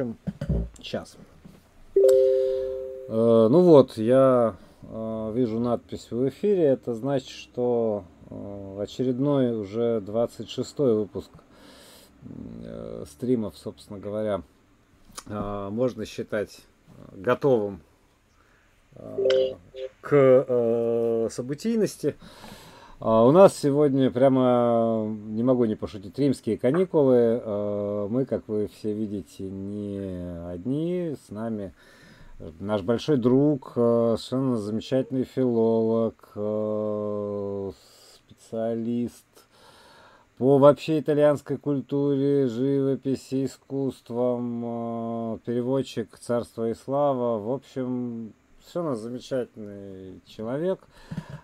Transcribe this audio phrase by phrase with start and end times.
[0.00, 0.16] общем,
[0.80, 1.16] сейчас.
[1.96, 6.64] Э, ну вот, я э, вижу надпись в эфире.
[6.64, 11.30] Это значит, что э, очередной уже 26 выпуск
[13.10, 14.42] стримов, собственно говоря,
[15.26, 16.58] можно считать
[17.12, 17.80] готовым
[20.00, 22.16] к событийности.
[23.00, 28.08] А у нас сегодня прямо, не могу не пошутить, римские каникулы.
[28.10, 31.14] Мы, как вы все видите, не одни.
[31.24, 31.72] С нами
[32.58, 36.16] наш большой друг, э, совершенно замечательный филолог,
[38.16, 39.26] специалист
[40.36, 47.38] по вообще итальянской культуре, живописи, искусствам, переводчик «Царство и слава».
[47.38, 48.32] В общем,
[48.68, 50.80] совершенно замечательный человек.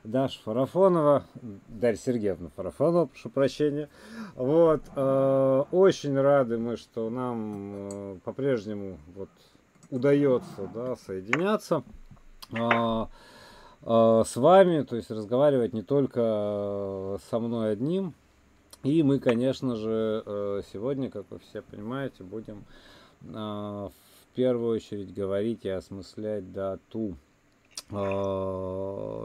[0.05, 1.25] Даша Фарафонова,
[1.69, 3.89] Дарья Сергеевна Фарафонова, прошу прощения.
[4.35, 9.31] Вот, очень рады мы, что нам по-прежнему вот
[9.91, 11.83] удается да, соединяться
[12.53, 13.09] а,
[13.83, 18.15] с вами, то есть разговаривать не только э, со мной одним.
[18.83, 22.65] И мы, конечно же, э, сегодня, как вы все понимаете, будем
[23.23, 23.93] в
[24.35, 27.17] первую очередь говорить и осмыслять да, ту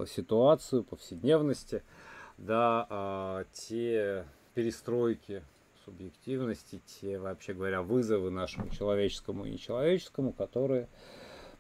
[0.08, 1.82] ситуацию повседневности,
[2.38, 5.44] да, те перестройки
[5.90, 10.88] субъективности, те, вообще говоря, вызовы нашему человеческому и нечеловеческому, которые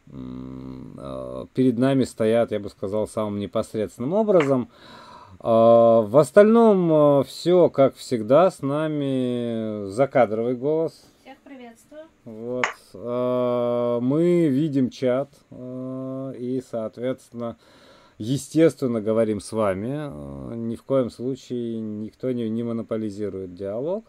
[0.08, 4.70] э, перед нами стоят, я бы сказал, самым непосредственным образом.
[5.40, 11.09] В остальном э, все, как всегда, с нами закадровый голос.
[12.26, 12.66] Вот.
[12.94, 17.58] А, мы видим чат э, и, соответственно,
[18.18, 20.56] естественно, говорим с вами.
[20.56, 24.06] Ни в коем случае никто не, не монополизирует диалог.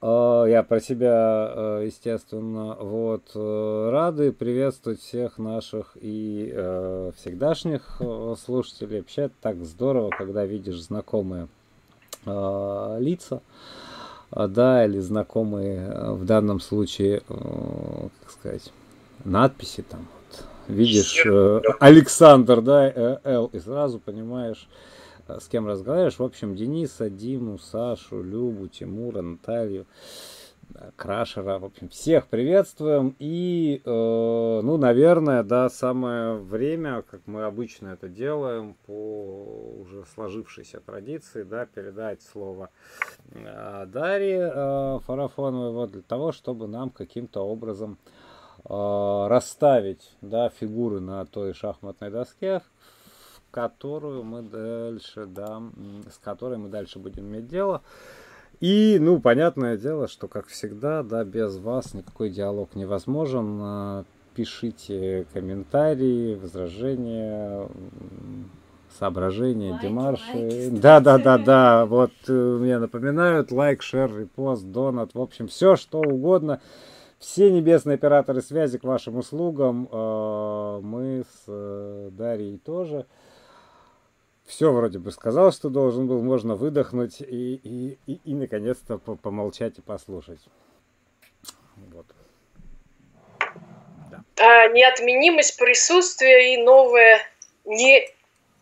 [0.00, 8.00] А, я про себя, э, естественно, вот, э, рады приветствовать всех наших и э, всегдашних
[8.38, 9.00] слушателей.
[9.00, 11.48] Вообще так здорово, когда видишь знакомые
[12.26, 13.42] лица,
[14.34, 18.72] да, или знакомые в данном случае, как сказать,
[19.24, 21.26] надписи там, вот, видишь
[21.80, 24.68] Александр, да, Л, и сразу понимаешь,
[25.26, 26.18] Э, с кем разговариваешь.
[26.18, 29.84] В общем, Дениса, Диму, Сашу, Любу, Тимура, Наталью, э,
[30.96, 31.58] Крашера.
[31.58, 33.14] В общем, всех приветствуем.
[33.18, 40.80] И, э, ну, наверное, да, самое время, как мы обычно это делаем, по уже сложившейся
[40.80, 42.70] традиции, да, передать слово
[43.32, 47.98] э, Дарье э, Фарафоновой вот, для того, чтобы нам каким-то образом
[48.64, 52.62] э, расставить да, фигуры на той шахматной доске,
[53.50, 55.62] которую мы дальше, да,
[56.10, 57.82] с которой мы дальше будем иметь дело.
[58.60, 63.58] И, ну, понятное дело, что, как всегда, да, без вас никакой диалог невозможен.
[63.60, 64.04] А,
[64.34, 67.68] пишите комментарии, возражения,
[68.98, 70.36] соображения, лайки, демарши.
[70.36, 71.86] Лайки, да, да, да, да.
[71.86, 76.60] Вот э, мне напоминают лайк, шер, репост, донат, в общем, все что угодно.
[77.18, 79.88] Все небесные операторы связи к вашим услугам.
[79.90, 83.06] А, мы с э, Дарьей тоже
[84.46, 89.78] все вроде бы сказал, что должен был, можно выдохнуть и, и, и, и наконец-то помолчать
[89.78, 90.40] и послушать.
[91.76, 92.06] Вот.
[94.10, 94.22] Да.
[94.36, 97.20] А, неотменимость присутствия и новое
[97.64, 98.08] не,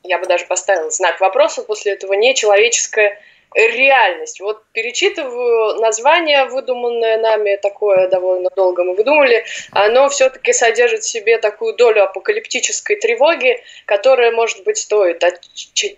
[0.05, 3.19] я бы даже поставила знак вопроса после этого, нечеловеческое
[3.55, 4.41] реальность.
[4.41, 11.39] Вот перечитываю название, выдуманное нами, такое довольно долго мы выдумали, оно все-таки содержит в себе
[11.39, 15.23] такую долю апокалиптической тревоги, которая, может быть, стоит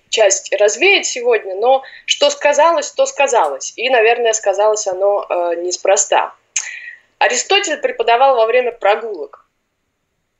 [0.09, 3.73] часть развеять сегодня, но что сказалось, то сказалось.
[3.77, 6.35] И, наверное, сказалось оно э, неспроста.
[7.19, 9.47] Аристотель преподавал во время прогулок.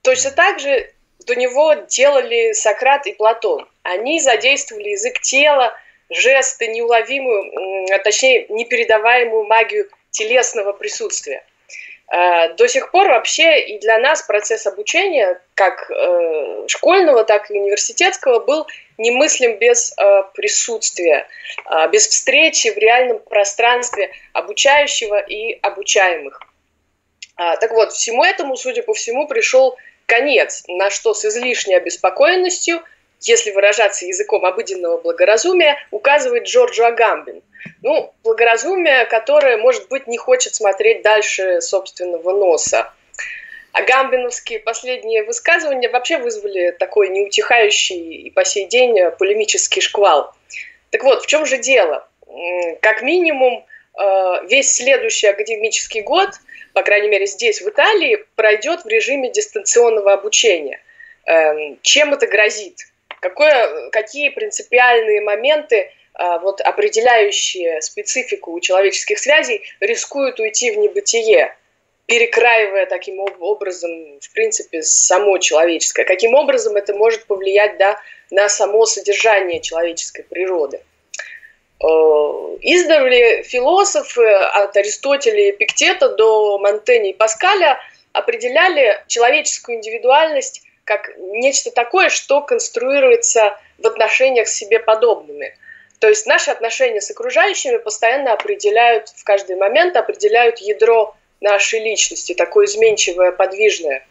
[0.03, 3.67] Точно так же до него делали Сократ и Платон.
[3.83, 5.75] Они задействовали язык тела,
[6.11, 11.45] жесты, неуловимую, а точнее, непередаваемую магию телесного присутствия.
[12.13, 17.59] Э, до сих пор вообще и для нас процесс обучения, как э, школьного, так и
[17.59, 18.67] университетского, был
[18.99, 21.27] немыслим без э, присутствия,
[21.91, 26.41] без встречи в реальном пространстве обучающего и обучаемых.
[27.37, 29.77] Так вот, всему этому, судя по всему, пришел
[30.07, 32.81] конец, на что с излишней обеспокоенностью–
[33.29, 37.43] если выражаться языком обыденного благоразумия, указывает Джорджо Агамбин.
[37.83, 42.93] Ну, благоразумие, которое, может быть, не хочет смотреть дальше собственного носа.
[43.73, 50.33] Агамбиновские последние высказывания вообще вызвали такой неутихающий и по сей день полемический шквал.
[50.91, 52.07] Так вот, в чем же дело?
[52.81, 53.65] Как минимум,
[53.99, 56.31] э, весь следующий академический год
[56.75, 60.81] по крайней мере здесь, в Италии, пройдет в режиме дистанционного обучения.
[61.25, 62.81] Эм, чем это грозит?
[63.25, 71.57] Какое, какие принципиальные моменты, э, вот, определяющие специфику у человеческих связей, рискуют уйти в небытие?
[72.07, 73.91] перекраивая таким образом,
[74.21, 76.05] в принципе, само человеческое.
[76.05, 77.99] Каким образом это может повлиять да,
[78.31, 80.83] на само содержание человеческой природы.
[81.83, 81.87] Э,
[82.61, 87.81] издавна философы от Аристотеля и Пиктета до Монтени и Паскаля
[88.13, 95.57] определяли человеческую индивидуальность как нечто такое, что конструируется в отношениях с себе подобными.
[95.99, 102.35] То есть наши отношения с окружающими постоянно определяют, в каждый момент определяют ядро нашей личности,
[102.35, 104.07] такое изменчивое, подвижное.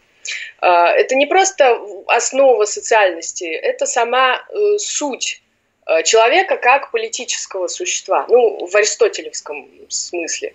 [0.59, 5.41] А, это не просто основа социальности, это сама э, суть
[5.85, 10.53] э, человека как политического существа, ну, в аристотелевском смысле.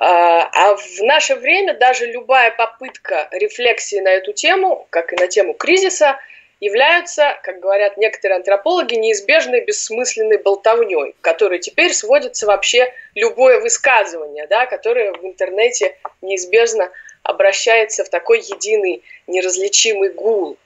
[0.00, 5.28] А, а в наше время даже любая попытка рефлексии на эту тему, как и на
[5.28, 6.18] тему кризиса,
[6.58, 14.64] являются, как говорят некоторые антропологи, неизбежной бессмысленной болтовней, которой теперь сводится вообще любое высказывание, да,
[14.64, 16.90] которое в интернете неизбежно
[17.22, 20.56] обращается в такой единый неразличимый гул.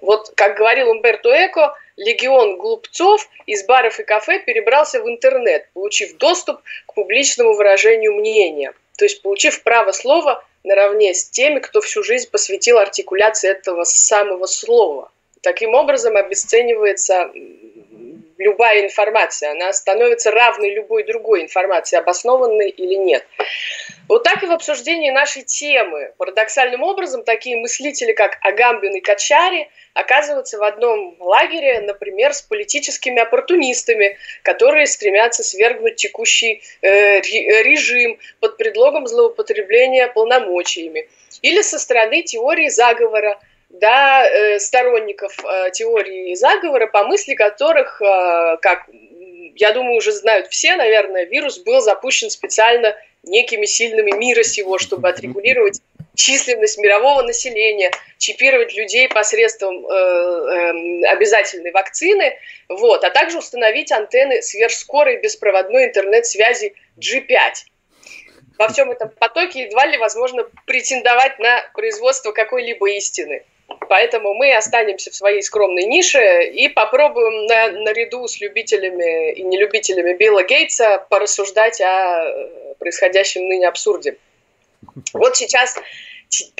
[0.00, 6.16] Вот, как говорил Умберто Эко, легион глупцов из баров и кафе перебрался в интернет, получив
[6.16, 12.02] доступ к публичному выражению мнения, то есть получив право слова наравне с теми, кто всю
[12.02, 15.10] жизнь посвятил артикуляции этого самого слова–
[15.42, 17.30] Таким образом обесценивается
[18.40, 23.24] любая информация, она становится равной любой другой информации, обоснованной или нет.
[24.08, 26.12] Вот так и в обсуждении нашей темы.
[26.16, 33.20] Парадоксальным образом такие мыслители, как Агамбин и Качари, оказываются в одном лагере, например, с политическими
[33.20, 41.08] оппортунистами, которые стремятся свергнуть текущий э, режим под предлогом злоупотребления полномочиями.
[41.42, 43.38] Или со стороны теории заговора–
[43.70, 48.88] да, э, сторонников э, теории заговора, по мысли которых, э, как
[49.54, 55.08] я думаю, уже знают все, наверное, вирус был запущен специально некими сильными мира сего, чтобы
[55.08, 55.80] отрегулировать
[56.14, 62.36] численность мирового населения, чипировать людей посредством э, э, обязательной вакцины,
[62.68, 67.36] вот, а также установить антенны сверхскорой беспроводной интернет-связи G5.
[68.58, 73.44] Во всем этом потоке едва ли возможно претендовать на производство какой-либо истины.
[73.88, 80.14] Поэтому мы останемся в своей скромной нише и попробуем на, наряду с любителями и нелюбителями
[80.14, 84.16] Билла Гейтса порассуждать о э, происходящем ныне абсурде.
[85.12, 85.76] Вот сейчас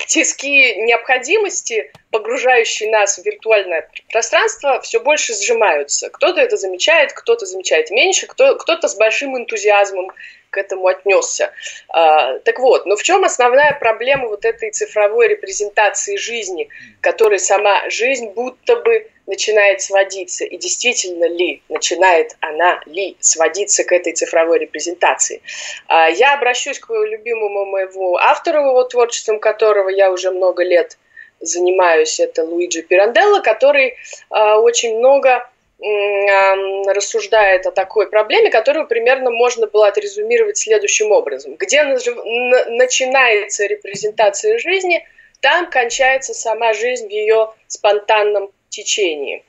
[0.07, 6.09] тиски необходимости, погружающие нас в виртуальное пространство, все больше сжимаются.
[6.09, 10.11] Кто-то это замечает, кто-то замечает меньше, кто, кто-то с большим энтузиазмом
[10.51, 11.51] к этому отнесся.
[11.87, 16.69] А, так вот, но в чем основная проблема вот этой цифровой репрезентации жизни,
[16.99, 23.93] которой сама жизнь будто бы начинает сводиться, и действительно ли начинает она ли сводиться к
[23.93, 25.41] этой цифровой репрезентации.
[25.87, 30.97] А, я обращусь к любимому моему автору, его творчеством которого я уже много лет
[31.39, 33.95] занимаюсь, это Луиджи Пиранделло, который
[34.29, 35.49] а, очень много
[35.81, 41.55] рассуждает о такой проблеме, которую примерно можно было отрезюмировать следующим образом.
[41.55, 45.05] Где начинается репрезентация жизни,
[45.39, 49.43] там кончается сама жизнь в ее спонтанном течении.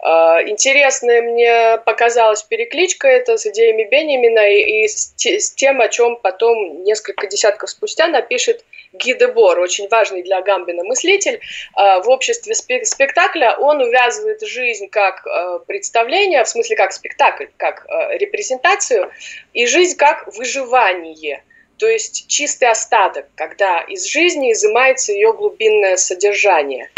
[0.00, 6.82] А, интересная мне показалась перекличка это с идеями Бенемина и, с тем, о чем потом
[6.84, 8.64] несколько десятков спустя напишет
[8.94, 15.26] Ги Дебор, очень важный для Гамбина мыслитель, э, в обществе спектакля он увязывает жизнь как
[15.26, 19.10] э, представление, в смысле как спектакль, как э, репрезентацию,
[19.52, 21.42] и жизнь как выживание,
[21.78, 26.90] то есть чистый остаток, когда из жизни изымается ее глубинное содержание.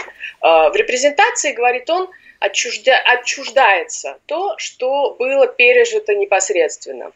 [0.43, 7.12] В репрезентации, говорит он, отчужда, отчуждается то, что было пережито непосредственно.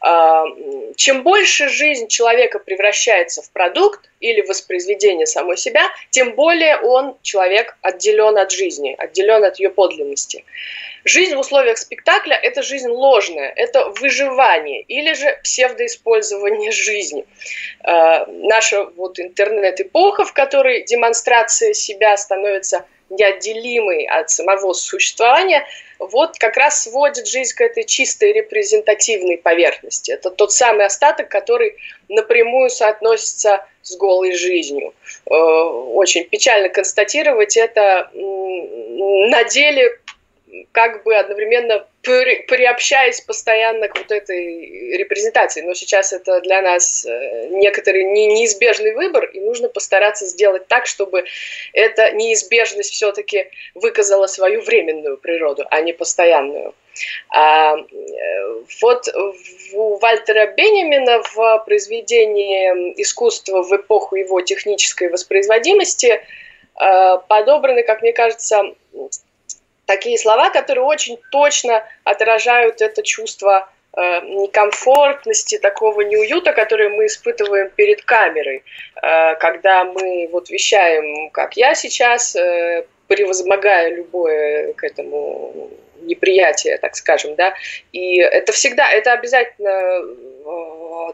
[0.00, 0.44] А,
[0.96, 7.76] чем больше жизнь человека превращается в продукт или воспроизведение самой себя, тем более он, человек,
[7.82, 10.44] отделен от жизни, отделен от ее подлинности.
[11.04, 17.24] Жизнь в условиях спектакля– это жизнь ложная, это выживание или же псевдоиспользование жизни.
[17.82, 25.66] А, наша вот интернет-эпоха, в которой демонстрация себя становится неотделимой от самого существования–
[26.00, 30.10] вот как раз сводит жизнь к этой чистой репрезентативной поверхности.
[30.10, 31.76] Это тот самый остаток, который
[32.08, 34.94] напрямую соотносится с голой жизнью.
[35.26, 39.99] Э, очень печально констатировать это на деле
[40.72, 45.60] как бы одновременно приобщаясь постоянно к вот этой репрезентации.
[45.62, 51.24] Но сейчас это для нас э, некоторый неизбежный выбор, и нужно постараться сделать так, чтобы
[51.72, 56.74] эта неизбежность все-таки выказала свою временную природу, а не постоянную.
[57.28, 57.84] А, э,
[58.80, 59.08] вот
[59.74, 66.20] у Вальтера Бенемина в произведении искусства в эпоху его технической воспроизводимости
[66.80, 68.74] э, подобраны, как мне кажется,
[69.90, 77.70] такие слова, которые очень точно отражают это чувство э, некомфортности, такого неуюта, которое мы испытываем
[77.70, 78.62] перед камерой,
[79.02, 85.70] э, когда мы вот вещаем, как я сейчас, э, превозмогая любое к этому
[86.02, 87.54] неприятие, так скажем, да,
[87.90, 90.04] и это всегда, это обязательно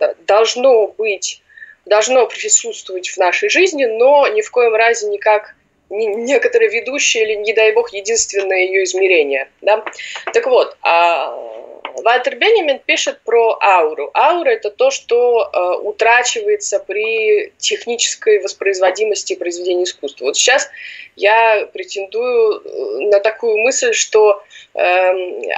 [0.00, 1.42] э, должно быть,
[1.87, 5.54] должно присутствовать в нашей жизни, но ни в коем разе никак
[5.90, 9.49] некоторые ведущие или, не дай бог, единственное ее измерение.
[9.61, 9.85] Да?
[10.33, 11.57] Так вот, а
[12.02, 14.11] Вальтер Бенемин пишет про ауру.
[14.14, 20.26] Аура– это то, что э, утрачивается при технической воспроизводимости произведения искусства.
[20.26, 20.69] Вот сейчас
[21.14, 24.43] я претендую э, на такую мысль, что
[24.75, 24.81] э,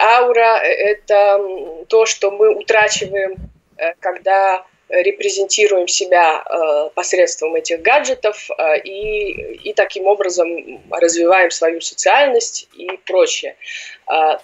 [0.01, 1.41] аура– это
[1.89, 3.37] то, что мы утрачиваем,
[3.77, 11.81] э, когда репрезентируем себя э, посредством этих гаджетов э, и, и таким образом развиваем свою
[11.81, 13.57] социальность и прочее.
[14.11, 14.39] Э,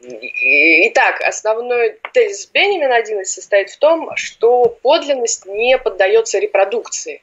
[0.00, 7.20] итак, основной тезис Бенемина один из состоит в том, что подлинность не поддается репродукции.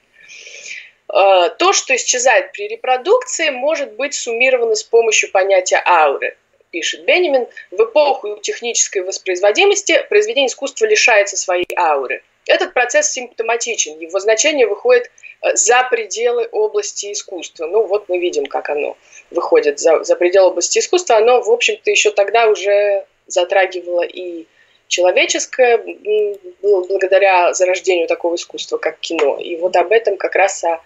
[1.07, 6.35] То, что исчезает при репродукции, может быть суммировано с помощью понятия ауры
[6.71, 14.19] пишет Бенемин, в эпоху технической воспроизводимости произведение искусства лишается своей ауры– этот процесс симптоматичен, его
[14.19, 15.09] значение выходит
[15.41, 17.67] э, за пределы области искусства.
[17.67, 18.97] Ну вот мы видим, как оно
[19.31, 21.17] выходит за, за пределы области искусства.
[21.17, 24.45] Оно, в общем-то, еще тогда уже затрагивало и
[24.87, 25.83] человеческое,
[26.61, 29.39] благодаря зарождению такого искусства, как кино.
[29.39, 30.79] И вот об этом как раз о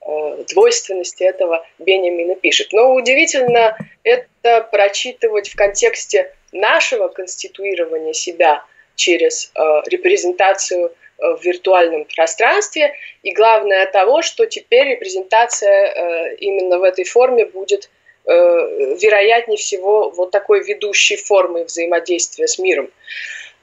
[0.00, 2.68] э, двойственности этого Бенjamin пишет.
[2.72, 12.94] Но удивительно это прочитывать в контексте нашего конституирования себя через э, репрезентацию в виртуальном пространстве.
[13.22, 17.90] И главное того, что теперь репрезентация э, именно в этой форме будет
[18.24, 22.90] э, вероятнее всего вот такой ведущей формой взаимодействия с миром.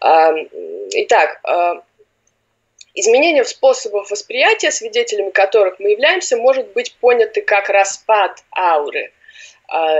[0.01, 1.39] Итак,
[2.93, 9.22] изменение в способах восприятия, свидетелями которых мы являемся, может быть поняты как распад ауры– а,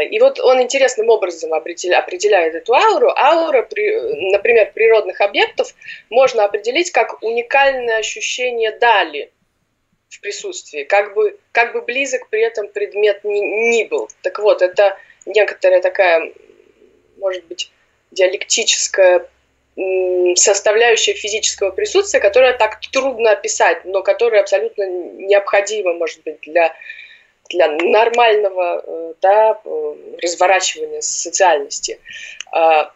[0.09, 3.09] и вот он интересным образом определяет эту ауру.
[3.09, 5.73] Аура, например, природных объектов
[6.09, 9.31] можно определить как уникальное ощущение дали
[10.09, 14.09] в присутствии, как бы, как бы близок при этом предмет ни, ни был.
[14.21, 16.31] Так вот, это некоторая такая,
[17.17, 17.71] может быть,
[18.11, 19.27] диалектическая
[20.35, 26.75] составляющая физического присутствия, которая так трудно описать, но которая абсолютно необходима, может быть, для
[27.53, 31.99] для нормального э, да, э, разворачивания социальности.
[32.51, 32.91] А,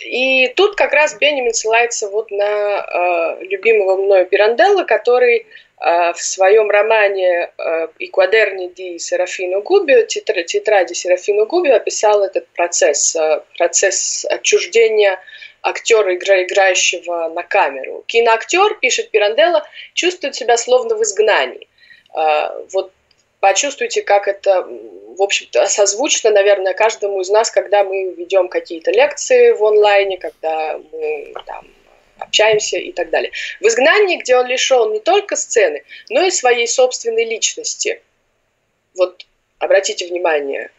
[0.00, 5.46] и тут как раз Бенjamin ссылается вот на а, любимого мною Пиранделла, который
[5.84, 7.50] в своем романе
[7.98, 13.16] «И квадерни ди Серафино Губио», тетради Серафино Губио, описал этот процесс,
[13.58, 15.18] процесс отчуждения
[15.60, 18.04] актера, играющего на камеру.
[18.06, 21.66] Киноактер, пишет Пиранделла, чувствует себя словно в изгнании.
[22.72, 22.92] Вот
[23.42, 29.50] почувствуйте, как это, в общем-то, созвучно, наверное, каждому из нас, когда мы ведем какие-то лекции
[29.50, 31.66] в онлайне, когда мы там,
[32.18, 33.32] общаемся и так далее.
[33.60, 38.00] В изгнании, где он лишен не только сцены, но и своей собственной личности.
[38.94, 39.26] Вот
[39.58, 40.70] обратите внимание,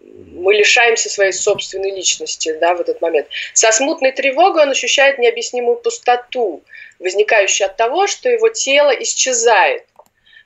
[0.00, 3.28] мы лишаемся своей собственной личности да, в этот момент.
[3.52, 6.62] Со смутной тревогой он ощущает необъяснимую пустоту,
[6.98, 9.84] возникающую от того, что его тело исчезает–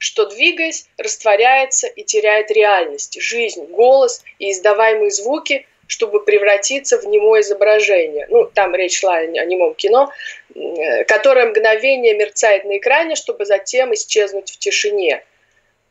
[0.02, 7.42] что, двигаясь, растворяется и теряет реальность, жизнь, голос и издаваемые звуки, чтобы превратиться в немое
[7.42, 8.26] изображение.
[8.28, 10.10] Ну, там речь шла о немом кино,
[11.06, 15.22] которое мгновение мерцает на экране, чтобы затем исчезнуть в тишине.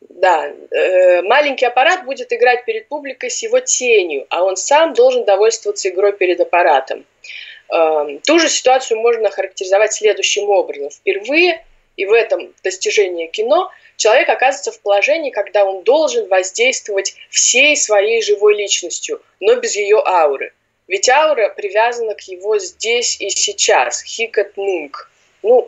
[0.01, 5.23] Да, э, маленький аппарат будет играть перед публикой с его тенью, а он сам должен
[5.23, 7.05] довольствоваться игрой перед аппаратом.
[7.73, 10.89] Э, ту же ситуацию можно охарактеризовать следующим образом.
[10.89, 11.63] Впервые,
[11.97, 18.21] и в этом достижение кино, человек оказывается в положении, когда он должен воздействовать всей своей
[18.21, 20.53] живой личностью, но без ее ауры.
[20.87, 25.09] Ведь аура привязана к его здесь и сейчас, хикат нунг.
[25.43, 25.67] Ну,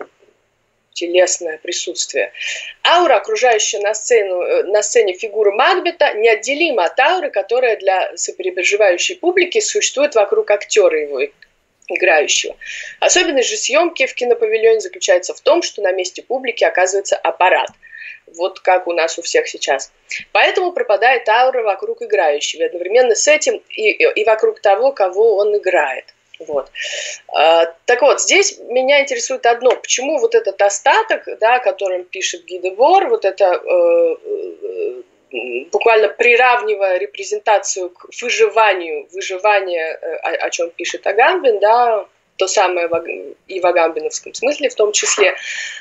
[0.93, 2.31] телесное присутствие.
[2.85, 9.15] Аура, окружающая на, сцену, э, на сцене фигуру Макбета, неотделима от ауры, которая для сопереживающей
[9.15, 11.19] публики существует вокруг актера его
[11.87, 12.55] играющего.
[12.99, 17.69] Особенность же съемки в кинопавильоне заключается в том, что на месте публики оказывается аппарат.
[18.35, 19.91] Вот как у нас у всех сейчас.
[20.31, 22.63] Поэтому пропадает аура вокруг играющего.
[22.63, 26.05] И одновременно с этим и, и вокруг того, кого он играет.
[26.39, 26.71] Вот.
[27.27, 32.45] А, так вот, здесь меня интересует одно, почему вот этот остаток, да, о котором пишет
[32.45, 34.15] Гидебор, вот это э,
[35.71, 42.05] буквально приравнивая репрезентацию к выживанию, выживание, э, о, о чем пишет Агамбин, да,
[42.37, 42.89] то самое
[43.47, 45.35] и в агамбиновском смысле в том числе.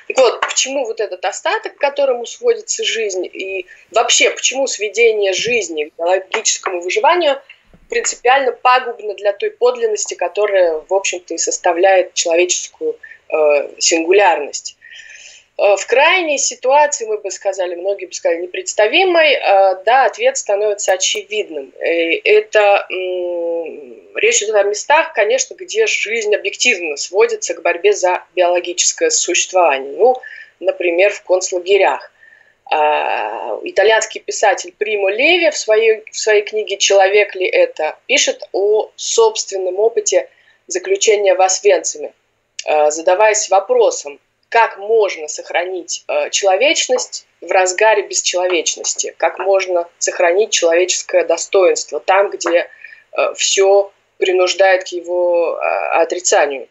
[0.09, 5.85] Так вот, почему вот этот остаток, к которому сводится жизнь, и вообще почему сведение жизни
[5.85, 7.41] к биологическому выживанию–
[7.93, 12.97] принципиально пагубно для той подлинности, которая, в общем-то, и составляет человеческую
[13.29, 13.35] э,
[13.79, 14.79] сингулярность.
[15.59, 20.93] Э, в крайней ситуации, мы бы сказали, многие бы сказали, непредставимой, э, да, ответ становится
[20.93, 21.73] очевидным.
[21.85, 22.87] И это
[24.15, 29.95] речь идет о местах, конечно, где жизнь объективно сводится к борьбе за биологическое существование.
[29.97, 30.17] Ну,
[30.61, 32.11] например, в концлагерях.
[32.65, 38.91] А, итальянский писатель Примо Леви в своей, в своей книге «Человек ли это?» пишет о
[38.97, 40.29] собственном опыте
[40.69, 42.15] заключения в Освенциме,
[42.65, 44.21] задаваясь вопросом,
[44.53, 52.69] как можно сохранить а, человечность в разгаре бесчеловечности, как можно сохранить человеческое достоинство там, где
[53.35, 55.59] все принуждает к его
[55.91, 56.69] отрицанию.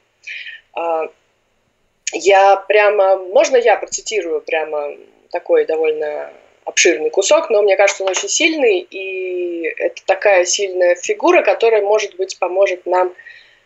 [2.14, 4.96] Я прямо, можно я процитирую прямо
[5.30, 6.32] такой довольно
[6.66, 12.16] обширный кусок, но мне кажется, он очень сильный, и это такая сильная фигура, которая, может
[12.16, 13.14] быть, поможет нам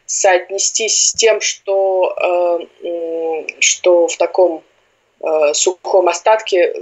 [0.06, 2.16] соотнестись с тем, что,
[2.84, 4.64] э, что в таком
[5.22, 6.74] э, сухом остатке э,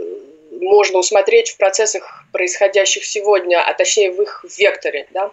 [0.62, 5.08] можно усмотреть в процессах, происходящих сегодня, а точнее в их векторе.
[5.12, 5.32] Да?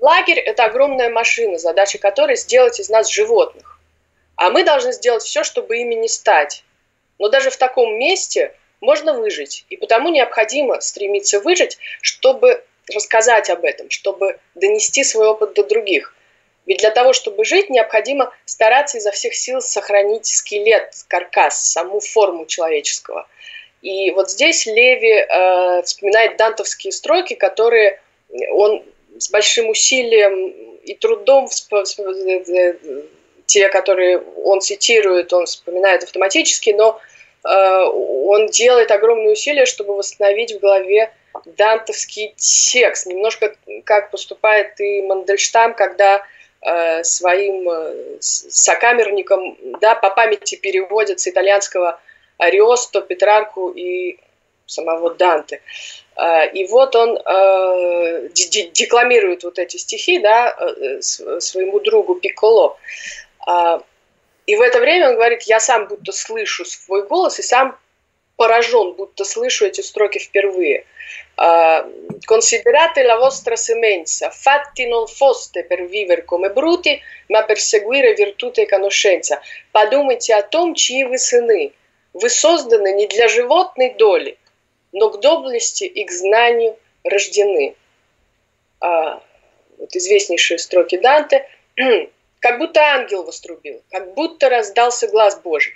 [0.00, 3.78] Лагерь– это огромная машина, задача которой– сделать из нас животных.
[4.36, 6.64] А мы должны сделать все, чтобы ими не стать.
[7.18, 13.64] Но даже в таком месте можно выжить, и потому необходимо стремиться выжить, чтобы рассказать об
[13.64, 16.14] этом, чтобы донести свой опыт до других.
[16.66, 22.44] Ведь для того, чтобы жить, необходимо стараться изо всех сил сохранить скелет, каркас, саму форму
[22.46, 23.26] человеческого.
[23.82, 28.00] И вот здесь Леви э, вспоминает дантовские строки, которые
[28.50, 28.82] он
[29.16, 30.48] с большим усилием
[30.82, 31.48] и трудом
[33.46, 36.98] те, которые он цитирует, он вспоминает автоматически, но
[37.44, 41.12] э, он делает огромные усилия, чтобы восстановить в голове
[41.44, 43.06] дантовский текст.
[43.06, 46.24] Немножко как поступает и Мандельштам, когда
[46.66, 52.00] э, своим э, сокамерникам да, по памяти переводит с итальянского
[52.38, 54.18] Ариосто, Петрарку и
[54.66, 55.62] самого Данте.
[56.16, 62.76] Э, и вот он э, декламирует вот эти стихи да, э, своему другу Пикколо.
[63.46, 63.82] А,
[64.46, 67.78] и в это время он говорит, я сам будто слышу свой голос и сам
[68.36, 70.84] поражен, будто слышу эти строки впервые.
[71.36, 71.88] А,
[72.26, 78.62] Considerate la vostra semenza, fatti non foste per vivere come bruti, ma per seguire virtute
[78.62, 79.40] e conoscenza.
[79.70, 81.72] Подумайте о том, чьи вы сыны.
[82.14, 84.38] Вы созданы не для животной доли,
[84.92, 87.76] но к доблести и к знанию рождены.
[88.80, 89.22] А,
[89.78, 91.46] вот известнейшие строки Данте.
[92.40, 95.74] Как будто ангел вострубил, как будто раздался глаз Божий.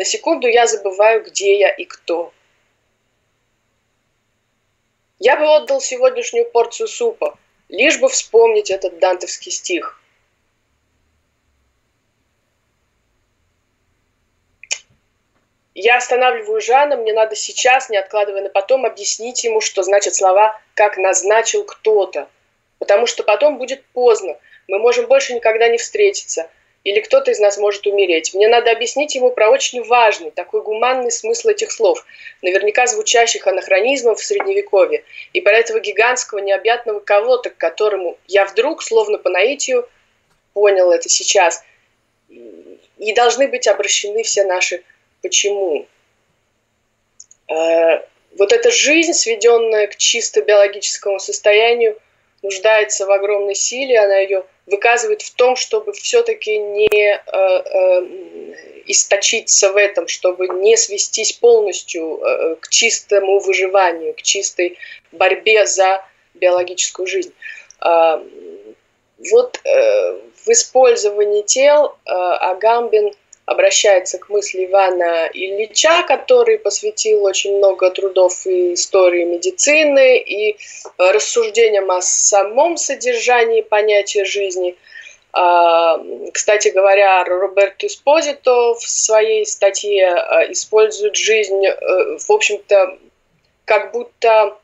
[0.00, 2.32] На секунду я забываю, где я и кто.
[5.18, 10.02] Я бы отдал сегодняшнюю порцию супа, лишь бы вспомнить этот дантовский стих.
[15.74, 20.58] Я останавливаю Жана, мне надо сейчас, не откладывая на потом, объяснить ему, что значат слова
[20.72, 22.30] «как назначил кто-то»,
[22.78, 24.38] потому что потом будет поздно–
[24.70, 26.48] мы можем больше никогда не встретиться,
[26.82, 28.32] или кто-то из нас может умереть.
[28.34, 32.04] Мне надо объяснить ему про очень важный, такой гуманный смысл этих слов,
[32.42, 38.82] наверняка звучащих анахронизмом в Средневековье, и про этого гигантского необъятного кого-то, к которому я вдруг,
[38.82, 39.88] словно по наитию,
[40.54, 41.62] понял это сейчас.
[42.28, 44.82] И должны быть обращены все наши
[45.22, 45.86] «почему?».
[47.48, 48.00] Э,
[48.38, 51.98] вот эта жизнь, сведенная к чисто биологическому состоянию,
[52.42, 59.72] нуждается в огромной силе, она ее выказывает в том, чтобы все-таки не э, э, источиться
[59.72, 64.78] в этом, чтобы не свестись полностью э, к чистому выживанию, к чистой
[65.12, 67.32] борьбе за биологическую жизнь.
[67.84, 68.22] Э,
[69.30, 73.12] вот э, в использовании тел э, Агамбин
[73.50, 80.56] обращается к мысли Ивана Ильича, который посвятил очень много трудов и истории медицины, и
[80.96, 84.76] рассуждениям о самом содержании понятия жизни.
[85.32, 86.00] А,
[86.32, 92.98] кстати говоря, Роберто Эспозито в своей статье а, использует жизнь, э, в общем-то,
[93.64, 94.56] как будто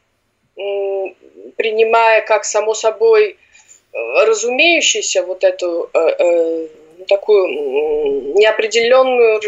[1.57, 6.69] принимая как само собой э, разумеющийся вот эту э, э,
[7.07, 7.49] такую
[8.35, 9.41] неопределенную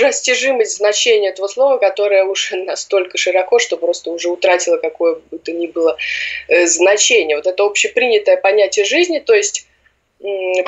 [0.00, 5.52] растяжимость значения этого слова, которое уже настолько широко, что просто уже утратило какое бы то
[5.52, 5.96] ни было
[6.64, 7.36] значение.
[7.36, 9.66] Вот это общепринятое понятие жизни, то есть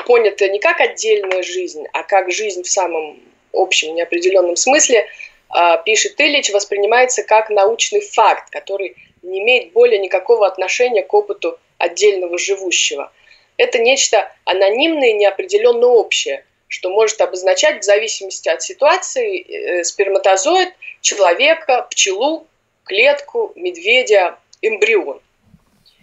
[0.05, 3.19] понятое не как отдельная жизнь, а как жизнь в самом
[3.53, 5.07] общем неопределенном смысле,
[5.49, 11.57] а, пишет Ильич, воспринимается как научный факт, который не имеет более никакого отношения к опыту
[11.77, 13.11] отдельного живущего.
[13.57, 21.87] Это нечто анонимное неопределенно общее, что может обозначать в зависимости от ситуации э, сперматозоид, человека,
[21.89, 22.47] пчелу,
[22.83, 25.21] клетку, медведя, эмбрион.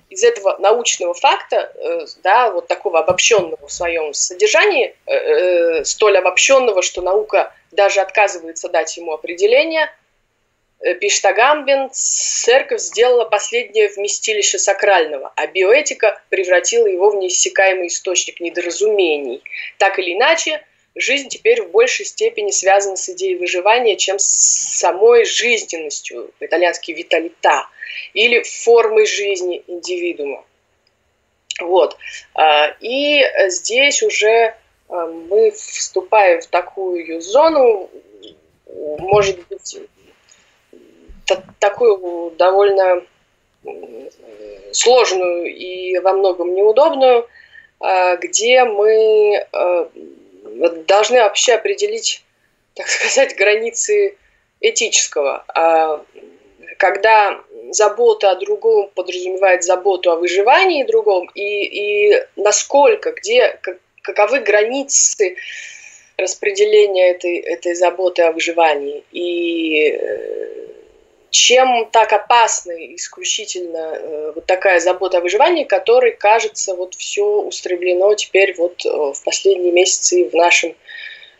[0.08, 6.82] Из этого научного факта, э, да, вот такого обобщенного в своем содержании, э, столь обобщенного,
[6.82, 9.90] что наука даже отказывается дать ему определение–
[10.82, 18.40] Э, пишет Агамбин, церковь сделала последнее вместилище сакрального, а биоэтика превратила его в неиссякаемый источник
[18.40, 19.42] недоразумений.
[19.78, 20.64] Так или иначе,
[20.96, 27.68] жизнь теперь в большей степени связана с идеей выживания, чем с самой жизненностью, по-итальянски «виталита»,
[28.12, 30.44] или формой жизни индивидуума.
[31.60, 31.96] Вот.
[32.34, 34.56] А, и здесь уже
[34.88, 37.88] а, мы вступаем в такую зону,
[38.98, 39.78] может быть,
[41.58, 43.02] такую довольно
[44.72, 47.28] сложную и во многом неудобную,
[47.80, 49.90] а, где мы а,
[50.86, 52.24] должны вообще определить,
[52.74, 54.16] так сказать, границы
[54.60, 55.44] этического.
[55.54, 56.04] А,
[56.78, 63.58] когда забота о другом подразумевает заботу о выживании другом, и, и насколько, где,
[64.02, 65.36] каковы границы
[66.16, 69.02] распределения этой, этой заботы о выживании.
[69.12, 70.71] И э,
[71.32, 78.14] чем так опасна исключительно э, вот такая забота о выживании, которой, кажется, вот все устремлено
[78.14, 80.76] теперь вот э, в последние месяцы в нашем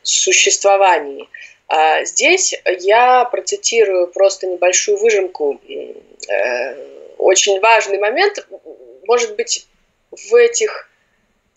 [0.03, 1.29] существовании.
[1.69, 5.61] А здесь я процитирую просто небольшую выжимку.
[5.69, 6.75] Э,
[7.19, 8.49] очень важный момент,
[9.07, 9.67] может быть,
[10.11, 10.89] в этих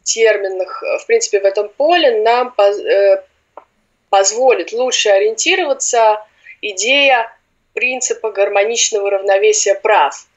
[0.03, 2.53] терминах, в принципе, в этом поле нам
[4.09, 6.21] позволит лучше ориентироваться
[6.61, 7.31] идея
[7.75, 10.27] принципа гармоничного равновесия прав.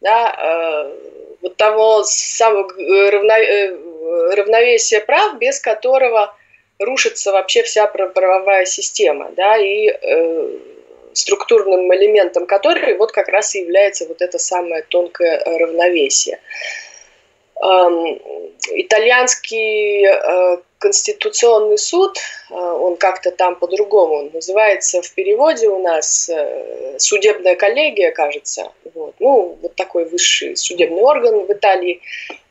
[0.00, 3.76] Да, э, вот того самого э, равно, э,
[4.36, 6.34] равновесия прав, без которого
[6.78, 10.58] рушится вообще вся правовая система, да, и э,
[11.12, 16.40] структурным элементом которой вот как раз и является вот это самое тонкое равновесие.
[17.62, 18.20] Эм,
[18.72, 22.18] итальянский э, Конституционный суд,
[22.50, 28.70] э, он как-то там по-другому называется в переводе у нас э, судебная коллегия, кажется.
[28.92, 29.14] Вот.
[29.18, 32.02] Ну, вот такой высший судебный орган в Италии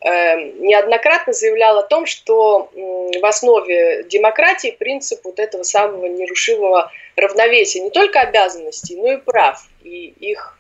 [0.02, 7.92] неоднократно заявлял о том, что в основе демократии принцип вот этого самого нерушимого равновесия не
[7.92, 10.58] только обязанностей, но и прав и их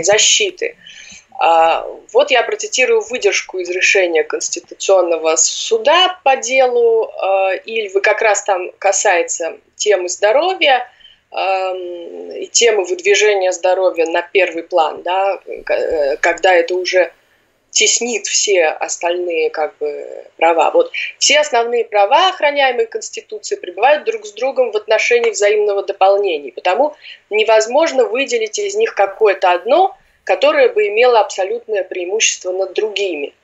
[0.00, 0.76] защиты.
[1.38, 8.42] А, вот я процитирую выдержку из решения Конституционного суда по делу а, Ильвы, как раз
[8.42, 10.86] там касается темы здоровья
[11.32, 17.12] и темы выдвижения здоровья на первый план, да, э, когда это уже
[17.70, 20.72] теснит все остальные как бы, права.
[20.72, 26.50] Вот все основные права, охраняемые Конституцией, пребывают друг с другом в отношении взаимного дополнения.
[26.50, 26.96] Потому
[27.30, 33.34] невозможно выделить из них какое-то одно– которая бы имела абсолютное преимущество над другими.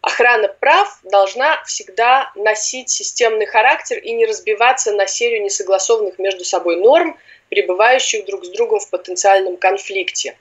[0.00, 6.76] Охрана прав должна всегда носить системный характер и не разбиваться на серию несогласованных между собой
[6.76, 10.36] норм, пребывающих друг с другом в потенциальном конфликте.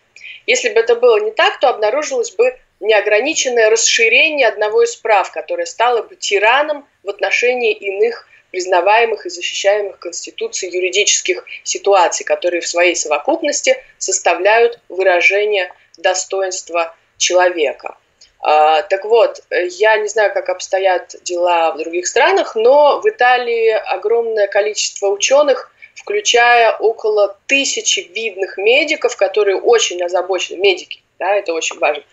[0.46, 5.66] Если бы это было не так, то обнаружилось бы неограниченное расширение одного из прав, которое
[5.66, 12.96] стало бы тираном в отношении иных признаваемых и защищаемых Конституцией юридических ситуаций, которые в своей
[12.96, 17.98] совокупности составляют выражение достоинства человека.
[18.40, 23.72] А, так вот, я не знаю, как обстоят дела в других странах, но в Италии
[23.72, 31.78] огромное количество ученых, включая около тысячи видных медиков, которые очень озабочены, медики, да, это очень
[31.80, 32.04] важно,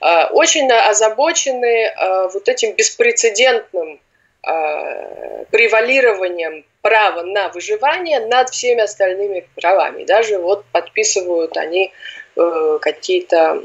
[0.00, 3.98] а, очень озабочены а, вот этим беспрецедентным
[4.46, 10.04] э, превалированием права на выживание над всеми остальными правами.
[10.04, 11.92] Даже вот подписывают они
[12.36, 13.62] э, какие-то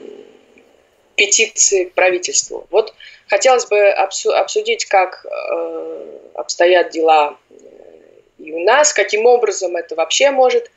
[1.16, 2.66] петиции к правительству.
[2.72, 2.94] Вот
[3.28, 7.56] хотелось бы обсудить, как э, обстоят дела э,
[8.40, 10.72] и у нас, каким образом это вообще может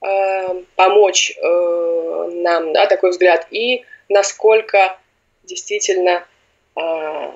[0.00, 4.96] э, помочь э, нам, да, такой взгляд, и насколько
[5.42, 6.24] действительно
[6.74, 6.80] э,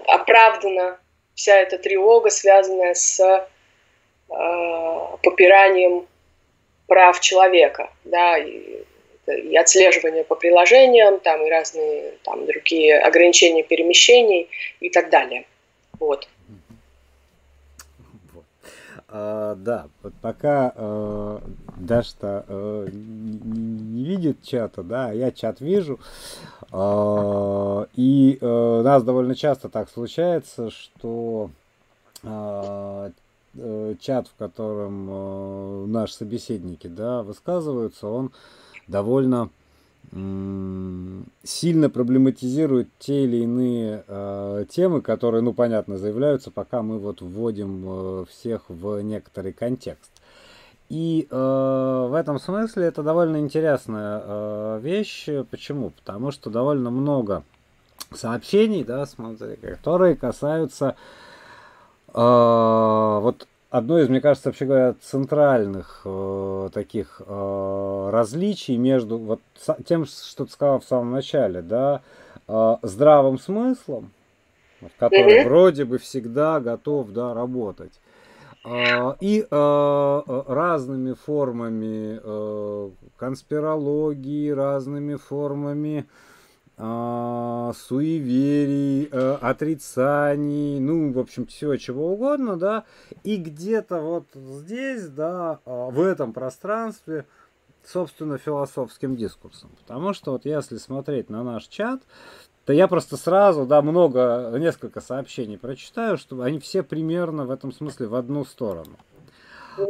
[0.07, 0.99] оправдана
[1.37, 3.47] вся эта тревога, связанная с э,
[5.23, 6.07] попиранием
[6.89, 8.83] прав человека, да, и,
[9.27, 14.49] и отслеживание по приложениям, там и разные там другие ограничения перемещений
[14.81, 15.45] и так далее.
[16.01, 16.27] Вот.
[19.09, 21.39] А, да, вот пока э,
[21.77, 26.01] Дашта э, не, видит чата, да, я чат вижу.
[26.01, 31.51] Э, и э, у нас довольно часто так случается, что
[32.23, 33.11] э,
[33.57, 38.33] э, чат, в котором э, наши собеседники, да, высказываются, он
[38.89, 39.51] довольно
[41.43, 47.85] сильно проблематизирует те или иные э, темы, которые, ну, понятно, заявляются, пока мы вот вводим
[47.85, 50.11] э, всех в некоторый контекст.
[50.89, 55.29] И э, в этом смысле это довольно интересная э, вещь.
[55.51, 55.91] Почему?
[55.91, 57.43] Потому что довольно много
[58.15, 60.97] сообщений, да, смотри, которые касаются
[62.09, 69.41] э, вот одно из, мне кажется, вообще говоря, центральных э, таких э, различий между вот
[69.87, 72.01] тем, что ты сказал в самом начале, да,
[72.49, 74.13] э, здравым смыслом,
[74.99, 75.49] который mm-hmm.
[75.49, 77.93] вроде бы всегда готов, да, работать,
[79.21, 82.21] и э, э, разными формами
[83.17, 86.07] конспирологии, разными формами
[86.79, 92.85] а, суеверий, отрицаний, ну, в общем, всего чего угодно, да,
[93.25, 97.25] и где-то вот здесь, да, а, в этом пространстве,
[97.83, 99.71] собственно, философским дискурсом.
[99.81, 102.03] Потому что вот если смотреть на наш чат,
[102.67, 107.73] то я просто сразу, да, много, несколько сообщений прочитаю, что они все примерно в этом
[107.73, 108.97] смысле в одну сторону.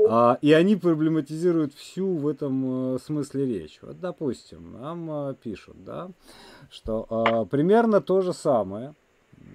[0.09, 3.79] А, и они проблематизируют всю в этом э, смысле речь.
[3.81, 6.11] Вот, допустим, нам а, пишут, да,
[6.69, 8.95] что а, примерно то же самое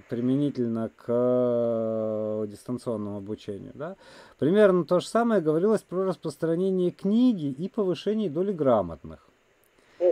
[0.10, 3.98] применительно к дистанционному обучению, да,
[4.40, 9.28] примерно то же самое говорилось про распространение книги и повышение доли грамотных.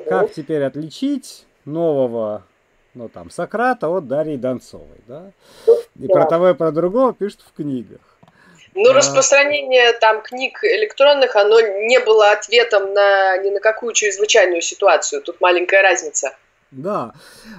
[0.08, 2.43] Как теперь отличить нового
[2.93, 5.32] ну там Сократа от Дарьи Донцовой, да?
[5.67, 6.13] И да.
[6.13, 7.99] про того и про другого пишут в книгах.
[8.75, 15.21] Ну, распространение там книг электронных, оно не было ответом на ни на какую чрезвычайную ситуацию.
[15.21, 16.36] Тут маленькая разница.
[16.71, 17.13] Да,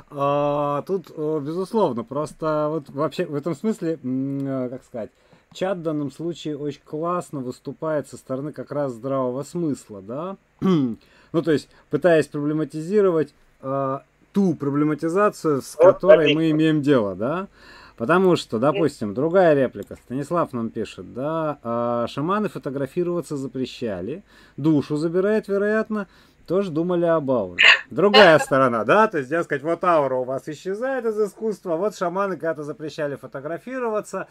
[0.09, 5.11] а, тут э, безусловно, просто вот вообще в этом смысле, э, как сказать,
[5.53, 11.43] чат в данном случае очень классно выступает со стороны как раз здравого смысла, да, ну
[11.43, 13.99] то есть пытаясь проблематизировать э,
[14.33, 17.49] ту проблематизацию, с которой мы имеем дело, да,
[18.01, 19.95] Потому что, допустим, другая реплика.
[19.95, 24.25] Станислав нам пишет, да, а, шаманы фотографироваться запрещали,
[24.57, 26.09] душу забирает, вероятно,
[26.51, 27.63] тоже думали об ауре.
[27.91, 32.35] Другая сторона, да, то есть, сказать, вот аура у вас исчезает из искусства, вот шаманы
[32.35, 34.27] когда-то запрещали фотографироваться.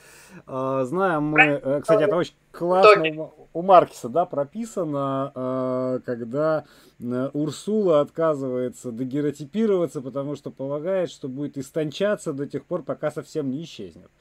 [0.45, 6.65] Э, знаем мы, э, кстати, это очень классно у Маркиса, да, прописано, э, когда
[7.31, 13.63] Урсула отказывается дагеротипироваться, потому что полагает, что будет истончаться до тех пор, пока совсем не
[13.63, 14.11] исчезнет.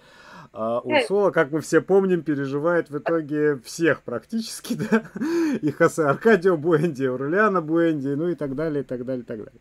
[0.53, 5.03] А Урсула, как мы все помним, переживает в итоге всех практически, да,
[5.61, 9.39] и Хосе Аркадио Буэнди, Аурлиана Буэнди, ну и так далее, и так далее, и так
[9.39, 9.61] далее.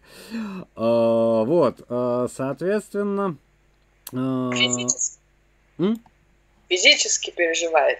[0.75, 3.37] А, вот, а, соответственно...
[4.13, 4.51] А...
[4.53, 5.19] Физически.
[5.79, 6.01] М?
[6.69, 7.99] Физически переживает.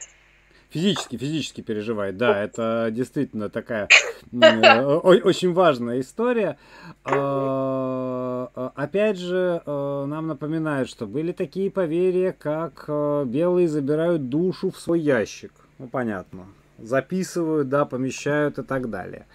[0.70, 3.88] Физически, физически переживает, да, это действительно такая
[4.32, 6.58] очень важная история.
[7.06, 12.84] А, а, опять же, э, нам напоминают, что были такие поверья, как
[13.28, 15.54] белые забирают душу в свой ящик.
[15.80, 16.48] Ну, понятно.
[16.78, 19.26] Записывают, да, помещают и так далее.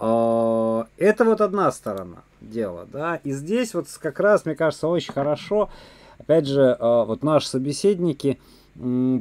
[0.00, 3.20] А, это вот одна сторона дела, да.
[3.22, 5.70] И здесь вот как раз, мне кажется, очень хорошо,
[6.18, 8.40] опять же, вот наши собеседники–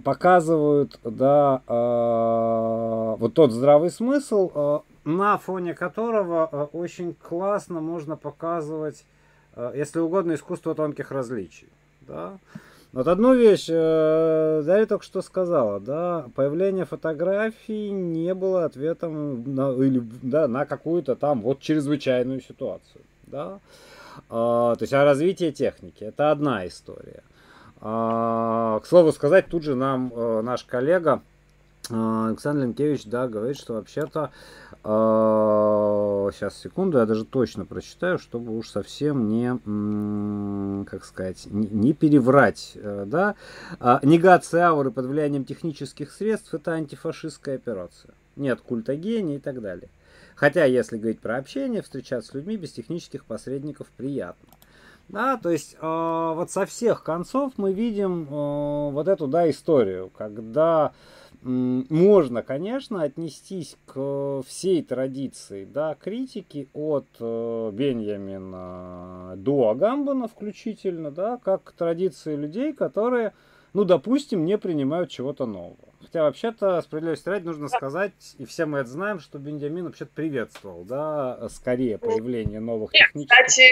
[0.04, 8.16] показывают, да, э, вот тот здравый смысл, э, на фоне которого э, очень классно можно
[8.16, 9.04] показывать,
[9.56, 11.70] э, если угодно, искусство тонких различий,
[12.02, 12.38] да.
[12.94, 19.72] Вот одну вещь э, Дарья только что сказала, да, появление фотографий не было ответом на,
[19.72, 23.60] или, да, на какую-то там вот чрезвычайную ситуацию, да.
[24.30, 27.24] Э, то есть, а развитие техники, это одна история.
[27.82, 31.22] А, к слову сказать, тут же нам э, наш коллега
[31.90, 34.32] а, Александр Ленкевич, да, говорит, что вообще-то,
[34.84, 42.74] э, сейчас, секунду, я даже точно прочитаю, чтобы уж совсем не, как сказать, не, переврать,
[42.76, 43.36] э, да.
[43.80, 48.14] Э, негация ауры под влиянием технических средств– это антифашистская операция.
[48.36, 49.90] Нет культа гения и так далее.
[50.36, 54.50] Хотя, если говорить про общение, встречаться с людьми без технических посредников приятно.
[55.10, 60.12] Да, то есть э, вот со всех концов мы видим э, вот эту, да, историю,
[60.18, 60.92] когда
[61.44, 71.38] можно, конечно, отнестись к всей традиции да, критики от э, Беньямина до Агамбана включительно, да,
[71.38, 73.34] как к традиции людей, которые,
[73.74, 75.78] ну, допустим, не принимают чего-то нового.
[76.02, 80.84] Хотя вообще-то, справедливости ради, нужно сказать, и все мы это знаем, что Бенджамин вообще-то приветствовал,
[80.84, 83.46] да, скорее появление новых технических...
[83.46, 83.72] Кстати,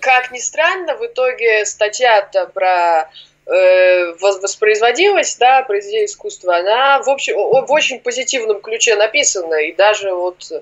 [0.00, 3.08] как ни странно, в итоге статья-то про
[3.52, 9.54] Э, воспроизводилась, да, произведение искусства, она в, общем, в очень позитивном ключе написана.
[9.64, 10.52] И даже вот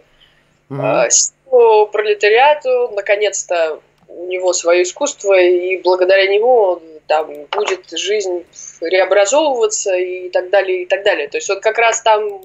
[0.71, 1.91] mm-hmm.
[1.93, 8.47] пролетариату наконец-то у него свое искусство, и благодаря нему там будет жизнь
[8.81, 11.29] реобразовываться и так далее, и так далее.
[11.29, 12.43] То есть он как раз там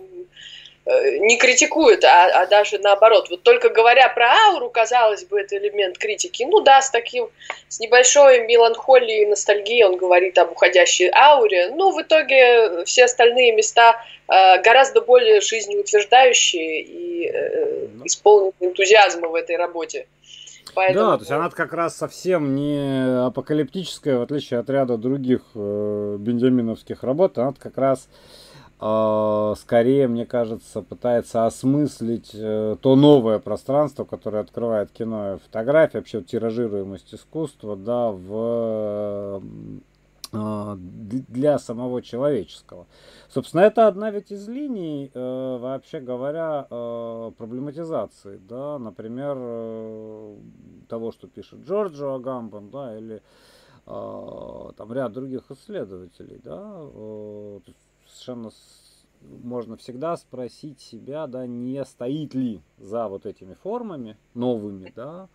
[0.86, 3.30] Э, не критикует, а, а даже наоборот.
[3.30, 6.44] Вот только говоря про ауру, казалось бы, это элемент критики.
[6.44, 7.30] Ну да, с таким,
[7.70, 11.70] с небольшой меланхолией и ностальгией он говорит об уходящей ауре.
[11.70, 19.36] Но в итоге все остальные места э, гораздо более жизнеутверждающие и э, исполнены энтузиазма в
[19.36, 20.06] этой работе.
[20.76, 21.06] Поэтому...
[21.06, 26.18] Да, то есть она как раз совсем не апокалиптическая, в отличие от ряда других э,
[26.20, 27.38] бенджаминовских работ.
[27.38, 28.08] Она как раз
[28.86, 36.00] а, скорее, мне кажется, пытается осмыслить э, то новое пространство, которое открывает кино и фотография,
[36.00, 39.42] вообще тиражируемость искусства, да, в а,
[40.34, 42.88] для самого человеческого.
[43.30, 49.36] Собственно, это одна ведь из линий, э, вообще говоря, э, проблематизации, да, например,
[50.90, 53.22] того, что пишет Джорджо Агамбан, да, или
[53.86, 56.82] там ряд других исследователей, да,
[58.08, 58.50] совершенно
[59.44, 65.30] можно всегда спросить себя, да, не стоит ли за вот этими формами новыми, да,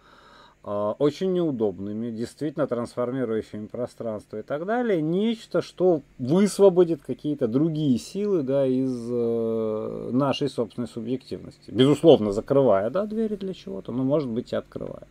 [0.99, 8.67] очень неудобными, действительно трансформирующими пространство и так далее, нечто, что высвободит какие-то другие силы, да,
[8.67, 11.71] из э, нашей собственной субъективности.
[11.71, 15.07] Безусловно, закрывая, да, двери для чего-то, но, может быть, и открывая.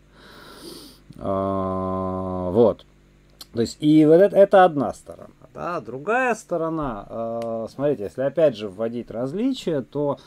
[1.17, 2.85] А, вот.
[3.53, 5.29] То есть, и вот это, это одна сторона.
[5.53, 5.81] Да?
[5.81, 10.19] Другая сторона, э, смотрите, если опять же вводить различия, то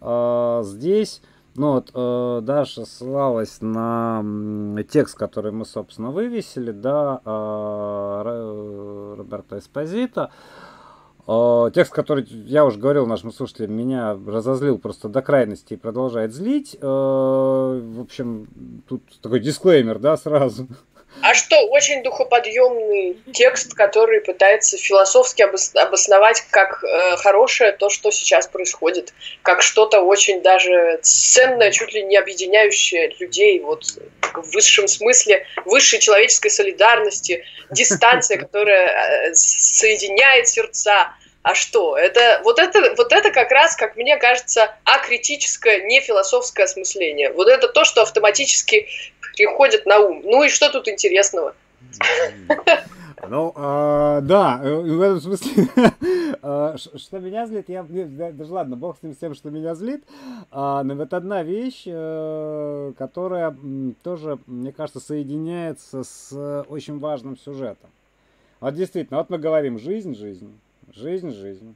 [0.00, 1.22] э, здесь,
[1.56, 4.24] ну вот, э, Даша ссылалась на
[4.90, 10.30] текст, который мы, собственно, вывесили, да, э, Роберта Эспозита.
[11.26, 16.32] Uh, текст, который, я уже говорил нашим слушателям, меня разозлил просто до крайности и продолжает
[16.32, 16.76] злить.
[16.80, 18.46] Uh, в общем,
[18.86, 20.68] тут такой дисклеймер, да, сразу.
[21.28, 28.46] А что, очень духоподъемный текст, который пытается философски обосновать как э, хорошее то, что сейчас
[28.46, 29.12] происходит,
[29.42, 33.86] как что-то очень даже ценное, чуть ли не объединяющее людей вот
[34.34, 41.12] в высшем смысле, высшей человеческой солидарности, дистанция, которая э, соединяет сердца.
[41.42, 41.96] А что?
[41.96, 47.32] Это, вот, это, вот это как раз, как мне кажется, акритическое, не философское осмысление.
[47.32, 48.88] Вот это то, что автоматически
[49.36, 50.22] приходит на ум.
[50.24, 51.54] Ну и что тут интересного?
[53.28, 55.68] Ну, а, да, э, в этом смысле,
[56.42, 60.04] а, что меня злит, я, даже ладно, бог с ним, с тем, что меня злит,
[60.50, 63.56] а, но вот одна вещь, э, которая
[64.02, 67.90] тоже, мне кажется, соединяется с очень важным сюжетом.
[68.60, 70.56] Вот действительно, вот мы говорим жизнь, жизнь,
[70.92, 71.74] жизнь, жизнь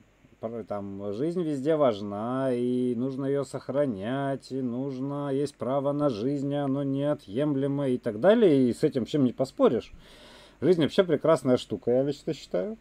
[0.67, 6.83] там жизнь везде важна, и нужно ее сохранять, и нужно, есть право на жизнь, оно
[6.83, 9.93] неотъемлемо и так далее, и с этим чем не поспоришь.
[10.63, 12.77] Жизнь вообще прекрасная штука, я лично считаю.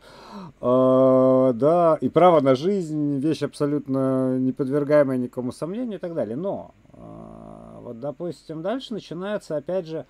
[0.60, 6.36] А, да, и право на жизнь вещь абсолютно не подвергаемая никому сомнению и так далее.
[6.36, 10.06] Но а, вот, допустим, дальше начинается, опять же,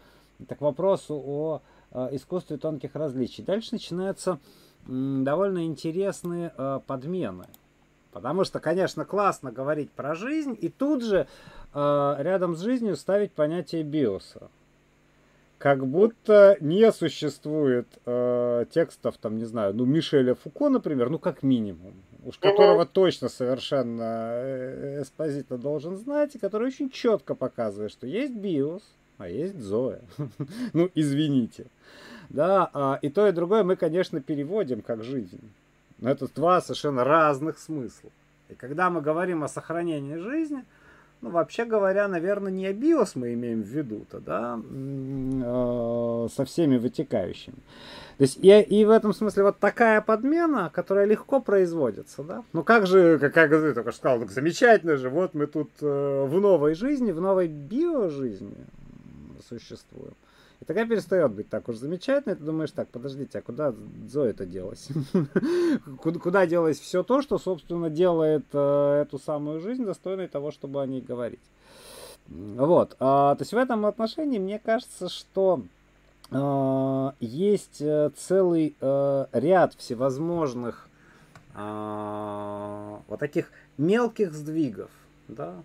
[0.48, 3.44] так вопросу о а, искусстве тонких различий.
[3.44, 4.40] Дальше начинается
[4.90, 7.46] довольно интересные э, подмены.
[8.12, 11.28] Потому что, конечно, классно говорить про жизнь и тут же
[11.74, 14.50] э, рядом с жизнью ставить понятие биоса.
[15.60, 21.44] Как будто не существует э, текстов, там, не знаю, ну, Мишеля Фуко, например, ну, как
[21.44, 21.94] минимум,
[22.26, 28.34] уж которого точно совершенно э, Эспозита должен знать, и который очень четко показывает, что есть
[28.34, 28.84] биос,
[29.18, 30.02] а есть Зоя.
[30.74, 31.68] ну, извините.
[32.30, 35.42] Да, а, и то, и другое мы, конечно, переводим как жизнь.
[35.98, 38.10] Но это два совершенно разных смысла.
[38.50, 40.64] И когда мы говорим о сохранении жизни,
[41.22, 47.58] ну, вообще говоря, наверное, не биос мы имеем в виду-то, да, э, со всеми вытекающими.
[48.18, 52.44] То есть и, и в этом смысле вот такая подмена, которая легко производится, да.
[52.54, 55.70] Ну как же, как, как ты только что сказал, так замечательно же, вот мы тут
[55.82, 58.66] э, в новой жизни, в новой биожизни
[59.48, 60.14] существуем.
[60.62, 63.74] И такая перестает быть так уж замечательной, ты думаешь, так, подождите, а куда
[64.08, 64.90] Зоя это делась?
[66.02, 70.86] Куда делось все то, что, собственно, делает э, эту самую жизнь достойной того, чтобы о
[70.86, 71.40] ней говорить?
[72.28, 72.98] Вот.
[73.00, 75.64] А, то есть в этом отношении мне кажется, что
[76.32, 80.88] а, есть э, целый э, ряд всевозможных
[81.56, 84.92] вот таких мелких сдвигов,
[85.28, 85.56] да,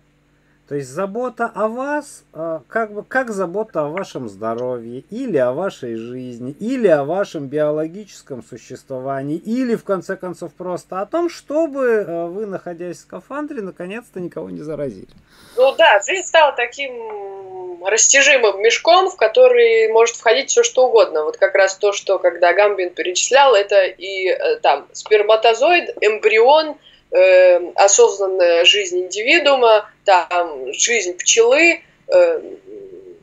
[0.67, 5.53] то есть забота о вас, а, как бы как забота о вашем здоровье, или о
[5.53, 12.05] вашей жизни, или о вашем биологическом существовании, или в конце концов просто о том, чтобы
[12.29, 15.09] вы, находясь в скафандре, наконец-то никого не заразили.
[15.55, 21.23] Ну да, жизнь стала таким растяжимым мешком, в который может входить все что угодно.
[21.23, 26.77] Вот как раз то, что когда Гамбин перечислял, это и э, там сперматозоид, эмбрион,
[27.15, 32.41] э, осознанная жизнь индивидуума, там жизнь пчелы, э,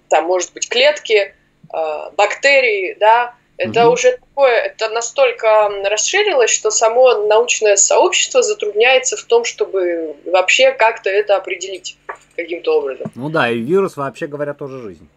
[0.08, 1.34] там может быть клетки,
[1.72, 3.94] э, бактерии, да, это угу.
[3.94, 11.10] уже такое, это настолько расширилось, что само научное сообщество затрудняется в том, чтобы вообще как-то
[11.10, 11.96] это определить
[12.34, 13.12] каким-то образом.
[13.14, 15.08] Ну да, и вирус, вообще говоря, тоже жизнь.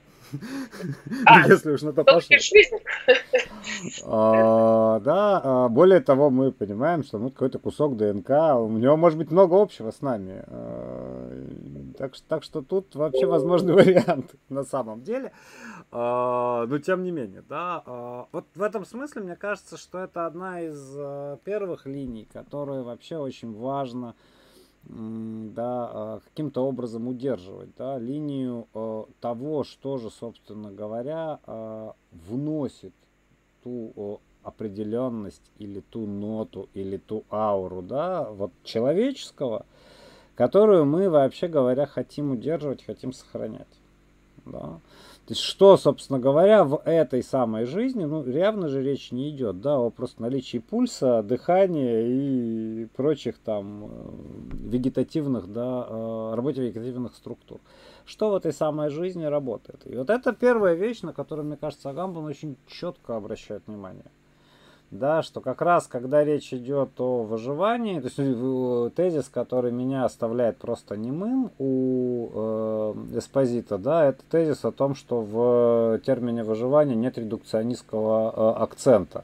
[1.26, 2.36] А, Если уж на то пошло.
[4.06, 9.18] А, да, а, более того, мы понимаем, что ну, какой-то кусок ДНК, у него может
[9.18, 10.44] быть много общего с нами.
[10.48, 15.32] А, так, так что тут вообще возможный вариант на самом деле.
[15.92, 17.84] Но тем не менее, да.
[18.32, 20.98] Вот в этом смысле мне кажется, что это одна из
[21.44, 24.16] первых линий, которые вообще очень важно
[24.88, 32.94] да, а, каким-то образом удерживать, да, линию а, того, что же, собственно говоря, а, вносит
[33.64, 39.66] ту определенность или ту ноту или ту ауру, да, вот человеческого,
[40.36, 43.68] которую мы вообще говоря хотим удерживать, хотим сохранять,
[44.46, 44.80] да.
[45.26, 49.60] То есть, что, собственно говоря, в этой самой жизни, ну, явно же речь не идет,
[49.60, 53.90] да, о просто наличии пульса, дыхания и прочих там э,
[54.70, 57.60] вегетативных, да, э, работе вегетативных структур.
[58.06, 59.82] Что в этой самой жизни работает?
[59.86, 64.06] И вот это первая вещь, на которую, мне кажется, Агамбан очень четко обращает внимание
[64.92, 70.06] да, что как раз, когда речь идет о выживании, то есть э, тезис, который меня
[70.06, 76.96] оставляет просто немым у э, Эспозита, да, это тезис о том, что в термине выживания
[76.96, 79.24] нет редукционистского э, акцента.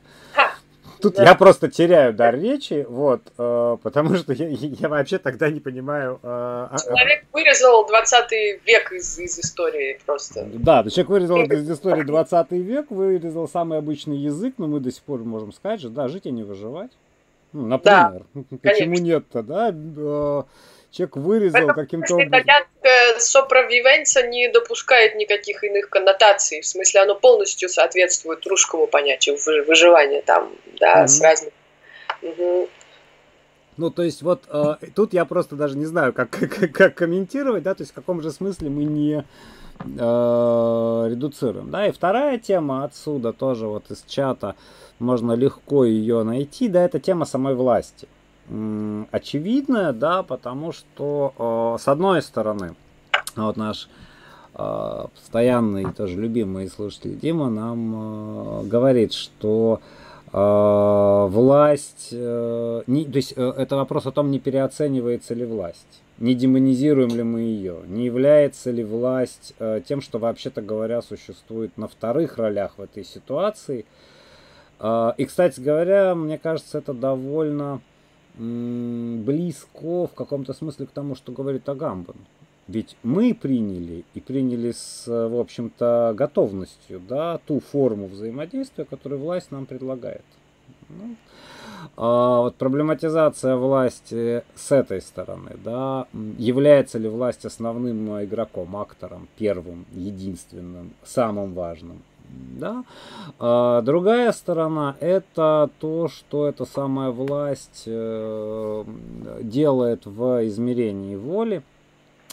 [1.01, 1.23] Тут да.
[1.23, 6.19] я просто теряю дар речи, вот, э, потому что я, я вообще тогда не понимаю...
[6.21, 8.31] Э, человек вырезал 20
[8.65, 10.47] век из, из истории просто.
[10.53, 15.03] Да, человек вырезал из истории 20 век, вырезал самый обычный язык, но мы до сих
[15.03, 16.91] пор можем сказать же, да, жить и не выживать.
[17.53, 18.23] Ну, например.
[18.33, 20.45] Да, Почему нет-то, да?
[20.91, 22.29] Человек вырезал каким-то образом.
[22.29, 26.61] Итальянское соправивенца не допускает никаких иных коннотаций.
[26.61, 29.37] В смысле, оно полностью соответствует русскому понятию
[29.67, 31.07] выживания там, да, mm-hmm.
[31.07, 31.53] с разными.
[32.21, 32.69] Угу.
[33.77, 37.63] Ну, то есть, вот э, тут я просто даже не знаю, как, как, как комментировать,
[37.63, 39.23] да, то есть в каком же смысле мы не
[39.79, 41.87] э, редуцируем, да.
[41.87, 44.55] И вторая тема отсюда тоже вот из чата
[44.99, 48.09] можно легко ее найти, да, это тема самой власти.
[49.11, 51.33] Очевидная, да, потому что
[51.77, 52.75] э, с одной стороны,
[53.35, 53.87] вот наш
[54.55, 59.79] э, постоянный, тоже любимый слушатель Дима нам э, говорит, что
[60.33, 67.21] власть, не, то есть это вопрос о том, не переоценивается ли власть, не демонизируем ли
[67.21, 69.53] мы ее, не является ли власть
[69.85, 73.85] тем, что вообще-то говоря существует на вторых ролях в этой ситуации.
[74.81, 77.81] И, кстати говоря, мне кажется, это довольно
[78.35, 82.15] близко в каком-то смысле к тому, что говорит Агамбан.
[82.67, 89.51] Ведь мы приняли и приняли с, в общем-то, готовностью да, ту форму взаимодействия, которую власть
[89.51, 90.23] нам предлагает.
[90.89, 91.15] Ну,
[91.97, 96.07] а вот проблематизация власти с этой стороны, да,
[96.37, 102.01] является ли власть основным игроком, актором, первым, единственным, самым важным,
[102.31, 102.83] да.
[103.39, 108.83] А другая сторона это то, что эта самая власть э,
[109.41, 111.63] делает в измерении воли,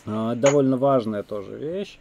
[0.07, 1.99] а, довольно важная тоже вещь.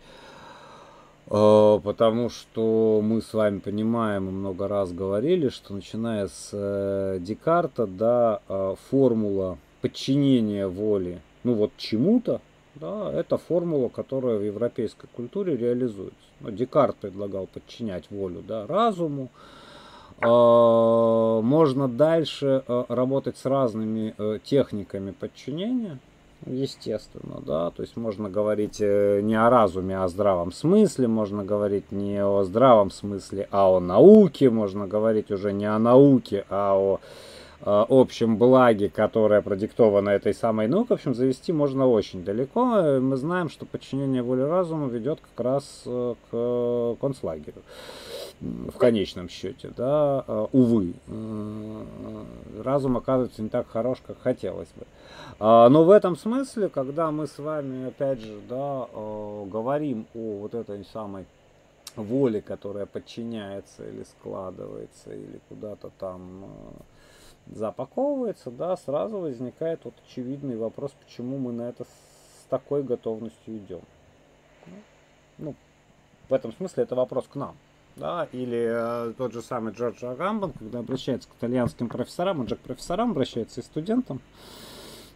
[1.30, 7.18] Э, потому что мы с вами понимаем и много раз говорили, что начиная с э,
[7.20, 12.42] Декарта, да, э, формула подчинения воли, ну вот чему-то,
[12.80, 16.16] да, это формула, которая в европейской культуре реализуется.
[16.40, 19.30] Ну, Декарт предлагал подчинять волю да, разуму.
[20.20, 26.00] Можно дальше работать с разными техниками подчинения
[26.46, 31.44] естественно, да, то есть можно говорить э, не о разуме, а о здравом смысле, можно
[31.44, 36.76] говорить не о здравом смысле, а о науке, можно говорить уже не о науке, а
[36.76, 37.00] о э,
[37.62, 42.66] общем благе, которое продиктовано этой самой наукой, в общем, завести можно очень далеко.
[43.00, 47.64] Мы знаем, что подчинение воле разума ведет как раз э, к концлагерю
[48.40, 50.94] в конечном счете, да, увы,
[52.64, 54.86] разум оказывается не так хорош, как хотелось бы.
[55.40, 60.40] А, но в этом смысле, когда мы с вами, опять же, да, э, говорим о
[60.40, 61.26] вот этой самой
[61.96, 66.48] воле, которая подчиняется или складывается, или куда-то там э,
[67.52, 73.82] запаковывается, да, сразу возникает вот очевидный вопрос, почему мы на это с такой готовностью идем.
[75.38, 75.56] Ну,
[76.30, 77.56] в этом смысле это вопрос к нам.
[77.96, 82.56] Да, или э, тот же самый Джордж Агамбан, когда обращается к итальянским профессорам, он же
[82.56, 84.22] к профессорам обращается и студентам,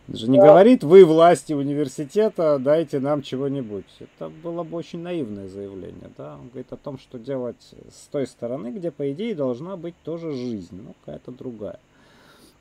[0.08, 3.86] же не говорит, вы власти университета, дайте нам чего-нибудь.
[4.00, 6.10] Это было бы очень наивное заявление.
[6.18, 6.38] Да?
[6.42, 10.32] Он говорит о том, что делать с той стороны, где, по идее, должна быть тоже
[10.32, 11.80] жизнь, но какая-то другая.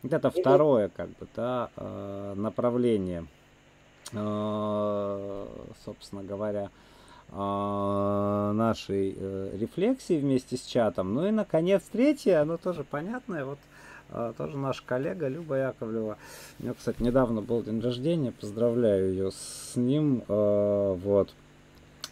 [0.03, 3.27] Вот это второе, как бы, да, э, направление,
[4.13, 5.47] э,
[5.85, 6.71] собственно говоря,
[7.31, 9.13] э, нашей
[9.59, 11.13] рефлексии вместе с чатом.
[11.15, 13.45] Ну и, наконец, третье, оно тоже понятное.
[13.45, 13.59] Вот
[14.37, 16.17] тоже наш коллега Люба Яковлева.
[16.59, 20.25] У нее, кстати, недавно был день рождения, поздравляю ее с ним.
[20.27, 21.33] Вот.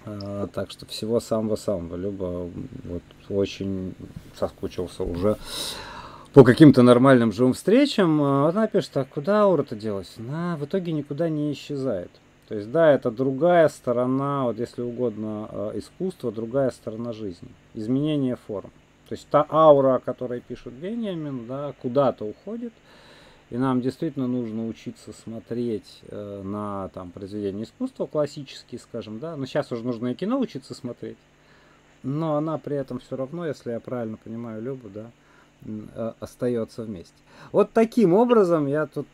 [0.05, 1.97] Так что всего самого-самого.
[1.97, 2.49] Люба
[2.84, 3.95] вот, очень
[4.39, 5.36] соскучился уже
[6.33, 8.22] по каким-то нормальным живым встречам.
[8.22, 10.14] Она пишет, а куда аура-то делась?
[10.18, 12.11] Она в итоге никуда не исчезает.
[12.49, 17.49] То есть, да, это другая сторона, вот если угодно, искусства, другая сторона жизни.
[17.74, 18.70] Изменение форм.
[19.09, 22.72] То есть та аура, о которой пишет Бенjamin, да, куда-то уходит.
[23.51, 29.37] И нам действительно нужно учиться смотреть э, на там, произведения искусства классические, скажем, да.
[29.37, 31.16] Но сейчас уже нужно и кино учиться смотреть.
[32.03, 35.28] Но она при этом все равно, если я правильно понимаю Любу, да, э,
[36.21, 37.15] остается вместе.
[37.53, 39.07] Вот таким образом я тут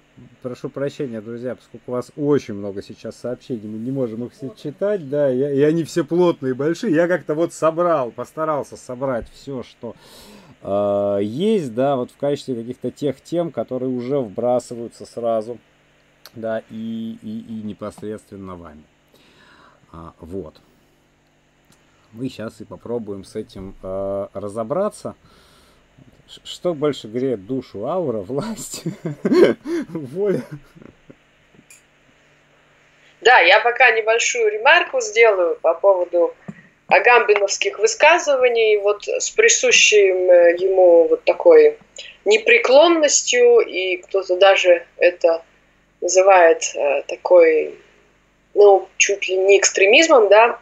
[0.43, 4.51] прошу прощения, друзья, поскольку у вас очень много сейчас сообщений, мы не можем их все
[4.51, 6.95] читать, да, и, и они все плотные, большие.
[6.95, 9.97] Я как-то вот собрал, постарался собрать все, что
[10.63, 15.59] э, есть, да, вот в качестве каких-то тех тем, которые уже вбрасываются сразу,
[16.35, 18.85] да, и, и, и непосредственно вами.
[19.93, 20.61] А, вот.
[22.13, 25.17] Мы сейчас и попробуем с этим э, разобраться.
[26.45, 27.87] Что больше греет душу?
[27.87, 28.83] Аура, власть,
[29.89, 30.43] воля?
[33.21, 36.35] Да, я пока небольшую ремарку сделаю по поводу
[36.89, 41.79] агамбиновских высказываний, вот с присущим э, ему вот такой
[42.25, 45.43] непреклонностью, и кто-то даже это
[46.01, 47.79] называет э, такой,
[48.53, 50.59] ну, чуть ли не экстремизмом, да,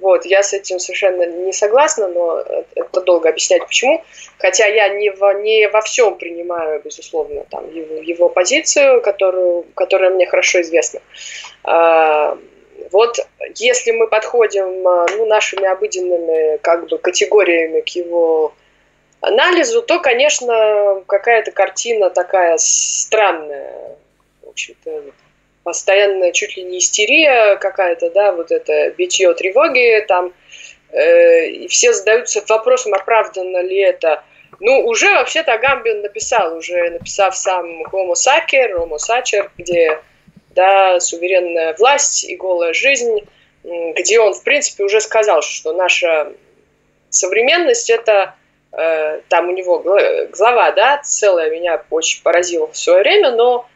[0.00, 2.42] вот, я с этим совершенно не согласна, но
[2.74, 4.04] это долго объяснять почему.
[4.38, 10.10] Хотя я не во, не во всем принимаю, безусловно, там, его, его позицию, которую, которая
[10.10, 11.00] мне хорошо известна.
[11.62, 12.36] А,
[12.90, 13.18] вот
[13.54, 18.52] если мы подходим а, ну, нашими обыденными как бы, категориями к его
[19.20, 23.96] анализу, то, конечно, какая-то картина такая странная.
[24.42, 25.02] В общем-то,
[25.64, 30.32] постоянная чуть ли не истерия какая-то, да, вот это битье тревоги там,
[30.92, 34.22] э, и все задаются вопросом, оправдано ли это.
[34.60, 39.98] Ну, уже вообще-то Гамбин написал, уже написав сам Homo Sacer, Homo Sacer, где,
[40.50, 43.26] да, суверенная власть и голая жизнь,
[43.64, 46.32] где он, в принципе, уже сказал, что наша
[47.08, 48.34] современность это
[48.72, 53.66] э, там у него глава, да, целая меня очень поразила в свое время, но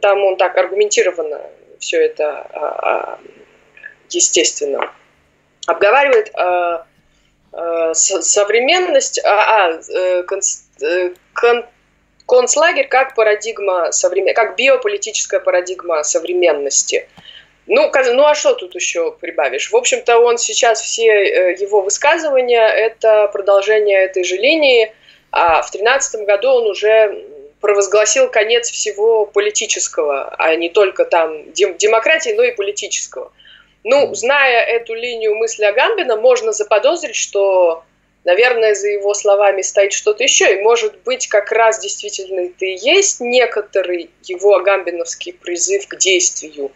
[0.00, 1.40] там он так аргументированно
[1.78, 3.18] все это, а, а,
[4.08, 4.92] естественно,
[5.66, 6.30] обговаривает.
[6.34, 6.86] А,
[7.94, 10.24] современность, а, э,
[10.80, 11.66] э, кон,
[12.26, 17.08] концлагерь как парадигма современ, как биополитическая парадигма современности.
[17.66, 19.70] Ну, ну а что тут еще прибавишь?
[19.70, 24.92] В общем-то, он сейчас все э, его высказывания это продолжение этой же линии,
[25.30, 27.24] а в 2013 году он уже
[27.62, 33.32] провозгласил конец всего политического, а не только там дем- демократии, но и политического.
[33.84, 37.84] Ну, зная эту линию мысли Агамбина, можно заподозрить, что,
[38.24, 40.52] наверное, за его словами стоит что-то еще.
[40.54, 46.72] И, может быть, как раз действительно это и есть некоторый его агамбиновский призыв к действию.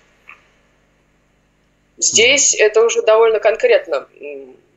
[1.99, 4.07] Здесь это уже довольно конкретно,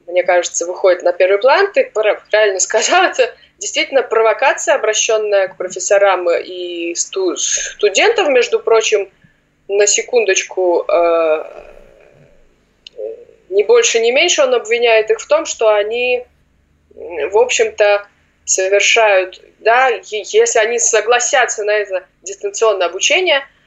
[0.08, 1.72] мне кажется, выходит на первый план.
[1.72, 9.10] Ты правильно сказал, это действительно провокация, обращенная к профессорам и студентам, между прочим,
[9.68, 11.44] на секундочку, э,
[13.50, 16.26] не больше, не меньше он обвиняет их в том, что они,
[16.96, 18.08] в общем-то,
[18.46, 23.59] совершают, да, если они согласятся на это дистанционное обучение, э,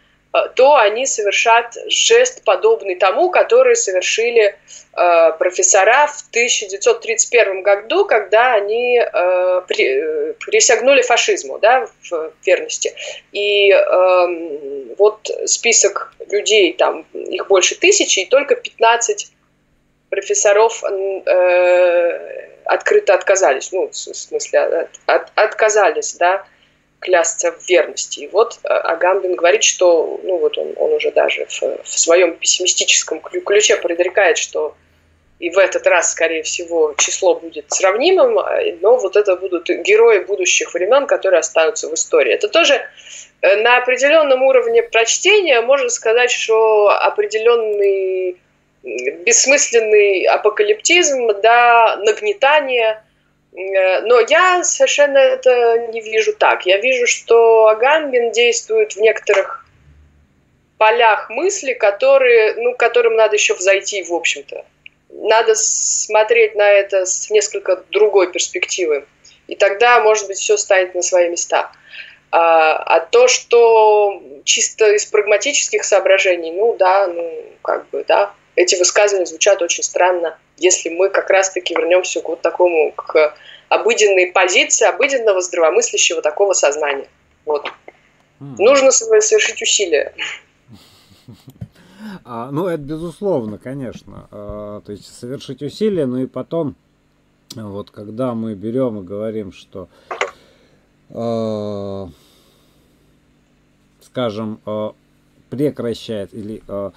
[0.55, 4.57] то они совершат жест, подобный тому, который совершили
[4.97, 12.95] э, профессора в 1931 году, когда они э, при, э, присягнули фашизму да, в верности.
[13.33, 19.33] И э, вот список людей, там их больше тысячи, и только 15
[20.09, 26.47] профессоров э, открыто отказались, ну, в смысле, от, от, отказались, да,
[27.03, 28.21] клясться в верности.
[28.21, 32.37] И вот э, Агамбин говорит, что, ну, вот он, он уже даже в, в своем
[32.37, 34.75] пессимистическом ключе предрекает, что
[35.39, 38.39] и в этот раз, скорее всего, число будет сравнимым,
[38.81, 42.33] но вот это будут герои будущих времен, которые останутся в истории.
[42.33, 42.81] Это тоже
[43.41, 48.37] э, на определенном уровне прочтения можно сказать, что определенный
[48.85, 53.03] бессмысленный апокалиптизм, да, нагнетание.
[53.55, 56.67] Э, но я совершенно это не вижу так.
[56.67, 59.67] Я вижу, что Агамбин действует в некоторых
[60.79, 64.65] полях мысли, которые, ну, которым надо еще взойти, в общем-то.
[65.11, 69.07] Надо смотреть на это с несколько другой перспективы.
[69.47, 71.71] И тогда, может быть, все станет на свои места.
[72.31, 77.31] А, а то, что чисто из прагматических соображений, ну да, ну
[77.61, 82.43] как бы, да, эти высказывания звучат очень странно, если мы как раз-таки вернемся к вот
[82.43, 83.35] такому, к
[83.69, 87.09] обыденной позиции, обыденного здравомыслящего такого сознания.
[87.45, 87.67] Вот.
[88.41, 88.57] Mm.
[88.59, 90.15] Нужно совершить усилия.
[92.25, 94.27] А, ну, это безусловно, конечно.
[94.33, 96.75] А, то есть совершить усилия, но и потом,
[97.55, 99.89] вот когда мы берем и говорим, что,
[101.11, 102.09] а,
[104.01, 104.95] скажем, а,
[105.49, 106.93] прекращает или а,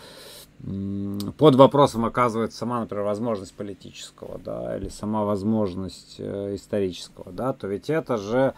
[1.38, 7.68] под вопросом оказывается сама, например, возможность политического, да, или сама возможность э, исторического, да, то
[7.68, 8.56] ведь это же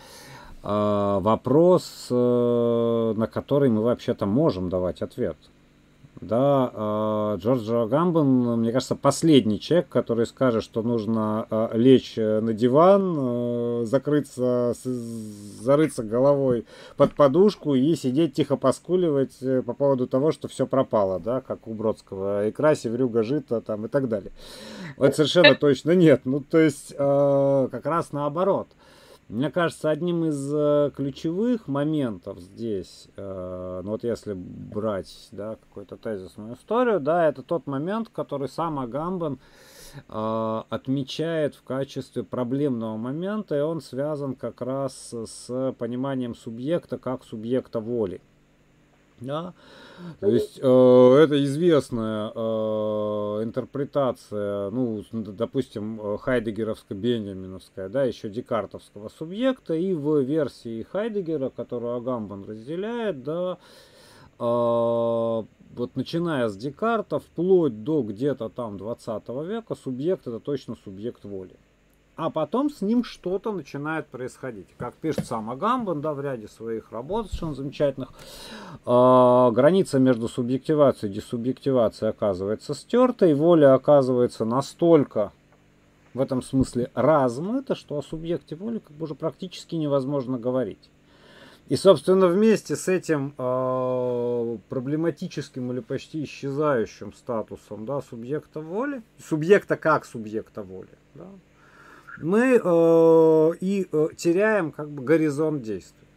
[0.64, 5.38] э, вопрос, э, на который мы вообще-то можем давать ответ.
[6.22, 12.39] Да, э, Джорджо Гамбон, мне кажется, последний человек, который скажет, что нужно э, лечь э,
[12.39, 14.74] на диван, закрыться,
[15.61, 16.65] зарыться головой
[16.95, 21.74] под подушку и сидеть тихо поскуливать по поводу того, что все пропало, да, как у
[21.74, 24.32] Бродского, икра, севрюга, жито там и так далее.
[24.97, 26.22] Вот совершенно точно нет.
[26.26, 28.68] Ну, то есть, как раз наоборот.
[29.30, 35.98] Мне кажется, одним из э, ключевых моментов здесь, э, ну вот если брать да, какую-то
[35.98, 39.40] тезисную историю, да, это тот момент, который сам Агамбан
[40.08, 47.26] э, отмечает в качестве проблемного момента, и он связан как раз с пониманием субъекта как
[47.26, 48.22] субъекта воли.
[49.20, 49.53] Да?
[50.20, 59.93] То есть э, это известная э, интерпретация, ну, допустим, Хайдегеровско-Бенjamiновская, да, еще декартовского субъекта, и
[59.93, 63.57] в версии Хайдегера, которую Агамбан разделяет, да,
[64.39, 71.24] э, вот начиная с Декарта, вплоть до где-то там 20 века, субъект это точно субъект
[71.24, 71.55] воли
[72.18, 74.68] а потом с ним что-то начинает происходить.
[74.78, 78.09] Как пишет сам Агамбан, да, в ряде своих работ совершенно замечательных,
[78.86, 85.32] э, граница между субъективацией и десубъективацией оказывается стерта, и воля оказывается настолько
[86.15, 90.89] в этом смысле размыта, что о субъекте воли как бы уже практически невозможно говорить.
[91.70, 99.76] И, собственно, вместе с этим э, проблематическим или почти исчезающим статусом да, субъекта воли, субъекта
[99.76, 101.28] как субъекта воли, да,
[102.22, 106.07] мы э, и э, теряем как бы горизонт действия.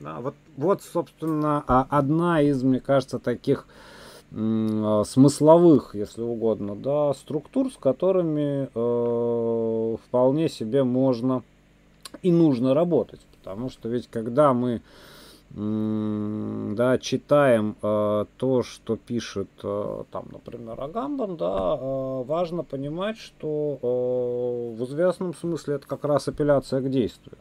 [0.00, 3.66] Да, вот, вот, собственно, а, одна из, мне кажется, таких
[4.30, 11.42] э, смысловых, если угодно, да, структур, с которыми э, вполне себе можно
[12.22, 13.20] и нужно работать.
[13.38, 14.82] Потому что ведь когда мы
[15.50, 23.78] да, читаем э, то, что пишет э, там, например, Агамбан, да, э, важно понимать, что
[23.82, 27.38] э, в известном смысле это как раз апелляция к действию.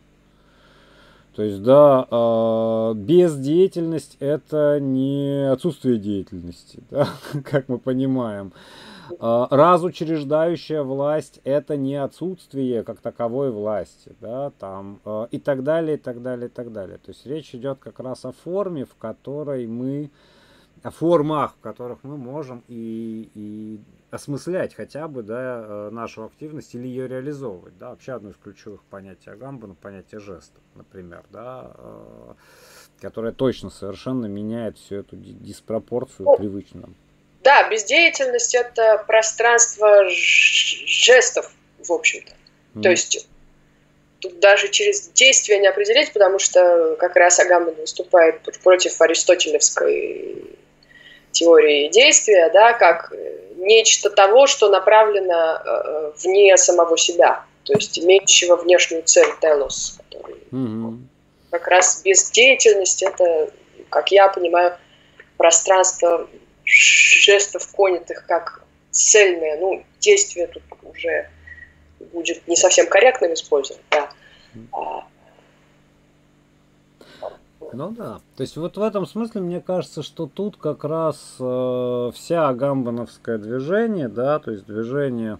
[1.35, 7.09] То есть, да, э, бездеятельность это не отсутствие деятельности, да,
[7.43, 8.53] как мы понимаем.
[9.19, 15.99] Разучреждающая власть это не отсутствие как таковой власти, да, там, э, и так далее, и
[15.99, 16.97] так далее, и так далее.
[16.97, 20.11] То есть речь идет как раз о форме, в которой мы,
[20.83, 23.79] о формах, в которых мы можем и, и
[24.11, 27.77] осмыслять хотя бы да, э, нашу активность или ее реализовывать.
[27.77, 27.89] Да?
[27.89, 32.33] Вообще одно из ключевых понятий Агамбана, понятие жеста, например, да, э,
[33.01, 36.89] которое точно совершенно меняет всю эту диспропорцию ну, привычно.
[37.47, 42.33] Да, бездеятельность– это пространство жестов, в общем-то.
[42.75, 42.81] Mm.
[42.81, 43.25] То есть
[44.19, 50.57] тут даже через действие не определить, потому что как раз Агамбан выступает против аристотелевской
[51.31, 53.13] теории действия, да, как
[53.55, 60.35] нечто того, что направлено э, вне самого себя, то есть имеющего внешнюю цель телос, который
[60.51, 60.97] mm-hmm.
[61.51, 63.51] как раз бездеятельность это,
[63.89, 64.77] как я понимаю,
[65.37, 66.27] пространство
[66.67, 71.29] жестов понятых как цельное, ну, действие тут уже
[72.13, 74.09] будет не совсем корректным использовать, да.
[74.71, 75.07] А,
[77.73, 78.19] ну да.
[78.35, 83.37] То есть вот в этом смысле мне кажется, что тут как раз э, вся гамбановское
[83.37, 85.39] движение, да, то есть движение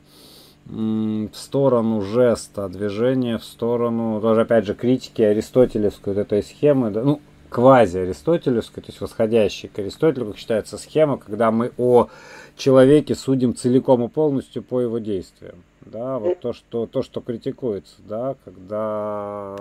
[0.69, 7.03] в сторону жеста, движение в сторону, тоже опять же, критики аристотелевской вот этой схемы, да,
[7.03, 12.09] ну, квази-аристотелевской, то есть восходящей к Аристотелю, как считается, схема, когда мы о
[12.55, 15.63] человеке судим целиком и полностью по его действиям.
[15.81, 19.55] Да, вот то, что, то, что критикуется, да, когда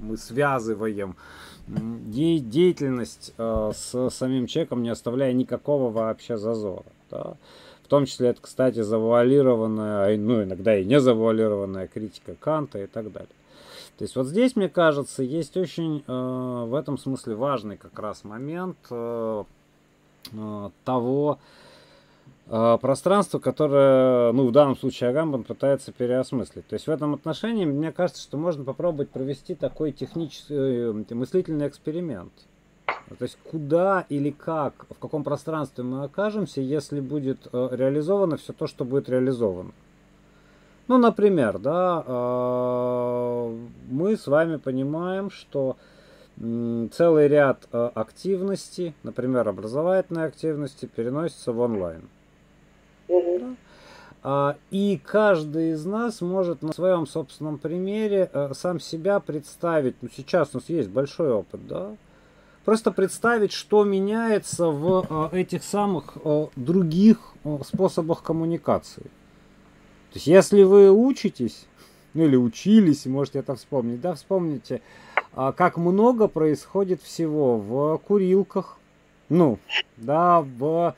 [0.00, 1.14] мы связываем
[1.66, 6.84] де- деятельность э, с самим человеком, не оставляя никакого вообще зазора.
[7.10, 7.34] Да?
[7.82, 13.12] В том числе это, кстати, завуалированная, ну иногда и не завуалированная критика Канта и так
[13.12, 13.28] далее.
[13.98, 18.24] То есть вот здесь, мне кажется, есть очень э, в этом смысле важный как раз
[18.24, 19.44] момент э,
[20.32, 21.38] э, того,
[22.50, 26.66] а, пространство, которое, ну, в данном случае Агамбан пытается переосмыслить.
[26.66, 31.68] То есть в этом отношении мне кажется, что можно попробовать провести такой технический э, мыслительный
[31.68, 32.32] эксперимент.
[32.86, 38.54] То есть куда или как, в каком пространстве мы окажемся, если будет э, реализовано все
[38.54, 39.72] то, что будет реализовано.
[40.88, 43.56] Ну, например, да, э,
[43.90, 45.76] мы с вами понимаем, что
[46.36, 52.08] целый ряд активностей, например, образовательной активности, переносится в онлайн.
[54.22, 59.96] А, и каждый из нас может на своем собственном примере э, сам себя представить.
[60.02, 61.96] Ну, сейчас у нас есть большой опыт, да?
[62.64, 67.18] Просто представить, что меняется в э, этих самых э, других
[67.64, 69.06] способах коммуникации.
[70.10, 71.66] То есть, если вы учитесь,
[72.14, 74.80] ну или учились, можете это вспомнить, да, вспомните,
[75.34, 78.78] а, как много происходит всего в курилках,
[79.28, 79.58] ну,
[79.98, 80.94] да, в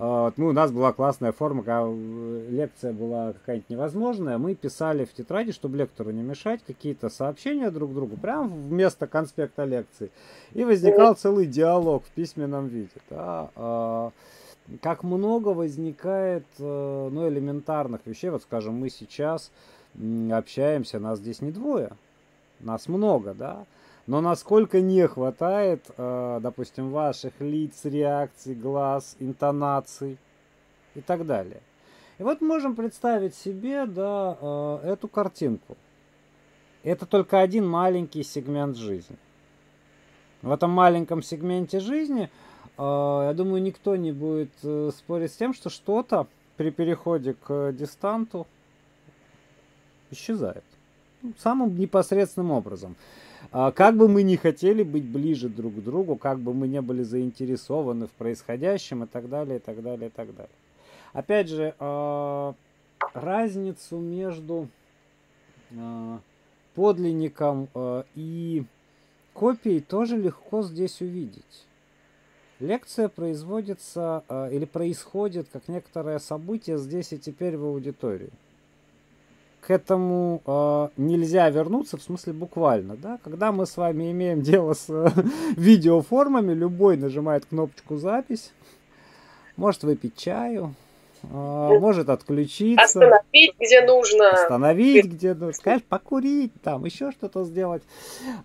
[0.00, 5.04] а, ну, у нас была классная форма, когда э, лекция была какая-нибудь невозможная, мы писали
[5.04, 10.12] в тетради, чтобы лектору не мешать, какие-то сообщения друг другу, прямо вместо конспекта лекции.
[10.52, 12.90] И возникал целый диалог в письменном виде.
[13.10, 13.50] Да?
[13.56, 14.12] А,
[14.82, 18.30] как много возникает э, ну, элементарных вещей.
[18.30, 19.50] Вот, скажем, мы сейчас
[20.30, 21.92] общаемся, нас здесь не двое,
[22.60, 23.64] нас много, да,
[24.06, 30.18] но насколько не хватает, э, допустим, ваших лиц, реакций, глаз, интонаций
[30.94, 31.60] и так далее.
[32.18, 35.76] И вот можем представить себе да, э, эту картинку.
[36.82, 39.16] Это только один маленький сегмент жизни.
[40.42, 42.30] В этом маленьком сегменте жизни,
[42.78, 44.52] я думаю, никто не будет
[44.94, 48.46] спорить с тем, что что-то при переходе к дистанту
[50.10, 50.64] исчезает.
[51.22, 52.96] Ну, самым непосредственным образом.
[53.50, 56.80] А, как бы мы не хотели быть ближе друг к другу, как бы мы не
[56.80, 60.50] были заинтересованы в происходящем и так далее, и так далее, и так далее.
[61.12, 62.54] Опять же, а,
[63.14, 64.68] разницу между
[65.76, 66.20] а,
[66.74, 67.68] подлинником
[68.14, 68.64] и
[69.32, 71.66] копией тоже легко здесь увидеть.
[72.60, 78.30] Лекция производится или происходит как некоторое событие здесь и теперь в аудитории
[79.68, 84.72] к этому э, нельзя вернуться, в смысле буквально, да, когда мы с вами имеем дело
[84.72, 85.08] с э,
[85.56, 88.52] видеоформами, любой нажимает кнопочку запись,
[89.56, 90.74] может выпить чаю,
[91.22, 92.82] э, может отключиться.
[92.82, 94.30] Остановить, где нужно.
[94.30, 97.82] Остановить, где нужно, сказать, покурить, там, еще что-то сделать.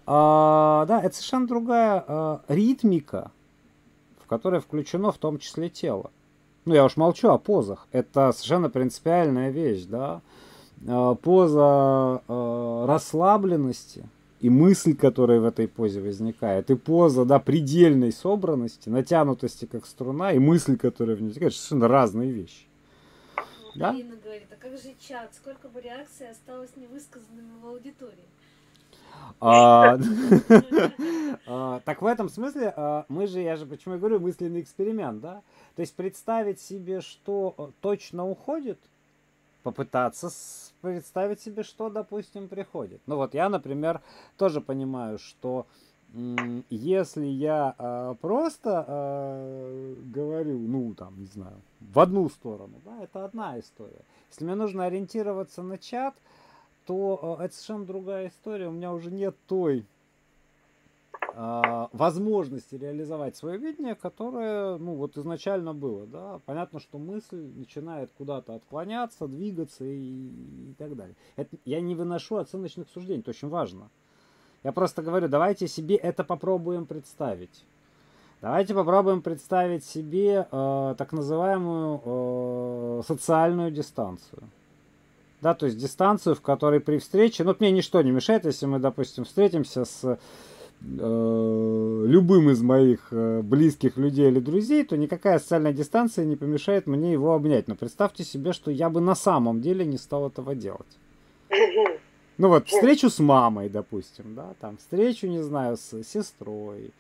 [0.06, 3.32] А, да, это совершенно другая а, ритмика,
[4.34, 6.12] в которой включено в том числе тело.
[6.66, 7.88] Ну, я уж молчу о позах.
[7.92, 10.22] Это совершенно принципиальная вещь, да.
[10.88, 14.10] Э, поза э, расслабленности
[14.40, 20.34] и мысль, которая в этой позе возникает, и поза, да, предельной собранности, натянутости как струна,
[20.34, 22.66] и мысль, которая в ней возникает, совершенно разные вещи.
[23.76, 23.94] Да?
[23.96, 25.32] Ирина говорит, а как же чат?
[25.36, 28.28] Сколько бы реакций осталось невысказанными в аудитории?
[29.40, 29.98] А,
[31.48, 35.20] а, так в этом смысле а, мы же, я же почему я говорю, мысленный эксперимент,
[35.20, 35.42] да?
[35.76, 38.80] То есть представить себе, что э, точно уходит,
[39.64, 40.30] попытаться
[40.82, 43.02] представить себе, что, допустим, приходит.
[43.06, 44.02] Ну вот я, например,
[44.38, 45.66] тоже понимаю, что
[46.70, 53.26] если я э, просто э, говорю, ну там, не знаю, в одну сторону, да, это
[53.26, 54.02] одна история.
[54.30, 56.14] Если мне нужно ориентироваться на чат,
[56.86, 58.68] то э, это совершенно другая история.
[58.68, 59.86] У меня уже нет той
[61.34, 66.40] э, возможности реализовать свое видение, которое, ну, вот изначально было, да.
[66.46, 70.30] Понятно, что мысль начинает куда-то отклоняться, двигаться и,
[70.70, 71.16] и так далее.
[71.36, 73.90] Это, я не выношу оценочных суждений, это очень важно.
[74.64, 77.66] Я просто говорю, давайте себе это попробуем представить.
[78.42, 84.44] Давайте попробуем представить себе э, так называемую э, социальную дистанцию.
[85.44, 88.80] Да, то есть дистанцию, в которой при встрече, ну, мне ничто не мешает, если мы,
[88.80, 90.18] допустим, встретимся с
[90.82, 96.88] э, любым из моих э, близких людей или друзей, то никакая социальная дистанция не помешает
[96.88, 97.68] мне его обнять.
[97.68, 100.98] Но представьте себе, что я бы на самом деле не стал этого делать.
[102.38, 106.92] Ну вот, встречу с мамой, допустим, да, там, встречу, не знаю, с сестрой,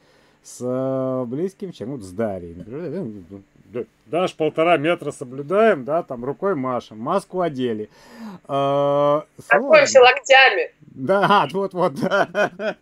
[0.43, 2.55] с э, близким чем, вот с Дарьей,
[4.05, 7.89] Даш полтора метра соблюдаем, да, там рукой машем, маску одели.
[8.47, 10.73] Знакомимся локтями.
[10.93, 12.75] Да, вот, вот, да.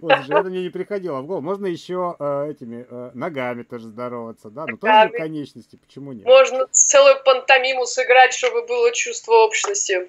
[0.00, 1.42] Вот же это мне не приходило в голову.
[1.42, 6.24] Можно еще э, этими э, ногами тоже здороваться, да, но тоже конечности, почему нет?
[6.24, 10.08] Можно целую пантомиму сыграть, чтобы было чувство общности.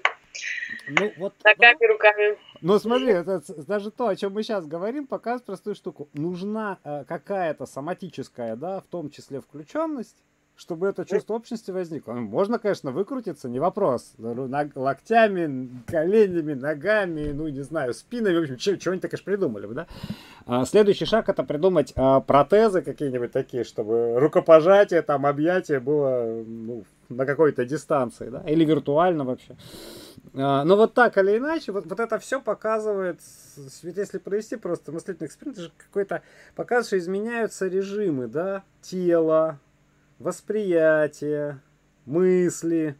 [0.88, 1.88] Ну, вот, Ногами, да?
[1.88, 2.38] руками.
[2.62, 6.08] Ну, смотри, это, даже то, о чем мы сейчас говорим, показывает простую штуку.
[6.14, 10.16] Нужна э, какая-то соматическая, да, в том числе включенность,
[10.56, 12.12] чтобы это чувство общности возникло.
[12.12, 14.14] Ну, можно, конечно, выкрутиться, не вопрос.
[14.18, 19.86] Локтями, коленями, ногами, ну, не знаю, спинами, в общем, чего-нибудь, конечно, придумали бы, да?
[20.46, 26.84] А следующий шаг это придумать а, протезы какие-нибудь такие, чтобы рукопожатие, там, объятие было ну,
[27.08, 29.56] на какой-то дистанции, да, или виртуально вообще.
[30.34, 33.20] А, но вот так или иначе, вот, вот это все показывает,
[33.82, 36.22] если провести просто мыслительный эксперимент, это же какой-то
[36.54, 39.58] показывает, что изменяются режимы, да, тела,
[40.22, 41.60] восприятие,
[42.06, 42.96] мысли.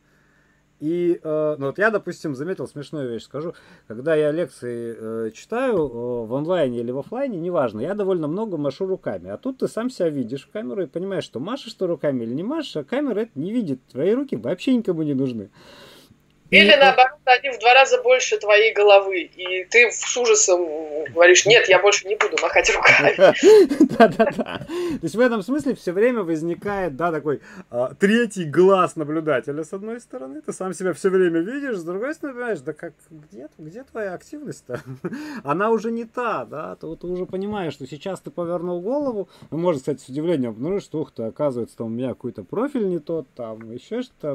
[0.80, 3.54] И э, ну вот я, допустим, заметил смешную вещь, скажу,
[3.86, 8.56] когда я лекции э, читаю э, в онлайне или в офлайне, неважно, я довольно много
[8.56, 9.30] машу руками.
[9.30, 12.34] А тут ты сам себя видишь в камеру и понимаешь, что машешь ты руками или
[12.34, 13.80] не машешь, а камера это не видит.
[13.92, 15.50] Твои руки вообще никому не нужны.
[16.52, 20.60] Или наоборот, они в два раза больше твоей головы, и ты с ужасом
[21.14, 23.14] говоришь, нет, я больше не буду махать руками.
[23.96, 24.58] Да-да-да.
[24.66, 27.40] То есть в этом смысле все время возникает, да, такой
[27.70, 32.14] а, третий глаз наблюдателя с одной стороны, ты сам себя все время видишь, с другой
[32.14, 34.82] стороны, понимаешь, да как, где, где твоя активность-то?
[35.44, 39.56] Она уже не та, да, ты, ты уже понимаешь, что сейчас ты повернул голову, ну,
[39.56, 42.98] можно, кстати, с удивлением обнаружить, что, ух ты, оказывается, там у меня какой-то профиль не
[42.98, 44.34] тот, там, еще что-то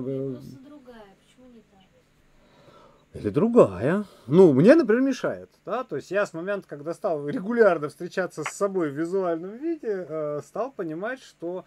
[3.14, 4.06] или другая.
[4.28, 5.50] Ну, мне, например, мешает.
[5.66, 5.84] Да?
[5.84, 10.42] То есть я с момента, когда стал регулярно встречаться с собой в визуальном виде, э,
[10.44, 11.66] стал понимать, что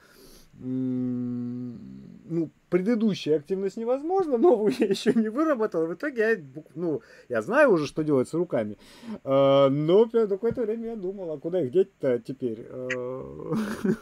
[0.63, 5.87] ну, предыдущая активность невозможна, новую я еще не выработал.
[5.87, 6.37] В итоге я,
[6.75, 8.77] ну, я знаю уже, что делать с руками.
[9.25, 12.67] Э, но какое-то время я думал, а куда их деть-то теперь?
[12.69, 13.55] Э,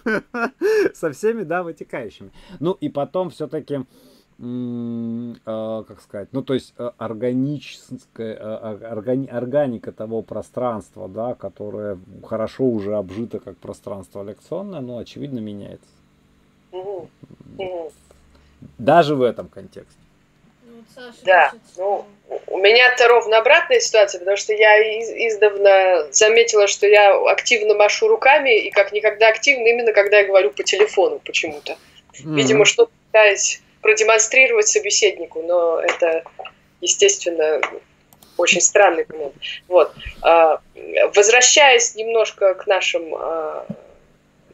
[0.95, 2.33] со всеми, да, вытекающими.
[2.61, 3.85] Ну, и потом все-таки
[4.39, 11.99] как сказать, ну то есть э, органическая, э, а, органи, органика того пространства, да, которое
[12.25, 15.89] хорошо уже обжито как пространство лекционное, но очевидно меняется.
[18.79, 19.99] Даже в этом контексте.
[20.65, 22.07] Ну, да, ну,
[22.47, 28.07] у меня-то ровно обратная ситуация, потому что я из, издавна заметила, что я активно машу
[28.07, 31.77] руками, и как никогда активно, именно когда я говорю по телефону почему-то.
[32.21, 36.25] Видимо, что-то пытаясь продемонстрировать собеседнику, но это,
[36.81, 37.61] естественно,
[38.37, 39.35] очень странный момент.
[39.67, 39.93] Вот.
[40.23, 40.61] А,
[41.15, 43.67] возвращаясь немножко к нашим, а,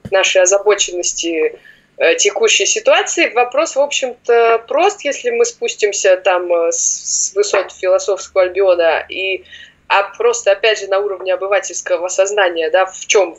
[0.03, 1.59] к нашей озабоченности
[1.97, 8.43] э, текущей ситуации, вопрос, в общем-то, прост, если мы спустимся там э, с высот философского
[8.43, 9.45] альбиона и
[9.87, 13.37] а просто, опять же, на уровне обывательского сознания, да, в чем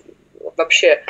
[0.57, 1.03] вообще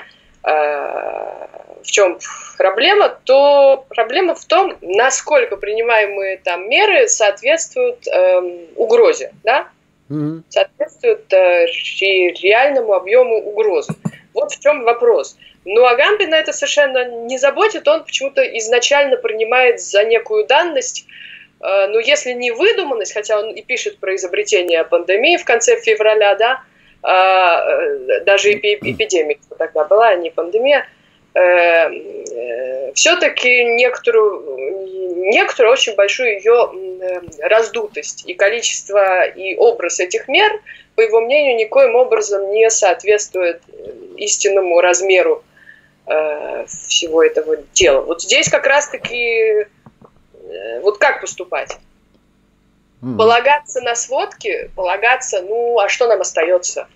[0.46, 2.20] в чем
[2.58, 9.70] проблема, то проблема в том, насколько принимаемые там меры соответствуют эм, угрозе, да?
[10.10, 10.44] mm-hmm.
[10.50, 11.66] соответствует э,
[12.42, 13.94] реальному объему угрозы.
[14.34, 15.38] Вот в чем вопрос.
[15.64, 21.08] Ну, а Гамбина это совершенно не заботит, он почему-то изначально принимает за некую данность,
[21.62, 26.36] э, ну, если не выдуманность, хотя он и пишет про изобретение пандемии в конце февраля,
[26.36, 26.75] да, э,
[27.06, 30.88] даже эпидемия тогда была, а не пандемия,
[31.36, 34.88] э, э, все-таки некоторую,
[35.30, 40.52] некоторую очень большую ее э, раздутость и количество и образ этих мер,
[40.96, 43.62] по его мнению, никоим образом не соответствует
[44.18, 45.44] истинному размеру
[46.08, 48.02] э, всего этого дела.
[48.02, 49.68] Вот здесь как раз-таки
[50.48, 51.78] э, вот как поступать?
[53.02, 56.88] Полагаться на сводки, полагаться, ну, а что нам остается?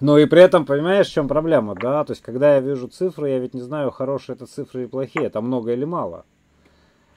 [0.00, 2.04] Ну и при этом, понимаешь, в чем проблема, да?
[2.04, 5.26] То есть, когда я вижу цифры, я ведь не знаю, хорошие это цифры или плохие,
[5.26, 6.24] это много или мало.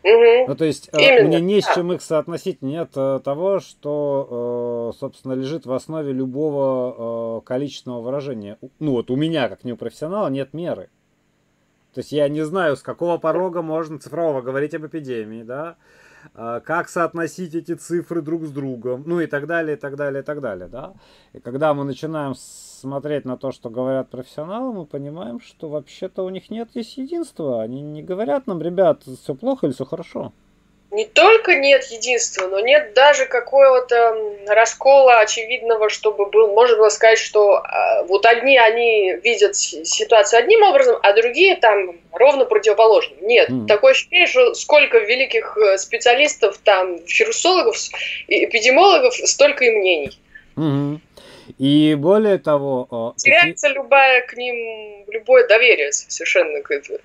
[0.04, 0.48] Угу.
[0.48, 1.28] Ну, то есть, э, Именно.
[1.28, 2.64] мне не с чем их соотносить.
[2.64, 8.58] Нет э, того, что, э, собственно, лежит в основе любого количественного выражения.
[8.80, 10.90] Ну, вот у меня, как не у профессионала, нет меры.
[11.94, 15.76] То есть, я не знаю, с какого порога можно цифрового говорить об эпидемии, да?
[16.34, 20.26] Как соотносить эти цифры друг с другом, ну и так далее, и так далее, и
[20.26, 20.94] так далее, да.
[21.34, 26.30] И когда мы начинаем смотреть на то, что говорят профессионалы, мы понимаем, что вообще-то у
[26.30, 27.62] них нет здесь единства.
[27.62, 30.34] Они не говорят нам, ребят, все плохо или все хорошо.
[30.92, 34.14] Не только нет единства, но нет даже какого-то
[34.46, 40.64] раскола очевидного, чтобы был, можно было сказать, что э, вот одни они видят ситуацию одним
[40.64, 43.18] образом, а другие там ровно противоположным.
[43.22, 43.68] Нет, mm.
[43.68, 47.78] такое ощущение, что сколько великих э, специалистов, там, вирусологов,
[48.28, 50.20] эпидемиологов, столько и мнений.
[50.58, 51.00] Mm-hmm.
[51.58, 53.14] И более того...
[53.18, 53.82] Теряется такие...
[53.82, 56.60] любая к ним, любое доверие совершенно.
[56.60, 56.98] Ну,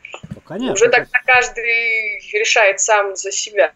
[0.47, 0.75] конечно.
[0.75, 3.73] Уже тогда каждый решает сам за себя.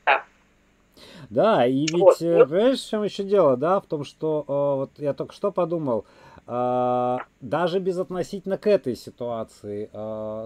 [1.28, 2.22] Да, и ведь, вот.
[2.22, 5.52] Э, ну понимаешь, в чем еще дело, да, в том, что вот я только что
[5.52, 6.04] подумал,
[6.46, 9.88] даже безотносительно к этой ситуации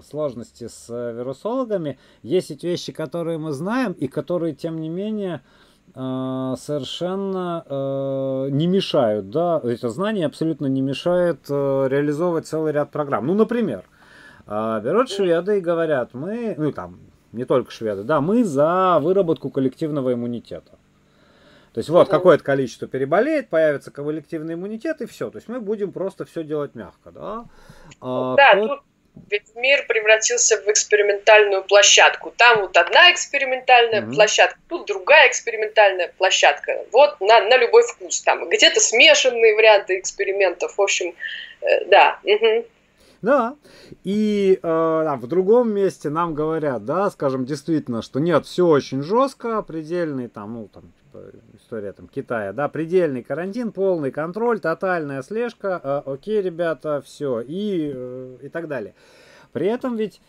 [0.06, 5.40] сложности с вирусологами, есть ведь вещи, которые мы знаем и которые, тем не менее,
[5.96, 12.90] а, совершенно э, не мешают, да, это знание абсолютно не мешает э, реализовывать целый ряд
[12.90, 13.28] программ.
[13.28, 13.84] Ну, например,
[14.46, 17.00] э, берут шведы и говорят, мы, ну там,
[17.32, 20.72] не только шведы, да, мы за выработку коллективного иммунитета.
[21.72, 25.30] То есть вот какое-то количество переболеет, появится коллективный иммунитет и все.
[25.30, 27.44] То есть мы будем просто все делать мягко, да.
[28.00, 28.68] А, да, кто...
[28.68, 28.80] тут
[29.30, 32.32] ведь мир превратился в экспериментальную площадку.
[32.36, 34.14] Там вот одна экспериментальная mm-hmm.
[34.14, 36.84] площадка, тут другая экспериментальная площадка.
[36.92, 38.20] Вот на, на любой вкус.
[38.22, 40.76] Там где-то смешанные варианты экспериментов.
[40.76, 41.14] В общем,
[41.60, 42.18] э, да.
[42.24, 42.66] Угу.
[43.24, 43.56] Да.
[44.04, 49.62] И э, в другом месте нам говорят, да, скажем, действительно, что нет, все очень жестко,
[49.62, 51.22] предельный там, ну, там, типа,
[51.54, 57.92] история там Китая, да, предельный карантин, полный контроль, тотальная слежка, э, окей, ребята, все, и,
[57.94, 58.94] э, и так далее.
[59.52, 60.20] При этом ведь,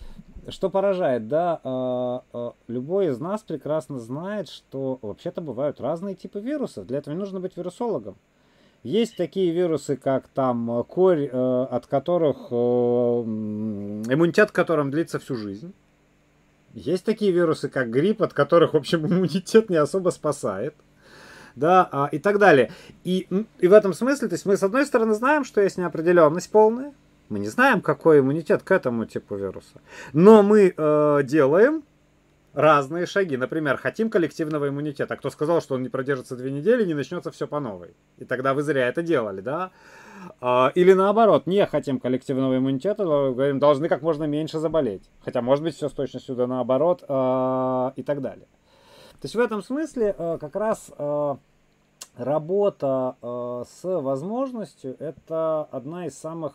[0.47, 6.39] что поражает, да, э, э, любой из нас прекрасно знает, что вообще-то бывают разные типы
[6.39, 8.15] вирусов, для этого не нужно быть вирусологом.
[8.85, 15.73] Есть такие вирусы, как там корь, э, от которых э, иммунитет которым длится всю жизнь.
[16.75, 20.75] Есть такие вирусы, как грипп, от которых, в общем, иммунитет не особо спасает.
[21.55, 22.71] Да, а, и так далее.
[23.03, 23.27] И,
[23.57, 26.93] и в этом смысле, то есть мы с одной стороны знаем, что есть неопределенность полная,
[27.29, 29.81] мы не знаем, какой иммунитет к этому типу вируса,
[30.13, 31.81] но мы э, делаем
[32.55, 33.37] разные шаги.
[33.37, 35.15] Например, хотим коллективного иммунитета.
[35.17, 37.93] Кто сказал, что он не продержится две недели, не начнется все по новой.
[38.17, 39.71] И тогда вы зря это делали, да?
[40.39, 45.03] А, или наоборот, не хотим коллективного иммунитета, говорим, должны как можно меньше заболеть.
[45.23, 48.47] Хотя, может быть, все с точностью да наоборот а, и так далее.
[49.21, 50.91] То есть в этом смысле а, как раз
[52.17, 56.53] работа с возможностью это одна из самых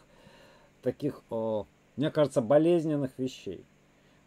[0.81, 3.67] таких, мне кажется, болезненных вещей.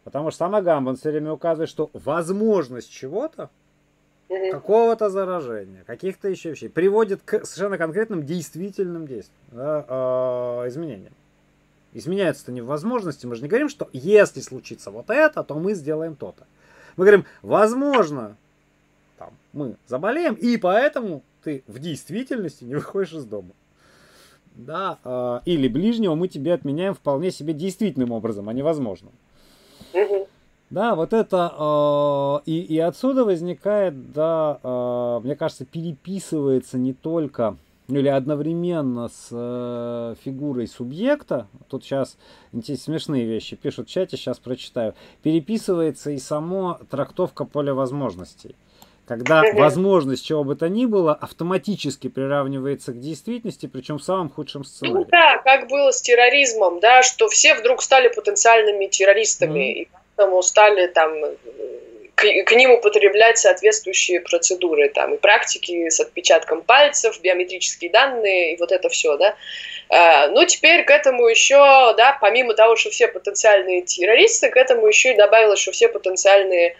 [0.04, 3.48] Потому что сама Гамбан все время указывает, что возможность чего-то,
[4.28, 4.50] угу.
[4.50, 11.12] какого-то заражения, каких-то еще вещей, приводит к совершенно конкретным действительным действиям, да, э, изменениям.
[11.94, 13.24] Изменяется-то не в возможности.
[13.24, 16.44] Мы же не говорим, что если случится вот это, то мы сделаем то-то.
[16.96, 18.36] Мы говорим, возможно,
[19.16, 23.50] там, мы заболеем, и поэтому ты в действительности не выходишь из дома.
[24.54, 28.62] Да, э, или ближнего мы тебе отменяем вполне себе действительным образом, а не
[30.70, 37.56] Да, вот это э, и, и отсюда возникает, да, э, мне кажется, переписывается не только
[37.86, 42.16] ну, или одновременно с э, фигурой субъекта, тут сейчас
[42.52, 48.56] смешные вещи пишут в чате, сейчас прочитаю, переписывается и само трактовка поля возможностей.
[49.06, 54.62] Когда возможность чего бы то ни было автоматически приравнивается к действительности, причем в самом худшем
[54.62, 54.94] ну сценарии.
[54.94, 59.82] Ну да, как было с терроризмом, да, что все вдруг стали потенциальными террористами, mm-hmm.
[59.82, 61.12] и поэтому стали там
[62.14, 68.56] к, к ним употреблять соответствующие процедуры, там, и практики с отпечатком пальцев, биометрические данные, и
[68.56, 69.34] вот это все, да.
[69.88, 71.56] А, ну, теперь к этому еще,
[71.96, 76.76] да, помимо того, что все потенциальные террористы, к этому еще и добавилось, что все потенциальные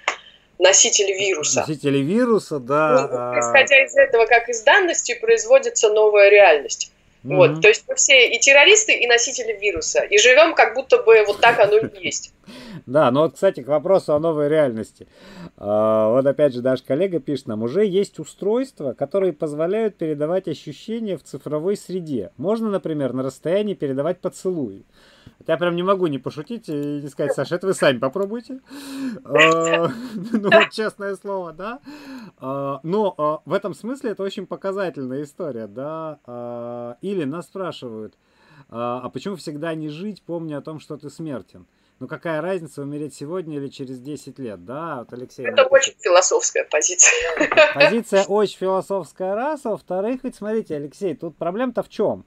[0.64, 1.60] носители вируса.
[1.60, 3.08] Носители вируса, да.
[3.10, 6.90] Ну, а исходя из этого, как из данности, производится новая реальность.
[7.22, 7.36] Mm-hmm.
[7.36, 11.24] Вот, то есть мы все и террористы, и носители вируса, и живем как будто бы
[11.26, 12.32] вот так оно и есть.
[12.86, 15.06] Да, ну вот, кстати, к вопросу о новой реальности.
[15.56, 21.16] А, вот опять же, наш коллега пишет нам, уже есть устройства, которые позволяют передавать ощущения
[21.16, 22.30] в цифровой среде.
[22.36, 24.84] Можно, например, на расстоянии передавать поцелуи.
[25.46, 28.60] Я прям не могу не пошутить и не сказать, Саша, это вы сами попробуйте.
[29.24, 31.80] А, ну, вот честное слово, да.
[32.38, 36.96] А, но а, в этом смысле это очень показательная история, да.
[37.02, 38.14] Или нас спрашивают,
[38.70, 41.66] а почему всегда не жить, помня о том, что ты смертен?
[42.00, 45.46] Ну какая разница, умереть сегодня или через 10 лет, да, вот Алексей.
[45.46, 47.12] Это очень философская позиция.
[47.74, 52.24] Позиция очень философская раз, а во-вторых, ведь смотрите, Алексей, тут проблема-то в чем?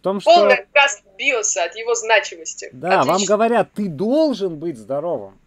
[0.00, 0.34] Том, что...
[0.34, 2.68] Полный отказ биоса от его значимости.
[2.72, 3.12] Да, Отлично.
[3.12, 5.38] вам говорят, ты должен быть здоровым.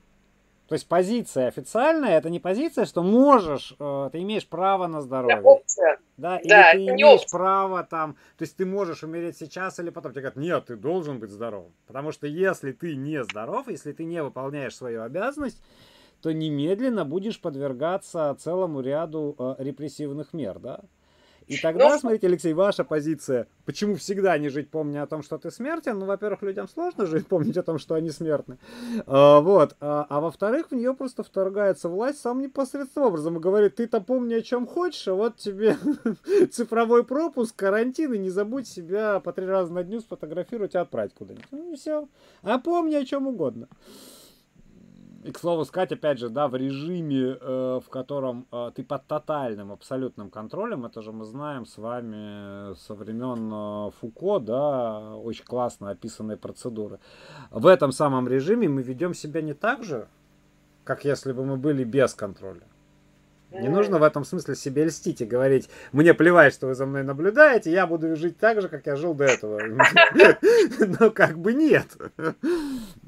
[0.68, 5.40] То есть позиция официальная, это не позиция, что можешь, э, ты имеешь право на здоровье.
[5.42, 6.00] Опция.
[6.18, 7.38] Да, или да, ты имеешь опция.
[7.38, 10.12] право там, то есть ты можешь умереть сейчас или потом.
[10.12, 11.72] Тебе говорят, нет, ты должен быть здоровым.
[11.86, 15.62] Потому что если ты не здоров, если ты не выполняешь свою обязанность,
[16.22, 20.80] то немедленно будешь подвергаться целому ряду э, репрессивных мер, да?
[21.48, 25.38] И тогда, ну, смотрите, Алексей, ваша позиция, почему всегда не жить, помня о том, что
[25.38, 26.00] ты смертен?
[26.00, 28.58] Ну, во-первых, людям сложно жить, помнить о том, что они смертны.
[29.06, 29.76] А, вот.
[29.80, 34.34] А, а во-вторых, в нее просто вторгается власть самым непосредственным образом и говорит, ты-то помни
[34.34, 35.78] о чем хочешь, а вот тебе
[36.52, 41.14] цифровой пропуск, карантин, и не забудь себя по три раза на дню сфотографировать и отправить
[41.14, 41.48] куда-нибудь.
[41.52, 42.08] Ну, и все.
[42.42, 43.68] А помни о чем угодно.
[45.26, 49.08] И, к слову сказать, опять же, да, в режиме, э, в котором э, ты под
[49.08, 55.46] тотальным, абсолютным контролем, это же мы знаем с вами со времен э, Фуко, да, очень
[55.46, 57.00] классно описанные процедуры.
[57.50, 60.08] В этом самом режиме мы ведем себя не так же,
[60.84, 62.68] как если бы мы были без контроля.
[63.62, 67.04] Не нужно в этом смысле себе льстить и говорить, мне плевать, что вы за мной
[67.04, 69.62] наблюдаете, я буду жить так же, как я жил до этого.
[71.00, 71.88] Но как бы нет.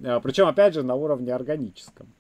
[0.06, 2.14] А, Причем, опять же, на уровне органическом.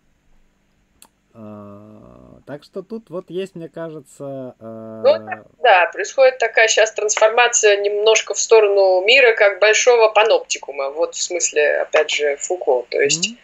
[1.33, 4.55] А, так что тут вот есть, мне кажется...
[4.59, 10.89] А, ну, да, происходит такая сейчас трансформация немножко в сторону мира как большого паноптикума.
[10.89, 12.85] Вот в смысле, опять же, Фуко.
[12.89, 13.31] То есть...
[13.31, 13.37] Mm-hmm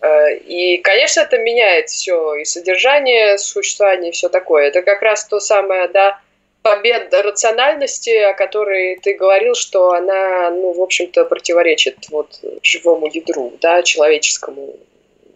[0.00, 4.68] и, конечно, это меняет все, и содержание существования, и все такое.
[4.68, 6.20] Это как раз то самое, да,
[6.62, 13.52] победа рациональности, о которой ты говорил, что она, ну, в общем-то, противоречит вот живому ядру,
[13.60, 14.76] да, человеческому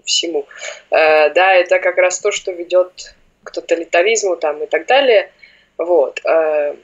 [0.04, 0.46] всему.
[0.90, 5.30] Э, да, это как раз то, что ведет к тоталитаризму там и так далее.
[5.78, 6.20] Вот.
[6.24, 6.74] Э,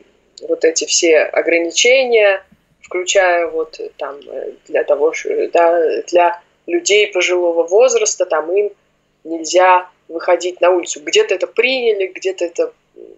[0.43, 2.45] вот эти все ограничения,
[2.83, 4.21] включая вот там
[4.67, 5.13] для того,
[5.53, 8.71] да, для людей пожилого возраста, там им
[9.25, 11.01] нельзя выходить на улицу.
[11.03, 12.73] Где-то это приняли, где-то это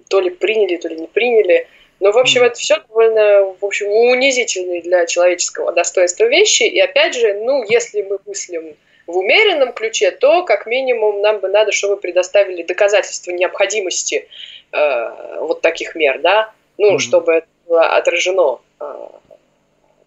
[0.09, 1.69] то ли приняли, то ли не приняли.
[1.99, 6.63] Но, в общем, это все довольно, в общем, унизительные для человеческого достоинства вещи.
[6.63, 8.77] И опять же, ну, если мы мыслим
[9.07, 14.29] в умеренном ключе, то как минимум нам бы надо, чтобы предоставили доказательства необходимости
[14.73, 16.99] э, вот таких мер, да, ну, mm-hmm.
[17.01, 19.09] чтобы это было отражено э,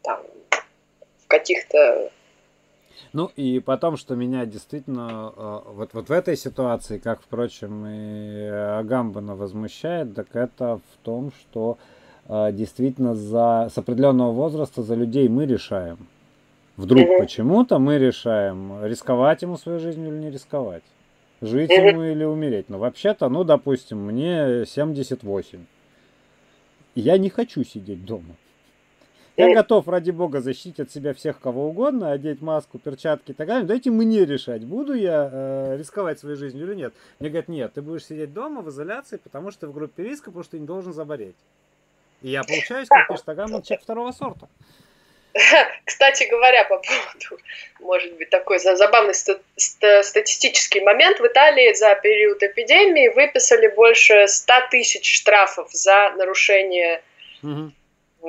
[0.01, 0.21] там,
[1.23, 2.11] в каких-то
[3.11, 8.45] ну и потом, что меня действительно э, вот, вот в этой ситуации, как, впрочем, и
[8.47, 11.77] Агамбана возмущает, так это в том, что
[12.27, 16.07] э, действительно за, с определенного возраста за людей мы решаем.
[16.77, 20.83] Вдруг почему-то мы решаем, рисковать ему свою жизнь или не рисковать.
[21.41, 22.69] Жить ему или умереть.
[22.69, 25.59] Но вообще-то, ну, допустим, мне 78.
[26.95, 28.35] Я не хочу сидеть дома.
[29.35, 33.47] Я готов, ради бога, защитить от себя всех кого угодно, одеть маску, перчатки и так
[33.47, 33.65] далее.
[33.65, 36.93] Дайте мне решать, буду я э, рисковать своей жизнью или нет.
[37.19, 40.25] Мне говорят, нет, ты будешь сидеть дома в изоляции, потому что ты в группе риска,
[40.25, 41.35] потому что ты не должен заболеть.
[42.21, 44.47] И я получаюсь, как пишет Агамон, человек второго сорта.
[45.85, 47.43] Кстати говоря, по поводу,
[47.79, 55.11] может быть, такой забавный статистический момент, в Италии за период эпидемии выписали больше 100 тысяч
[55.11, 57.01] штрафов за нарушение
[57.41, 57.71] угу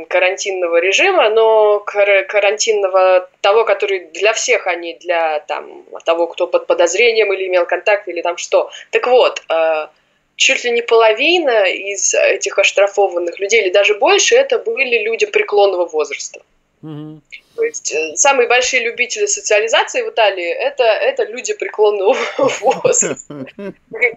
[0.09, 6.67] карантинного режима, но карантинного того, который для всех, а не для там, того, кто под
[6.67, 8.71] подозрением или имел контакт, или там что.
[8.91, 9.89] Так вот, 4,5
[10.37, 15.87] чуть ли не половина из этих оштрафованных людей, или даже больше, это были люди преклонного
[15.87, 16.41] возраста.
[16.83, 17.21] Mm-hmm.
[17.57, 22.17] То есть э, самые большие любители социализации в Италии это, это люди преклонного
[22.61, 23.47] возраста.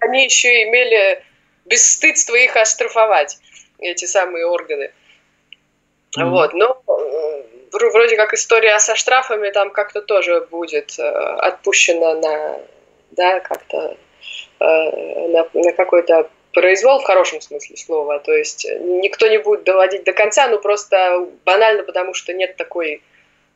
[0.02, 1.24] Они еще имели
[1.66, 3.38] бесстыдство их оштрафовать,
[3.80, 4.92] эти самые органы.
[6.24, 6.30] Mm-hmm.
[6.30, 12.60] Вот, но э, вроде как история со штрафами там как-то тоже будет э, отпущена на,
[13.12, 13.98] да, как-то
[14.60, 18.20] на, на какой-то произвол в хорошем смысле слова.
[18.20, 22.96] То есть никто не будет доводить до конца, ну просто банально, потому что нет такой
[22.96, 23.00] э,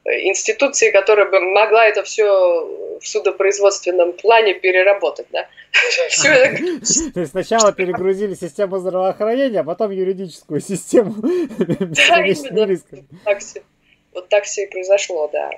[0.06, 2.26] институции, которая бы могла это все
[3.00, 5.48] в судопроизводственном плане переработать, да.
[7.14, 11.16] То есть сначала перегрузили систему здравоохранения, а потом юридическую систему.
[11.58, 12.80] Да, именно.
[14.14, 15.50] Вот так все и произошло, да.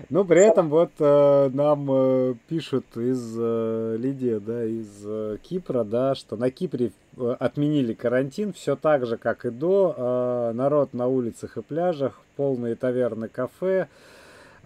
[0.00, 0.18] Да, да.
[0.18, 5.84] Ну, при этом вот э, нам э, пишут из э, Лидия, да, из э, Кипра,
[5.84, 9.94] да, что на Кипре э, отменили карантин, все так же, как и до.
[9.96, 13.88] Э, народ на улицах и пляжах, полные таверны, кафе.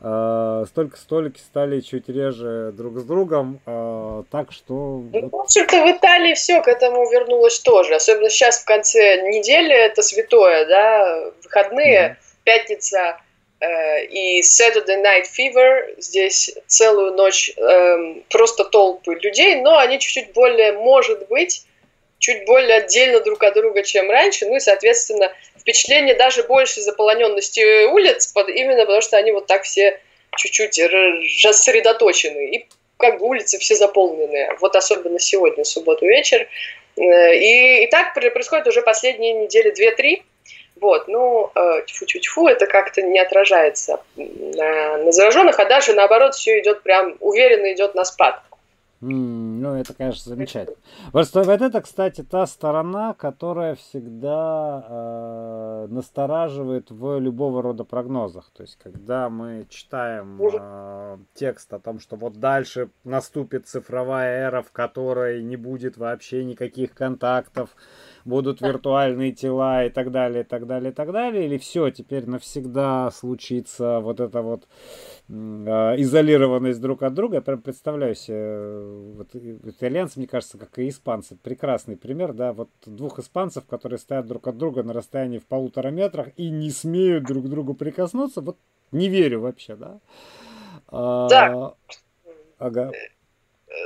[0.01, 5.02] Э, столько столики стали чуть реже друг с другом, э, так что...
[5.12, 7.94] Ну, в общем-то, в Италии все к этому вернулось тоже.
[7.94, 12.44] Особенно сейчас в конце недели, это святое, да, выходные, mm-hmm.
[12.44, 13.19] пятница,
[14.10, 20.72] и Saturday Night Fever, здесь целую ночь э, просто толпы людей, но они чуть-чуть более,
[20.72, 21.64] может быть,
[22.18, 27.86] чуть более отдельно друг от друга, чем раньше, ну и, соответственно, впечатление даже больше заполоненности
[27.86, 30.01] улиц, именно потому что они вот так все
[30.36, 30.81] чуть-чуть
[31.44, 32.66] рассредоточены, и
[32.97, 36.48] как бы улицы все заполненные, вот особенно сегодня, субботу вечер.
[36.97, 40.22] Э, и, и так происходит уже последние недели две-три,
[40.80, 46.60] вот, ну, э, тьфу-тьфу-тьфу, это как-то не отражается на, на зараженных, а даже наоборот все
[46.60, 48.42] идет прям уверенно идет на спад.
[49.05, 50.76] Mm, ну, это, конечно, замечательно.
[51.12, 58.51] Вот, вот это, кстати, та сторона, которая всегда э, настораживает в любого рода прогнозах.
[58.56, 64.62] То есть, когда мы читаем э, текст о том, что вот дальше наступит цифровая эра,
[64.62, 67.76] в которой не будет вообще никаких контактов,
[68.24, 72.26] будут виртуальные тела и так далее, и так далее, и так далее, или все, теперь
[72.26, 74.66] навсегда случится вот эта вот
[75.28, 77.36] э, изолированность друг от друга.
[77.36, 82.52] Я прям представляю себе, э, вот, итальянцы, мне кажется, как и испанцы, прекрасный пример, да,
[82.52, 86.70] вот двух испанцев, которые стоят друг от друга на расстоянии в полутора метрах и не
[86.70, 88.59] смеют друг к другу прикоснуться, вот
[88.92, 90.01] не верю вообще, да.
[90.88, 91.74] А, да.
[92.59, 92.92] Ага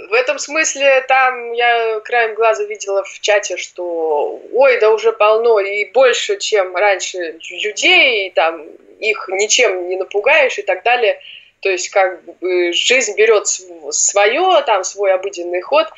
[0.08, 5.60] в этом смысле там я краем глаза видела в чате, что ой, да уже полно
[5.60, 8.64] и больше, чем раньше людей, и там
[9.00, 11.20] их ничем не напугаешь и так далее.
[11.60, 15.88] То есть как бы жизнь берет свое, там свой обыденный ход.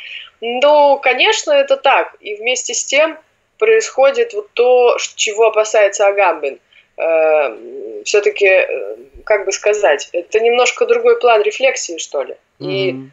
[0.41, 2.17] Но, конечно, это так.
[2.21, 3.19] И вместе с тем
[3.59, 6.59] происходит вот то, чего опасается Агамбин.
[6.97, 12.37] Э, Все-таки, э, как бы сказать, это немножко другой план рефлексии, что ли.
[12.59, 13.11] Mm-hmm.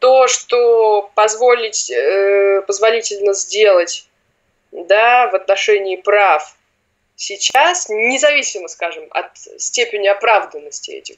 [0.00, 4.08] То, что позволить, э, позволительно сделать
[4.72, 6.56] да, в отношении прав
[7.16, 11.16] сейчас, независимо, скажем, от степени оправданности этих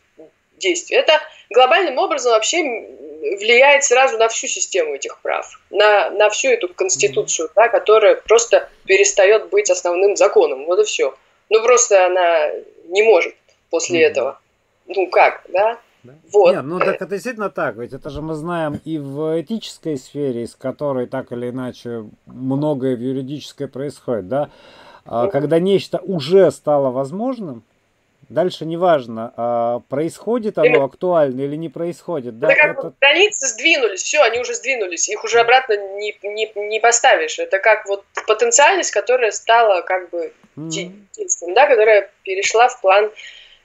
[0.57, 6.51] действий, это глобальным образом вообще влияет сразу на всю систему этих прав, на, на всю
[6.51, 10.65] эту конституцию, да, которая просто перестает быть основным законом.
[10.67, 11.15] Вот и все.
[11.49, 12.51] Ну просто она
[12.87, 13.37] не может
[13.71, 14.07] после mm-hmm.
[14.07, 14.41] этого.
[14.87, 15.79] Ну как, да?
[16.05, 16.15] Да?
[16.33, 16.55] Вот.
[16.55, 20.43] Нет, ну так это действительно так, ведь это же мы знаем и в этической сфере,
[20.43, 24.51] из которой так или иначе многое в юридической происходит, да,
[25.05, 27.63] а, когда нечто уже стало возможным,
[28.29, 32.39] дальше неважно, а, происходит оно актуально или не происходит.
[32.39, 32.93] Да, это как это...
[33.01, 37.39] границы сдвинулись, все, они уже сдвинулись, их уже обратно не, не, не поставишь.
[37.39, 41.55] Это как вот потенциальность, которая стала как бы mm-hmm.
[41.55, 43.11] да, которая перешла в план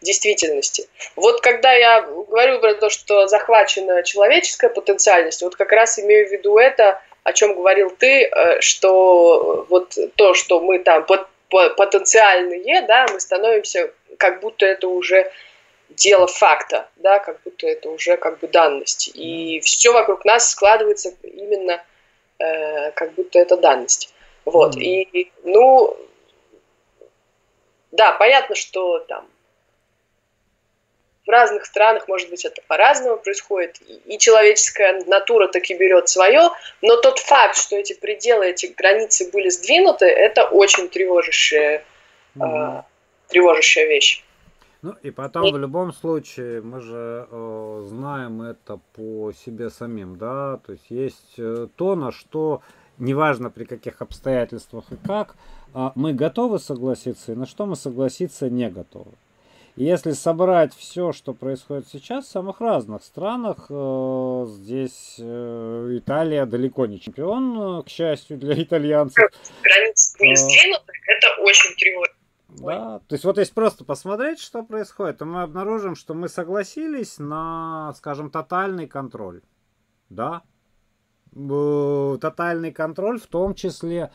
[0.01, 0.87] действительности.
[1.15, 6.31] Вот когда я говорю про то, что захвачена человеческая потенциальность, вот как раз имею в
[6.31, 11.05] виду это, о чем говорил ты, э, что вот то, что мы там
[11.49, 15.31] потенциальные, да, мы становимся, как будто это уже
[15.89, 19.09] дело факта, да, как будто это уже как бы данность.
[19.13, 21.83] И все вокруг нас складывается именно
[22.39, 24.13] э, как будто это данность.
[24.45, 24.75] Вот.
[24.75, 24.81] Mm-hmm.
[24.81, 25.97] И, ну,
[27.91, 29.27] да, понятно, что там
[31.27, 36.49] в разных странах, может быть, это по-разному происходит, и человеческая натура таки берет свое,
[36.81, 41.83] но тот факт, что эти пределы, эти границы были сдвинуты, это очень тревожащая,
[42.35, 42.79] mm-hmm.
[42.79, 42.83] э,
[43.27, 44.23] тревожащая вещь.
[44.81, 50.59] Ну и потом в любом случае мы же э, знаем это по себе самим, да,
[50.65, 52.61] то есть есть э, то, на что
[52.99, 55.35] неважно при каких обстоятельствах и как,
[55.73, 59.11] э, мы готовы согласиться и на что мы согласиться не готовы.
[59.77, 66.87] Если собрать все, что происходит сейчас в самых разных странах, э, здесь э, Италия далеко
[66.87, 69.29] не чемпион, э, к счастью для итальянцев.
[69.61, 72.15] Границы не сдвинуты, это очень тревожно.
[72.49, 77.19] Да, то есть вот если просто посмотреть, что происходит, то мы обнаружим, что мы согласились
[77.19, 79.43] на, скажем, тотальный контроль.
[80.09, 80.41] Да,
[81.35, 84.09] тотальный контроль, в том числе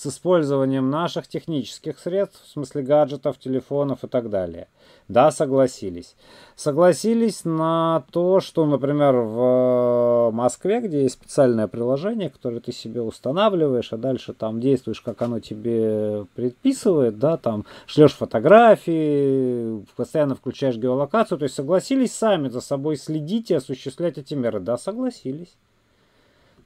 [0.00, 4.68] с использованием наших технических средств, в смысле гаджетов, телефонов и так далее.
[5.08, 6.16] Да, согласились.
[6.56, 13.92] Согласились на то, что, например, в Москве, где есть специальное приложение, которое ты себе устанавливаешь,
[13.92, 21.36] а дальше там действуешь, как оно тебе предписывает, да, там шлешь фотографии, постоянно включаешь геолокацию,
[21.36, 24.60] то есть согласились сами за собой следить и осуществлять эти меры.
[24.60, 25.58] Да, согласились.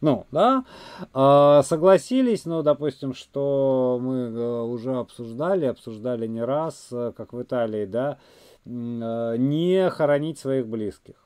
[0.00, 0.64] Ну, да,
[1.12, 7.42] а, согласились, ну, допустим, что мы э, уже обсуждали, обсуждали не раз, э, как в
[7.42, 8.18] Италии, да,
[8.64, 11.16] э, не хоронить своих близких.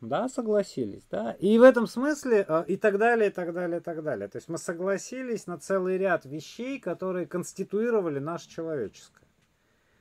[0.00, 1.32] Да, согласились, да.
[1.40, 4.28] И в этом смысле и так далее, и так далее, и так далее.
[4.28, 9.26] То есть мы согласились на целый ряд вещей, которые конституировали наше человеческое.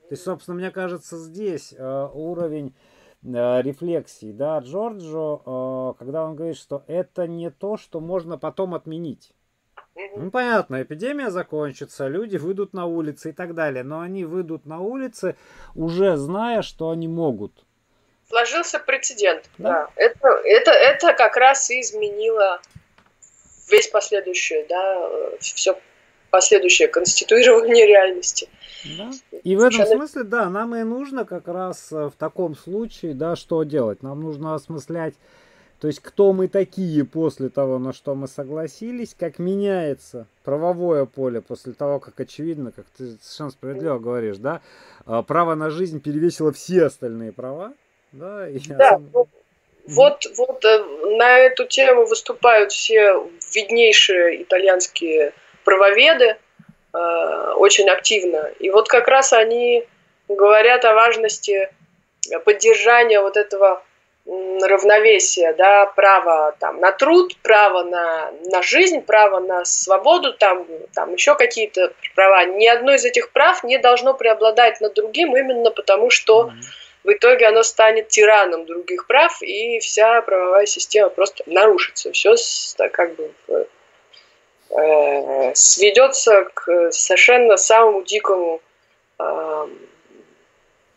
[0.02, 2.76] То есть, собственно, мне кажется, здесь уровень
[3.23, 8.73] Э, рефлексии, да, Джорджо, э, когда он говорит, что это не то, что можно потом
[8.73, 9.31] отменить.
[10.15, 14.80] Ну, понятно, эпидемия закончится, люди выйдут на улицы и так далее, но они выйдут на
[14.80, 15.35] улицы,
[15.73, 17.65] уже зная, что они могут.
[18.30, 19.69] Сложился прецедент, да.
[19.69, 19.89] да.
[19.95, 22.61] Это, это, это как раз и изменило
[23.69, 25.80] весь последующее, да, э, все
[26.30, 28.49] последующее конституирование реальности.
[28.98, 29.12] Да.
[29.44, 33.36] И в этом смысле, да, нам и нужно как раз э, в таком случае, да,
[33.36, 34.04] что делать?
[34.04, 35.16] Нам нужно осмыслять,
[35.80, 41.41] то есть кто мы такие после того, на что мы согласились, как меняется правовое поле
[41.41, 44.62] после того, как очевидно, как ты совершенно справедливо говоришь, да,
[45.06, 47.74] а, право на жизнь перевесило все остальные права,
[48.12, 49.04] да, и да, особ...
[49.14, 49.28] ну,
[49.88, 50.84] вот, вот э,
[51.18, 55.34] на эту тему выступают все виднейшие итальянские
[55.64, 56.38] правоведы,
[57.56, 58.52] очень активно.
[58.60, 59.86] И вот как раз они
[60.28, 61.69] говорят о важности
[62.45, 63.82] поддержания вот этого
[64.26, 71.14] равновесия, да, право там, на труд, право на, на жизнь, право на свободу, там, там
[71.14, 72.44] еще какие-то права.
[72.44, 76.52] Ни одно из этих прав не должно преобладать над другим именно потому, что
[77.06, 82.11] в итоге оно станет тираном других прав, и вся правовая система просто нарушится.
[82.11, 82.36] Все
[82.91, 83.32] как бы
[84.69, 88.61] э, сведется к совершенно самому дикому
[89.19, 89.68] э,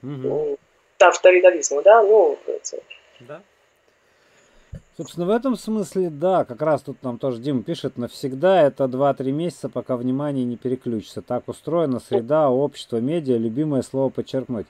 [0.02, 0.59] угу.
[0.98, 2.82] авторитаризму, да, ну, это...
[3.20, 3.42] да.
[4.97, 9.30] Собственно, в этом смысле, да, как раз тут нам тоже Дима пишет, навсегда это 2-3
[9.32, 11.22] месяца, пока внимание не переключится.
[11.22, 14.66] Так устроена среда, общество, медиа, любимое слово подчеркнуть.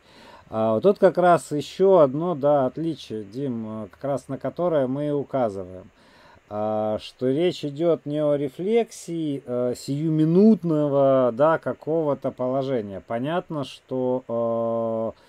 [0.49, 5.11] А вот тут как раз еще одно, да, отличие, Дим, как раз на которое мы
[5.11, 5.91] указываем.
[6.53, 13.01] А, что речь идет не о рефлексии э, сиюминутного да, какого-то положения.
[13.07, 15.21] Понятно, что э,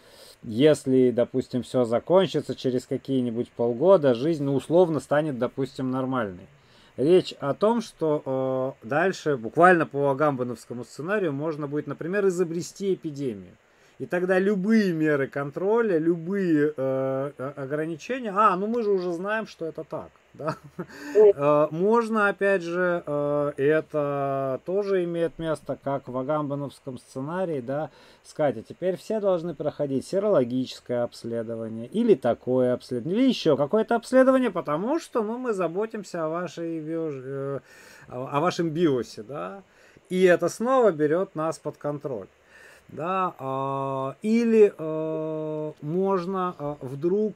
[0.41, 6.47] если, допустим, все закончится через какие-нибудь полгода, жизнь ну, условно станет, допустим, нормальной.
[6.97, 13.55] Речь о том, что э, дальше, буквально по гамбановскому сценарию, можно будет, например, изобрести эпидемию.
[14.01, 19.67] И тогда любые меры контроля, любые э, ограничения, а, ну мы же уже знаем, что
[19.67, 20.09] это так.
[20.33, 20.55] Да?
[21.13, 27.91] Э, можно, опять же, э, это тоже имеет место, как в Агамбановском сценарии, да,
[28.23, 34.49] сказать, а теперь все должны проходить серологическое обследование, или такое обследование, или еще какое-то обследование,
[34.49, 37.59] потому что ну, мы заботимся о, вашей био, э,
[38.07, 39.61] о вашем биосе, да,
[40.09, 42.27] и это снова берет нас под контроль
[42.91, 47.35] да, э, или э, можно э, вдруг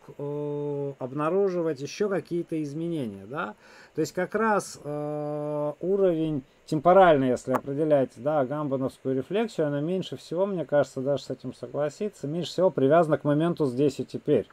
[0.99, 3.55] обнаруживать еще какие-то изменения, да,
[3.95, 10.65] то есть как раз уровень темпоральный, если определять, да, гамбановскую рефлексию, она меньше всего, мне
[10.65, 14.47] кажется, даже с этим согласиться, меньше всего привязана к моменту здесь и теперь.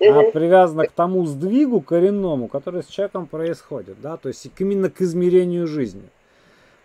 [0.00, 5.00] А привязана к тому сдвигу коренному, который с человеком происходит, да, то есть именно к
[5.00, 6.08] измерению жизни.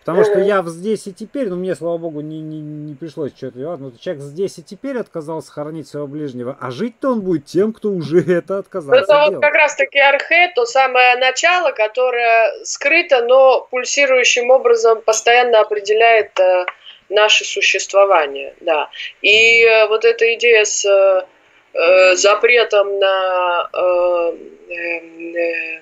[0.00, 3.58] Потому что я здесь и теперь, ну мне, слава богу, не, не, не пришлось что-то
[3.58, 3.80] делать.
[3.80, 7.90] Но человек здесь и теперь отказался хоронить своего ближнего, а жить-то он будет тем, кто
[7.90, 9.34] уже это отказался Это делать.
[9.34, 16.64] вот как раз-таки архе, то самое начало, которое скрыто, но пульсирующим образом постоянно определяет э,
[17.10, 18.88] наше существование, да.
[19.20, 24.32] И э, вот эта идея с э, запретом на, э,
[24.70, 25.80] э,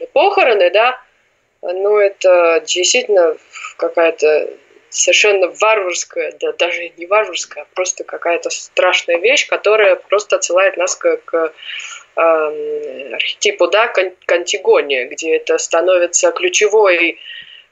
[0.00, 1.00] на похороны, да,
[1.62, 3.36] ну это действительно
[3.76, 4.50] какая-то
[4.90, 10.94] совершенно варварская, да даже не варварская, а просто какая-то страшная вещь, которая просто отсылает нас
[10.96, 11.52] к, к
[12.16, 17.18] э, архетипу, да, к антигоне, где это становится ключевой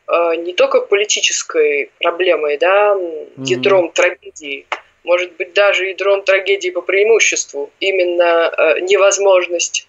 [0.09, 2.97] э, не только политической проблемой, да,
[3.37, 3.93] ядром mm-hmm.
[3.93, 4.67] трагедии,
[5.05, 9.87] может быть, даже ядром трагедии по преимуществу, именно э, невозможность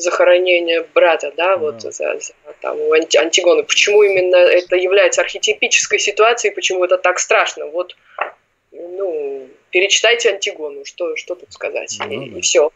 [0.00, 1.92] захоронения брата, да, вот mm.
[1.92, 3.62] за, за, там, у анти, Антигона.
[3.62, 7.66] Почему именно это является архетипической ситуацией, почему это так страшно?
[7.66, 7.96] Вот,
[8.72, 12.70] ну, перечитайте Антигону, что, что тут сказать, ну, и, и все.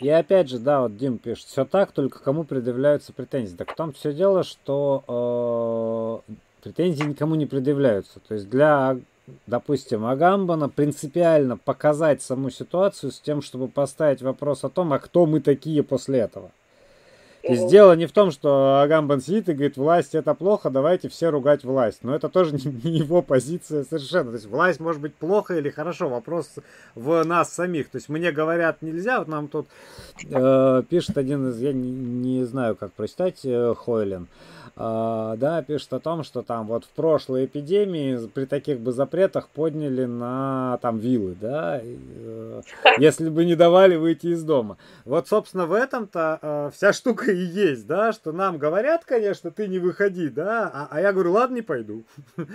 [0.00, 3.56] И опять же, да, вот Дим пишет, все так, только кому предъявляются претензии.
[3.56, 6.32] Так в том все дело, что э,
[6.62, 8.20] претензии никому не предъявляются.
[8.20, 8.98] То есть для
[9.46, 15.26] допустим, Агамбана принципиально показать саму ситуацию с тем, чтобы поставить вопрос о том, а кто
[15.26, 16.50] мы такие после этого.
[17.46, 21.08] То есть дело не в том, что Агамбан сидит и говорит, власть это плохо, давайте
[21.08, 22.00] все ругать власть.
[22.02, 22.54] Но это тоже
[22.84, 24.30] не его позиция совершенно.
[24.30, 26.56] То есть власть может быть плохо или хорошо, вопрос
[26.96, 27.88] в нас самих.
[27.88, 29.68] То есть мне говорят нельзя, вот нам тут
[30.28, 34.26] э, пишет один из, я не, не знаю как прочитать, э, Хойлен.
[34.76, 40.04] Да, пишет о том, что там вот в прошлой эпидемии при таких бы запретах подняли
[40.04, 42.60] на там виллы, да, э,
[42.98, 44.76] если бы не давали выйти из дома.
[45.04, 49.66] Вот, собственно, в этом-то э, вся штука и есть, да, что нам говорят, конечно, ты
[49.66, 52.04] не выходи, да, а, а я говорю, ладно, не пойду.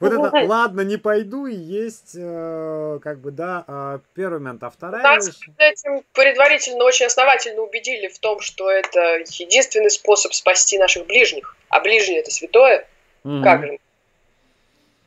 [0.00, 4.62] Вот это ладно, не пойду и есть, э, как бы, да, а, первый момент.
[4.62, 5.28] А вторая Нас
[5.58, 11.80] этим предварительно очень основательно убедили в том, что это единственный способ спасти наших ближних а
[11.80, 12.86] ближнее это святое,
[13.24, 13.42] угу.
[13.42, 13.78] как же?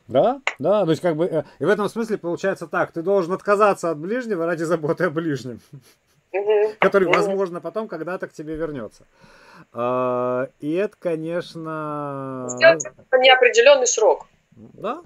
[0.08, 3.32] Да, да, то есть как бы, э, и в этом смысле получается так, ты должен
[3.32, 5.60] отказаться от ближнего ради заботы о ближнем,
[6.80, 9.04] который, возможно, потом когда-то к тебе вернется.
[9.72, 12.46] А, и это, конечно...
[12.48, 14.26] Сделать это неопределенный срок.
[14.52, 15.02] Да,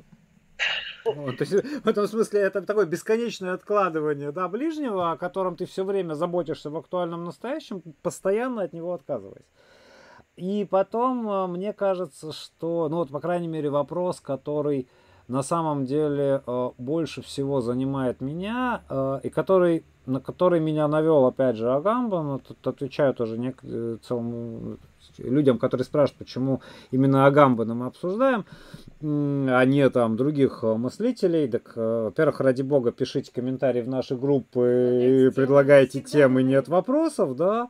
[1.04, 5.66] вот, то есть, в этом смысле это такое бесконечное откладывание да, ближнего, о котором ты
[5.66, 9.46] все время заботишься в актуальном настоящем, постоянно от него отказываясь.
[10.40, 14.88] И потом, э, мне кажется, что, ну вот, по крайней мере, вопрос, который
[15.28, 21.26] на самом деле э, больше всего занимает меня, э, и который, на который меня навел,
[21.26, 23.52] опять же, Агамба, но тут отвечаю тоже не,
[23.98, 24.78] целому
[25.18, 28.44] людям, которые спрашивают, почему именно Агамбана мы обсуждаем,
[29.02, 31.48] а не там других э, мыслителей.
[31.48, 37.36] Так, э, во-первых, ради бога, пишите комментарии в наши группы и предлагайте темы, нет вопросов,
[37.36, 37.68] да.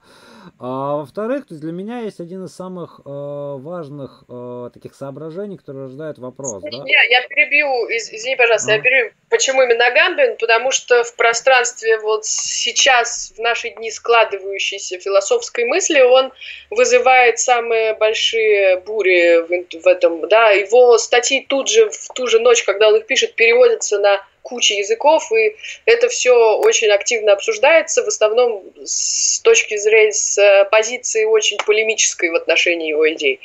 [0.59, 5.57] А во-вторых, то есть для меня есть один из самых э, важных э, таких соображений,
[5.57, 6.63] которые рождает вопрос.
[6.63, 6.69] Да?
[6.85, 7.67] Я, я перебью,
[7.97, 8.75] извини, пожалуйста, а?
[8.77, 9.13] я перебью.
[9.29, 10.37] Почему именно Агамбин?
[10.39, 16.33] Потому что в пространстве вот сейчас, в наши дни складывающейся философской мысли, он
[16.71, 22.41] вызывает самые большие бури в, в этом, да, его статьи тут же, в ту же
[22.41, 28.03] ночь, когда он их пишет, переводятся на кучу языков, и это все очень активно обсуждается,
[28.03, 33.41] в основном с точки зрения, с позиции очень полемической в отношении его идей.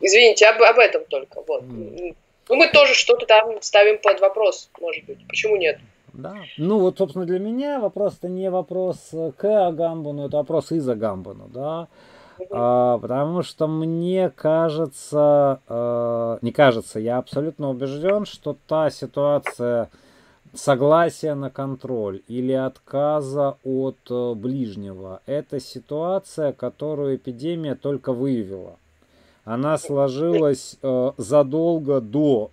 [0.00, 1.42] Извините, об, об этом только.
[1.46, 1.62] Вот.
[1.62, 5.18] Ну, мы тоже что-то там ставим под вопрос, может быть.
[5.28, 5.78] Почему нет?
[6.12, 6.34] Да.
[6.56, 11.88] Ну, вот, собственно, для меня вопрос-то не вопрос к Агамбану, это вопрос из Агамбану, да.
[12.50, 19.90] А, потому что мне кажется, э, не кажется, я абсолютно убежден, что та ситуация
[20.54, 28.76] согласия на контроль или отказа от э, ближнего, это ситуация, которую эпидемия только выявила.
[29.44, 32.50] Она сложилась э, задолго до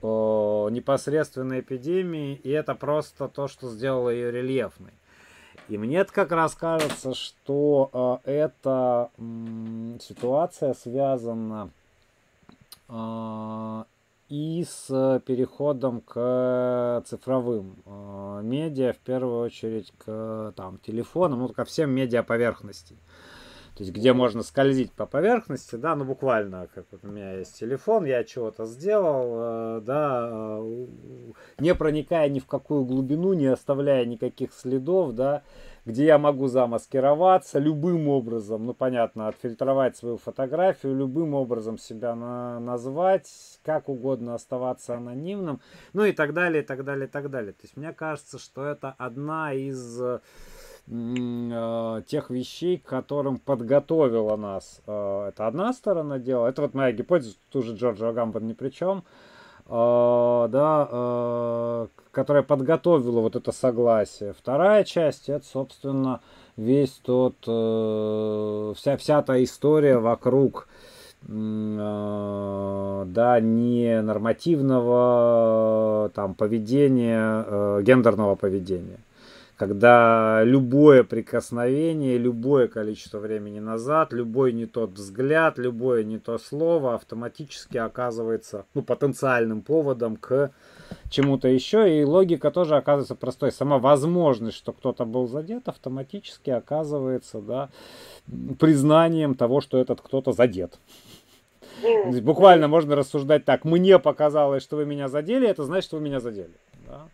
[0.69, 4.91] э, непосредственной эпидемии, и это просто то, что сделало ее рельефной.
[5.69, 11.69] И мне как раз кажется, что э, эта э, ситуация связана
[12.89, 13.83] э,
[14.29, 21.63] и с переходом к цифровым э, медиа, в первую очередь к там, телефонам, ну, ко
[21.63, 22.97] всем медиа поверхностям.
[23.75, 27.59] То есть, где можно скользить по поверхности, да, ну буквально, как вот у меня есть
[27.59, 30.85] телефон, я чего-то сделал, э, да, э,
[31.57, 35.41] не проникая ни в какую глубину, не оставляя никаких следов, да,
[35.85, 42.59] где я могу замаскироваться любым образом, ну понятно, отфильтровать свою фотографию, любым образом себя на,
[42.59, 43.27] назвать,
[43.63, 45.61] как угодно оставаться анонимным,
[45.93, 47.53] ну и так далее, и так далее, и так далее.
[47.53, 50.19] То есть мне кажется, что это одна из Э,
[50.85, 54.81] тех вещей, к которым подготовила нас.
[54.85, 56.47] Э, это одна сторона дела.
[56.47, 59.03] Это вот моя гипотеза, тут же Джорджо Агамбан ни при чем.
[59.65, 64.33] да, которая подготовила вот это согласие.
[64.33, 66.19] Вторая часть, это, собственно,
[66.57, 70.67] весь тот, вся, вся та история вокруг
[71.25, 78.99] да, не нормативного там поведения, гендерного поведения
[79.65, 86.95] когда любое прикосновение, любое количество времени назад, любой не тот взгляд, любое не то слово
[86.95, 90.51] автоматически оказывается ну, потенциальным поводом к
[91.09, 91.97] чему-то еще.
[91.97, 93.53] И логика тоже оказывается простой.
[93.53, 97.69] Сама возможность, что кто-то был задет, автоматически оказывается да,
[98.59, 100.77] признанием того, что этот кто-то задет.
[102.21, 103.63] Буквально можно рассуждать так.
[103.63, 106.51] Мне показалось, что вы меня задели, это значит, что вы меня задели.
[106.85, 107.07] Да?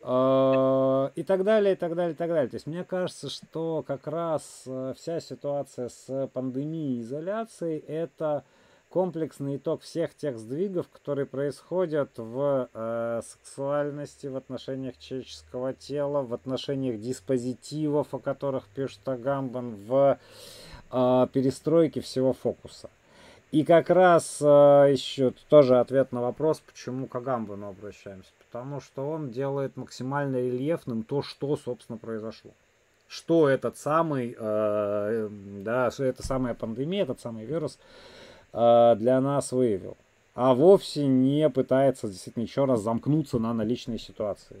[0.00, 2.48] А, и так далее, и так далее, и так далее.
[2.48, 8.44] То есть мне кажется, что как раз э, вся ситуация с пандемией и изоляцией это
[8.88, 16.32] комплексный итог всех тех сдвигов, которые происходят в э, сексуальности, в отношениях человеческого тела, в
[16.32, 20.18] отношениях диспозитивов, о которых пишет Агамбан, в
[20.90, 22.88] э, перестройке всего фокуса.
[23.50, 24.44] И как раз э,
[24.90, 31.02] еще тоже ответ на вопрос, почему к Агамбану обращаемся потому что он делает максимально рельефным
[31.02, 32.50] то, что, собственно, произошло.
[33.06, 35.28] Что этот самый, э,
[35.62, 37.78] да, что эта самая пандемия, этот самый вирус
[38.52, 39.96] э, для нас выявил.
[40.34, 44.56] А вовсе не пытается действительно еще раз замкнуться на наличной ситуации.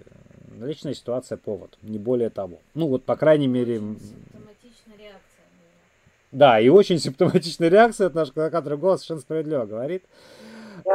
[0.58, 2.58] Наличная ситуация повод, не более того.
[2.74, 3.80] Ну вот, по крайней мере...
[6.30, 10.04] Да, и очень симптоматичная реакция, это наш который голос совершенно справедливо говорит.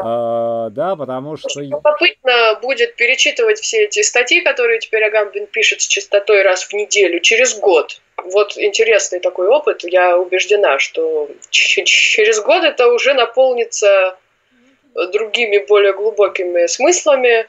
[0.02, 1.62] А, да, потому что...
[1.62, 7.20] Любопытно будет перечитывать все эти статьи, которые теперь Агамбин пишет с частотой раз в неделю,
[7.20, 8.02] через год.
[8.26, 9.84] Вот интересный такой опыт.
[9.84, 14.18] Я убеждена, что через год это уже наполнится
[15.12, 17.48] другими более глубокими смыслами,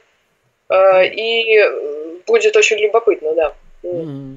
[0.68, 1.60] а, и
[2.26, 3.54] будет очень любопытно, да.
[3.82, 4.36] Mm-hmm.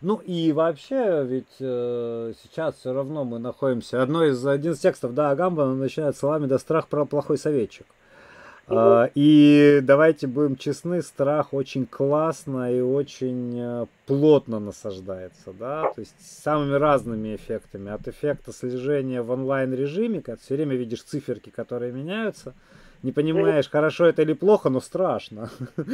[0.00, 4.02] Ну и вообще, ведь э, сейчас все равно мы находимся.
[4.02, 7.86] Одно из один из текстов, да, Агамбана начинает словами да страх про плохой советчик.
[8.66, 16.00] Uh, и давайте будем честны, страх очень классно и очень э, плотно насаждается, да, то
[16.00, 17.92] есть самыми разными эффектами.
[17.92, 22.54] От эффекта слежения в онлайн режиме, когда все время видишь циферки, которые меняются,
[23.04, 25.50] не понимаешь, хорошо это или плохо, но страшно.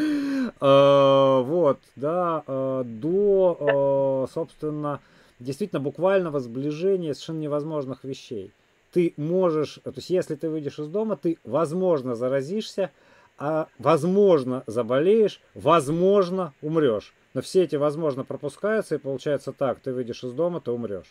[0.62, 5.00] А, вот, да, а, до, а, собственно,
[5.38, 8.52] действительно буквального сближения совершенно невозможных вещей.
[8.92, 12.90] Ты можешь, то есть если ты выйдешь из дома, ты, возможно, заразишься,
[13.38, 17.14] а возможно заболеешь, возможно умрешь.
[17.34, 21.10] Но все эти возможно пропускаются, и получается так, ты выйдешь из дома, ты умрешь.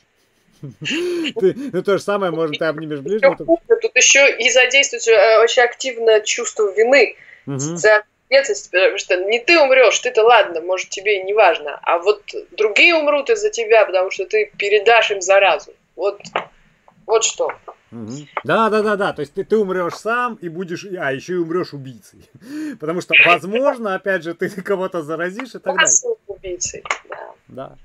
[1.39, 3.35] Ты, ну, то же самое, может, ты обнимешь ближнего.
[3.35, 7.15] Тут еще и задействует э, очень активно чувство вины
[7.45, 11.97] за ответственность, потому что не ты умрешь, ты-то ладно, может, тебе и не важно, а
[11.97, 12.21] вот
[12.51, 15.73] другие умрут из-за тебя, потому что ты передашь им заразу.
[15.95, 16.21] Вот,
[17.05, 17.51] вот что.
[17.91, 18.11] Угу.
[18.43, 19.13] Да, да, да, да.
[19.13, 22.29] То есть ты, ты умрешь сам и будешь, а еще и умрешь убийцей.
[22.79, 26.15] Потому что, возможно, опять же, ты кого-то заразишь и так далее.
[26.27, 27.33] убийцей, да.
[27.47, 27.75] Да.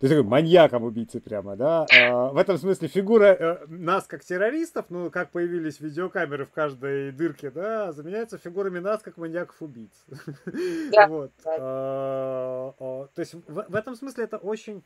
[0.00, 1.86] То есть такой маньяком убийцы прямо, да.
[1.92, 7.12] А, в этом смысле фигура э, нас как террористов, ну, как появились видеокамеры в каждой
[7.12, 9.92] дырке, да, заменяется фигурами нас как маньяков-убийц.
[10.90, 11.06] Да.
[11.06, 11.32] Вот.
[11.44, 14.82] А, а, то есть в, в этом смысле это очень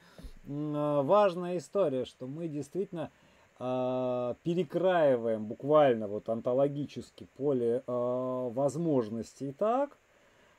[0.47, 3.11] важная история, что мы действительно
[3.57, 9.97] перекраиваем буквально вот онтологически поле возможностей так,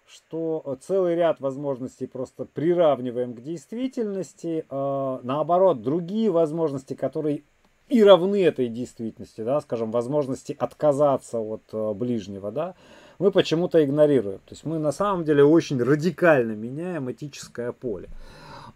[0.07, 7.43] что э, целый ряд возможностей просто приравниваем к действительности, э, наоборот, другие возможности, которые
[7.87, 12.75] и равны этой действительности, да, скажем, возможности отказаться от э, ближнего, да,
[13.19, 14.39] мы почему-то игнорируем.
[14.39, 18.09] То есть мы на самом деле очень радикально меняем этическое поле.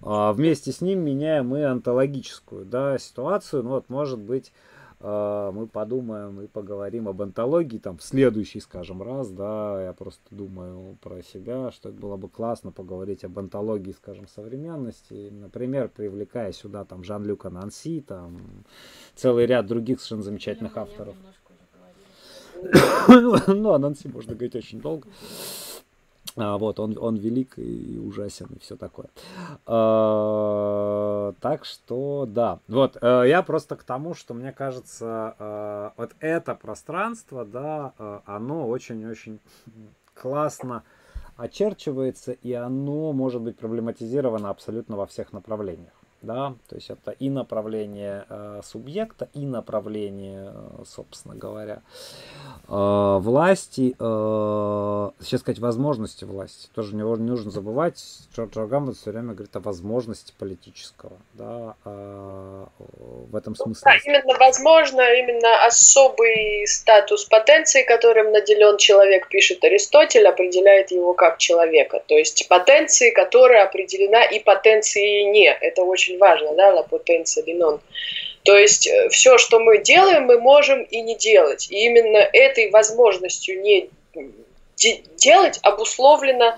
[0.01, 3.63] А вместе с ним меняем и онтологическую да, ситуацию.
[3.63, 4.53] Ну вот, может быть,
[5.01, 10.97] мы подумаем и поговорим об антологии там в следующий, скажем, раз, да, я просто думаю
[11.01, 16.83] про себя, что это было бы классно поговорить об антологии, скажем, современности, например, привлекая сюда
[16.83, 18.41] там Жан-Люка Нанси, там
[19.15, 21.15] целый ряд других совершенно замечательных авторов.
[23.07, 25.07] Ну, о Нанси можно говорить очень долго.
[26.35, 29.07] А, вот, он, он велик и ужасен и все такое.
[29.65, 32.59] А, так что, да.
[32.67, 38.21] Вот, а, я просто к тому, что мне кажется, а, вот это пространство, да, а,
[38.25, 39.39] оно очень-очень
[40.13, 40.83] классно
[41.37, 45.93] очерчивается, и оно может быть проблематизировано абсолютно во всех направлениях.
[46.21, 51.81] Да, то есть это и направление э, субъекта, и направление, э, собственно говоря,
[52.67, 56.67] э, власти, э, сейчас сказать, возможности власти.
[56.73, 58.03] Тоже не, не нужно забывать,
[58.35, 62.65] Джордж Гамбон все время говорит о возможности политического, да, э,
[63.31, 63.83] в этом смысле.
[63.85, 71.37] Да, именно возможно, именно особый статус потенции, которым наделен человек, пишет Аристотель, определяет его как
[71.37, 72.03] человека.
[72.07, 75.49] То есть потенции, которая определена и потенцией не.
[75.49, 77.79] Это очень важно, да, la potenza di non.
[78.43, 81.69] То есть э, все, что мы делаем, мы можем и не делать.
[81.69, 83.89] И именно этой возможностью не
[85.17, 86.57] делать обусловлена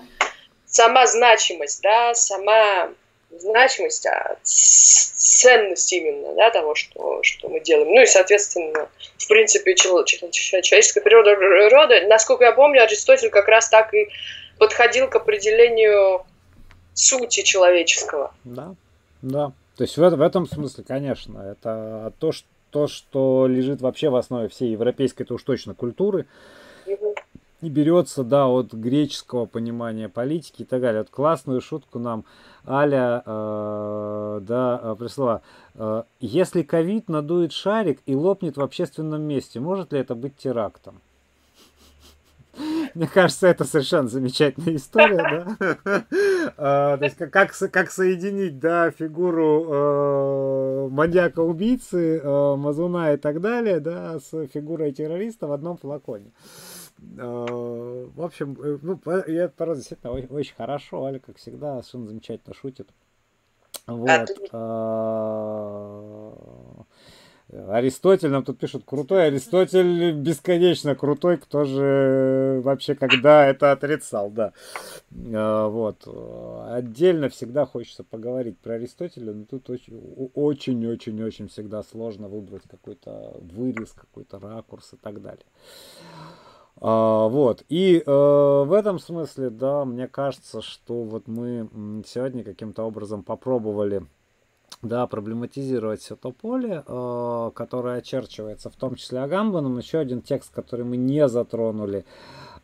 [0.66, 2.90] сама значимость, да, сама
[3.30, 7.92] значимость, а ценность именно да, того, что, что мы делаем.
[7.92, 8.88] Ну и, соответственно,
[9.18, 14.08] в принципе, человеческая природа, рода, насколько я помню, Аристотель как раз так и
[14.58, 16.24] подходил к определению
[16.94, 18.34] сути человеческого.
[18.44, 18.74] Да,
[19.22, 19.52] да.
[19.76, 24.16] То есть в, в этом смысле, конечно, это то, что, то, что лежит вообще в
[24.16, 26.26] основе всей европейской, это уж точно культуры.
[27.60, 31.02] И берется, да, от греческого понимания политики и так далее.
[31.02, 32.24] Вот классную шутку нам
[32.66, 35.42] Аля, э, да, э, прислала.
[35.74, 41.00] Э, если ковид надует шарик и лопнет в общественном месте, может ли это быть терактом?
[42.94, 46.04] Мне кажется, это совершенно замечательная история, да?
[46.56, 53.80] А, то есть как, как соединить, да, фигуру э, маньяка-убийцы, э, мазуна и так далее,
[53.80, 56.32] да, с фигурой террориста в одном флаконе.
[57.16, 62.54] Э, в общем, ну, я порой действительно очень, очень хорошо, Аля, как всегда, совершенно замечательно
[62.54, 62.88] шутит.
[63.86, 64.28] Вот.
[67.52, 74.52] Аристотель нам тут пишут, крутой Аристотель бесконечно крутой, кто же вообще когда это отрицал, да.
[75.34, 76.08] А, вот.
[76.70, 84.38] Отдельно всегда хочется поговорить про Аристотеля, но тут очень-очень-очень всегда сложно выбрать какой-то вырез, какой-то
[84.38, 85.44] ракурс и так далее.
[86.80, 87.64] А, вот.
[87.68, 91.68] И э, в этом смысле, да, мне кажется, что вот мы
[92.06, 94.06] сегодня каким-то образом попробовали
[94.82, 99.78] да, проблематизировать все то поле, э, которое очерчивается в том числе Агамбаном.
[99.78, 102.04] Еще один текст, который мы не затронули,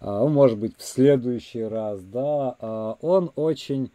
[0.01, 3.93] э, может быть, в следующий раз, да, э, он очень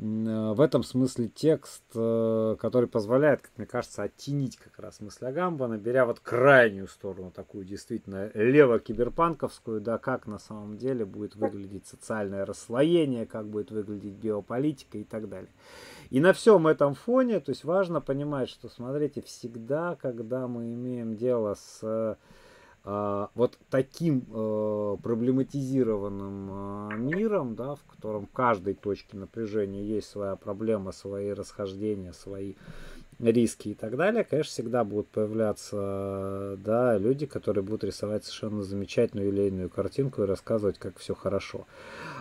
[0.00, 5.76] в этом смысле текст, э, который позволяет, как мне кажется, оттенить как раз мысль Агамбана,
[5.76, 12.46] беря вот крайнюю сторону, такую действительно лево-киберпанковскую, да, как на самом деле будет выглядеть социальное
[12.46, 15.50] расслоение, как будет выглядеть биополитика и так далее.
[16.10, 21.16] И на всем этом фоне, то есть важно понимать, что, смотрите, всегда, когда мы имеем
[21.16, 22.16] дело с
[23.34, 30.36] вот таким э, проблематизированным э, миром, да, в котором в каждой точке напряжения есть своя
[30.36, 32.54] проблема, свои расхождения, свои
[33.20, 39.30] риски и так далее, конечно, всегда будут появляться да, люди, которые будут рисовать совершенно замечательную
[39.30, 41.66] илейную картинку и рассказывать, как все хорошо.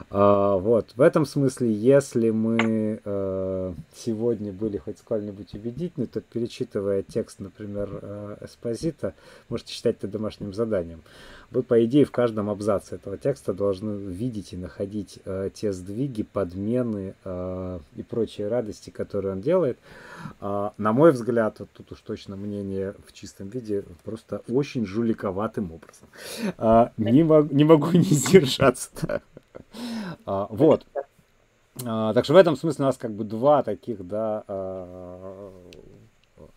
[0.09, 7.03] А, вот, в этом смысле, если мы э, сегодня были хоть сколь-нибудь убедительны, то перечитывая
[7.03, 9.13] текст, например, э, Эспозита,
[9.49, 11.03] можете считать это домашним заданием.
[11.49, 16.23] Вы, по идее, в каждом абзаце этого текста должны видеть и находить э, те сдвиги,
[16.23, 19.77] подмены э, и прочие радости, которые он делает.
[20.41, 25.71] Э, на мой взгляд, вот тут уж точно мнение в чистом виде, просто очень жуликоватым
[25.71, 26.09] образом.
[26.57, 29.21] Э, не, мог, не могу не сдержаться.
[30.25, 30.85] А, вот.
[31.75, 34.43] Так что в этом смысле у нас как бы два таких, да,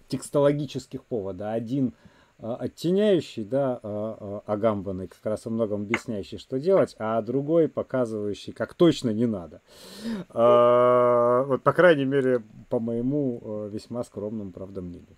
[0.09, 1.53] текстологических повода.
[1.53, 1.93] Один
[2.43, 3.81] оттеняющий, да,
[4.47, 9.61] Агамбаны, как раз о многом объясняющий, что делать, а другой показывающий, как точно не надо.
[10.29, 15.17] Вот, по крайней мере, по моему весьма скромному, правда, мнению.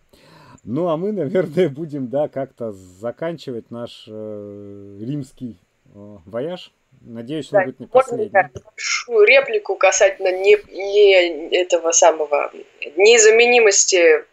[0.64, 6.72] Ну, а мы, наверное, будем, да, как-то заканчивать наш э, римский э, вояж.
[7.00, 8.30] Надеюсь, он да, будет не последний.
[8.30, 12.52] Большую реплику касательно не, не этого самого
[12.96, 14.24] незаменимости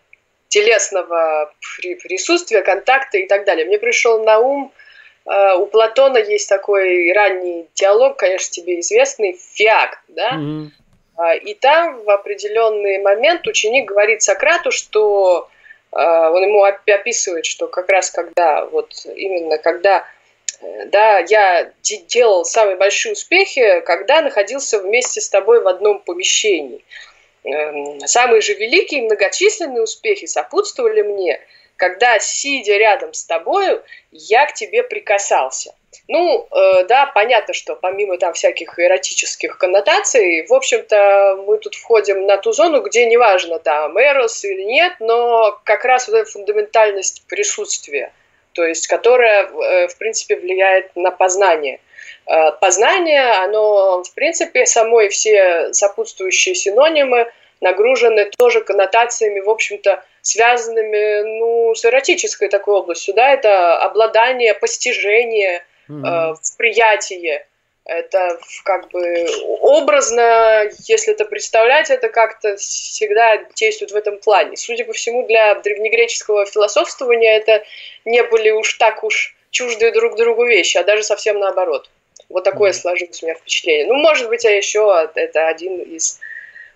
[0.50, 1.54] телесного
[2.04, 3.66] присутствия, контакта и так далее.
[3.66, 4.74] Мне пришел на ум,
[5.26, 10.32] э, у Платона есть такой ранний диалог, конечно, тебе известный, фиак, да?
[10.34, 11.40] Mm-hmm.
[11.44, 15.50] И там в определенный момент ученик говорит Сократу, что
[15.92, 20.06] э, он ему описывает, что как раз когда, вот именно когда
[20.88, 21.72] да, я
[22.08, 26.84] делал самые большие успехи, когда находился вместе с тобой в одном помещении.
[27.44, 31.40] Эм, самые же великие многочисленные успехи сопутствовали мне,
[31.78, 35.74] когда, сидя рядом с тобою, я к тебе прикасался.
[36.07, 42.26] Ну, э, да, понятно, что помимо там всяких эротических коннотаций, в общем-то, мы тут входим
[42.26, 47.24] на ту зону, где неважно, там, эрос или нет, но как раз вот эта фундаментальность
[47.28, 48.11] присутствия,
[48.53, 51.80] то есть которая, э, в принципе, влияет на познание.
[52.30, 60.04] Э, познание, оно, в принципе, само и все сопутствующие синонимы нагружены тоже коннотациями, в общем-то,
[60.22, 63.16] связанными ну, с эротической такой областью.
[63.16, 63.32] Да?
[63.32, 66.32] Это обладание, постижение, mm-hmm.
[66.34, 67.48] восприятие.
[67.86, 69.26] Это как бы
[69.62, 74.56] образно, если это представлять, это как-то всегда действует в этом плане.
[74.56, 77.64] Судя по всему, для древнегреческого философствования это
[78.06, 81.90] не были уж так уж чуждые друг другу вещи, а даже совсем наоборот.
[82.30, 83.88] Вот такое сложилось у меня впечатление.
[83.88, 86.20] Ну, может быть, а еще это один из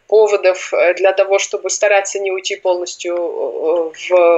[0.08, 4.38] поводов э, для того, чтобы стараться не уйти полностью э, в,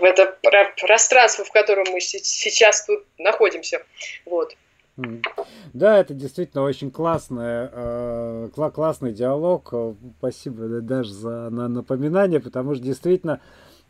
[0.00, 0.36] в это
[0.78, 3.82] пространство, в котором мы сейчас тут находимся.
[4.24, 4.56] Вот.
[5.72, 9.72] Да, это действительно очень классный, э, классный диалог.
[10.18, 13.40] Спасибо даже за напоминание, потому что действительно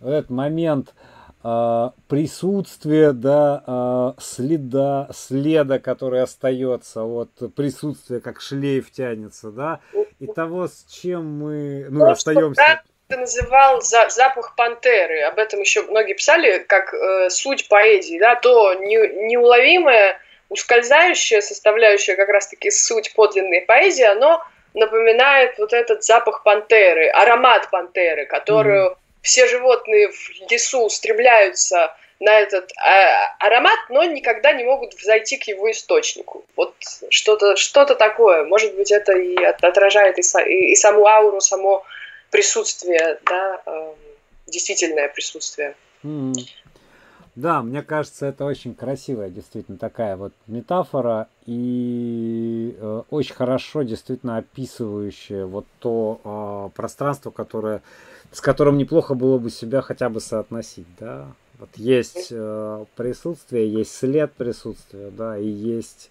[0.00, 9.50] этот момент э, присутствия, да, э, следа, следа, который остается, вот присутствие, как шлейф тянется,
[9.50, 9.80] да,
[10.18, 12.82] и того, с чем мы, ну, Просто остаемся.
[13.08, 18.36] ты называл за, запах пантеры, об этом еще многие писали, как э, суть поэзии, да,
[18.36, 24.44] то не, неуловимое ускользающая составляющая, как раз-таки суть подлинной поэзии, оно
[24.74, 28.96] напоминает вот этот запах пантеры, аромат пантеры, которую mm-hmm.
[29.22, 35.44] Все животные в лесу стремляются на этот а, аромат, но никогда не могут взойти к
[35.44, 36.44] его источнику.
[36.54, 36.74] Вот
[37.08, 38.44] что-то что такое.
[38.44, 41.84] Может быть, это и отражает и, и, и саму ауру, само
[42.30, 43.92] присутствие, да, э,
[44.46, 45.74] действительное присутствие.
[46.04, 46.32] Mm-hmm.
[47.36, 54.36] Да, мне кажется, это очень красивая действительно такая вот метафора и э, очень хорошо действительно
[54.38, 57.82] описывающая вот то э, пространство, которое,
[58.32, 61.28] с которым неплохо было бы себя хотя бы соотносить, да.
[61.58, 66.10] Вот есть э, присутствие, есть след присутствия, да, и есть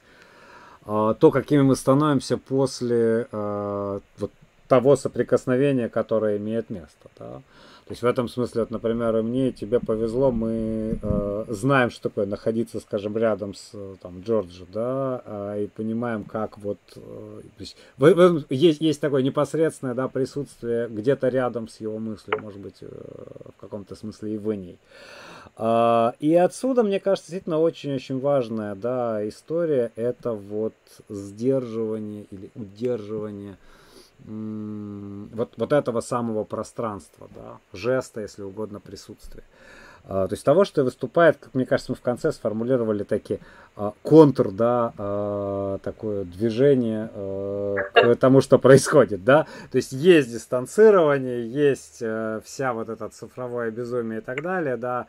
[0.86, 4.32] э, то, какими мы становимся после э, вот
[4.68, 7.42] того соприкосновения, которое имеет место, да.
[7.90, 11.90] То есть в этом смысле, вот, например, и мне, и тебе повезло, мы э, знаем,
[11.90, 17.00] что такое находиться, скажем, рядом с там, Джорджи, да, э, и понимаем, как вот, э,
[17.00, 22.40] то есть, в, в, есть, есть такое непосредственное, да, присутствие где-то рядом с его мыслью,
[22.40, 22.86] может быть, э,
[23.58, 24.78] в каком-то смысле и в ней.
[25.58, 30.76] Э, и отсюда, мне кажется, действительно очень-очень важная, да, история, это вот
[31.10, 33.58] сдерживание или удерживание
[34.26, 39.44] вот, вот этого самого пространства, да, жеста, если угодно, присутствия.
[40.06, 43.40] А, то есть того, что выступает, как мне кажется, мы в конце сформулировали такие
[43.76, 47.10] а, контур, да, а, такое движение
[47.94, 49.46] к тому, что происходит, да.
[49.72, 55.08] То есть есть дистанцирование, есть а, вся вот это цифровое безумие и так далее, да.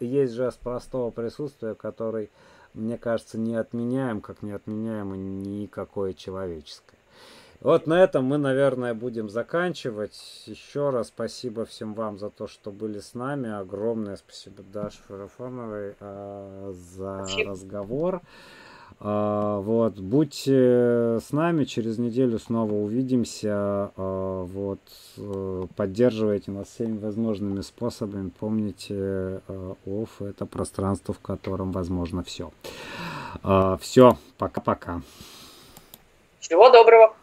[0.00, 2.30] Есть жест простого присутствия, который,
[2.74, 6.97] мне кажется, не отменяем, как не отменяем никакое человеческое.
[7.60, 10.44] Вот на этом мы, наверное, будем заканчивать.
[10.46, 13.50] Еще раз спасибо всем вам за то, что были с нами.
[13.50, 17.50] Огромное спасибо Даше Фарафоновой э, за спасибо.
[17.50, 18.22] разговор.
[19.00, 23.92] Uh, вот, будьте с нами, через неделю снова увидимся.
[23.96, 24.80] Uh, вот,
[25.18, 28.30] uh, поддерживайте нас всеми возможными способами.
[28.30, 29.40] Помните,
[29.86, 32.50] ОФ это пространство, в котором возможно все.
[33.80, 35.02] Все, пока-пока.
[36.40, 37.14] Всего доброго.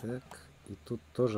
[0.00, 0.22] Так,
[0.68, 1.36] и тут тоже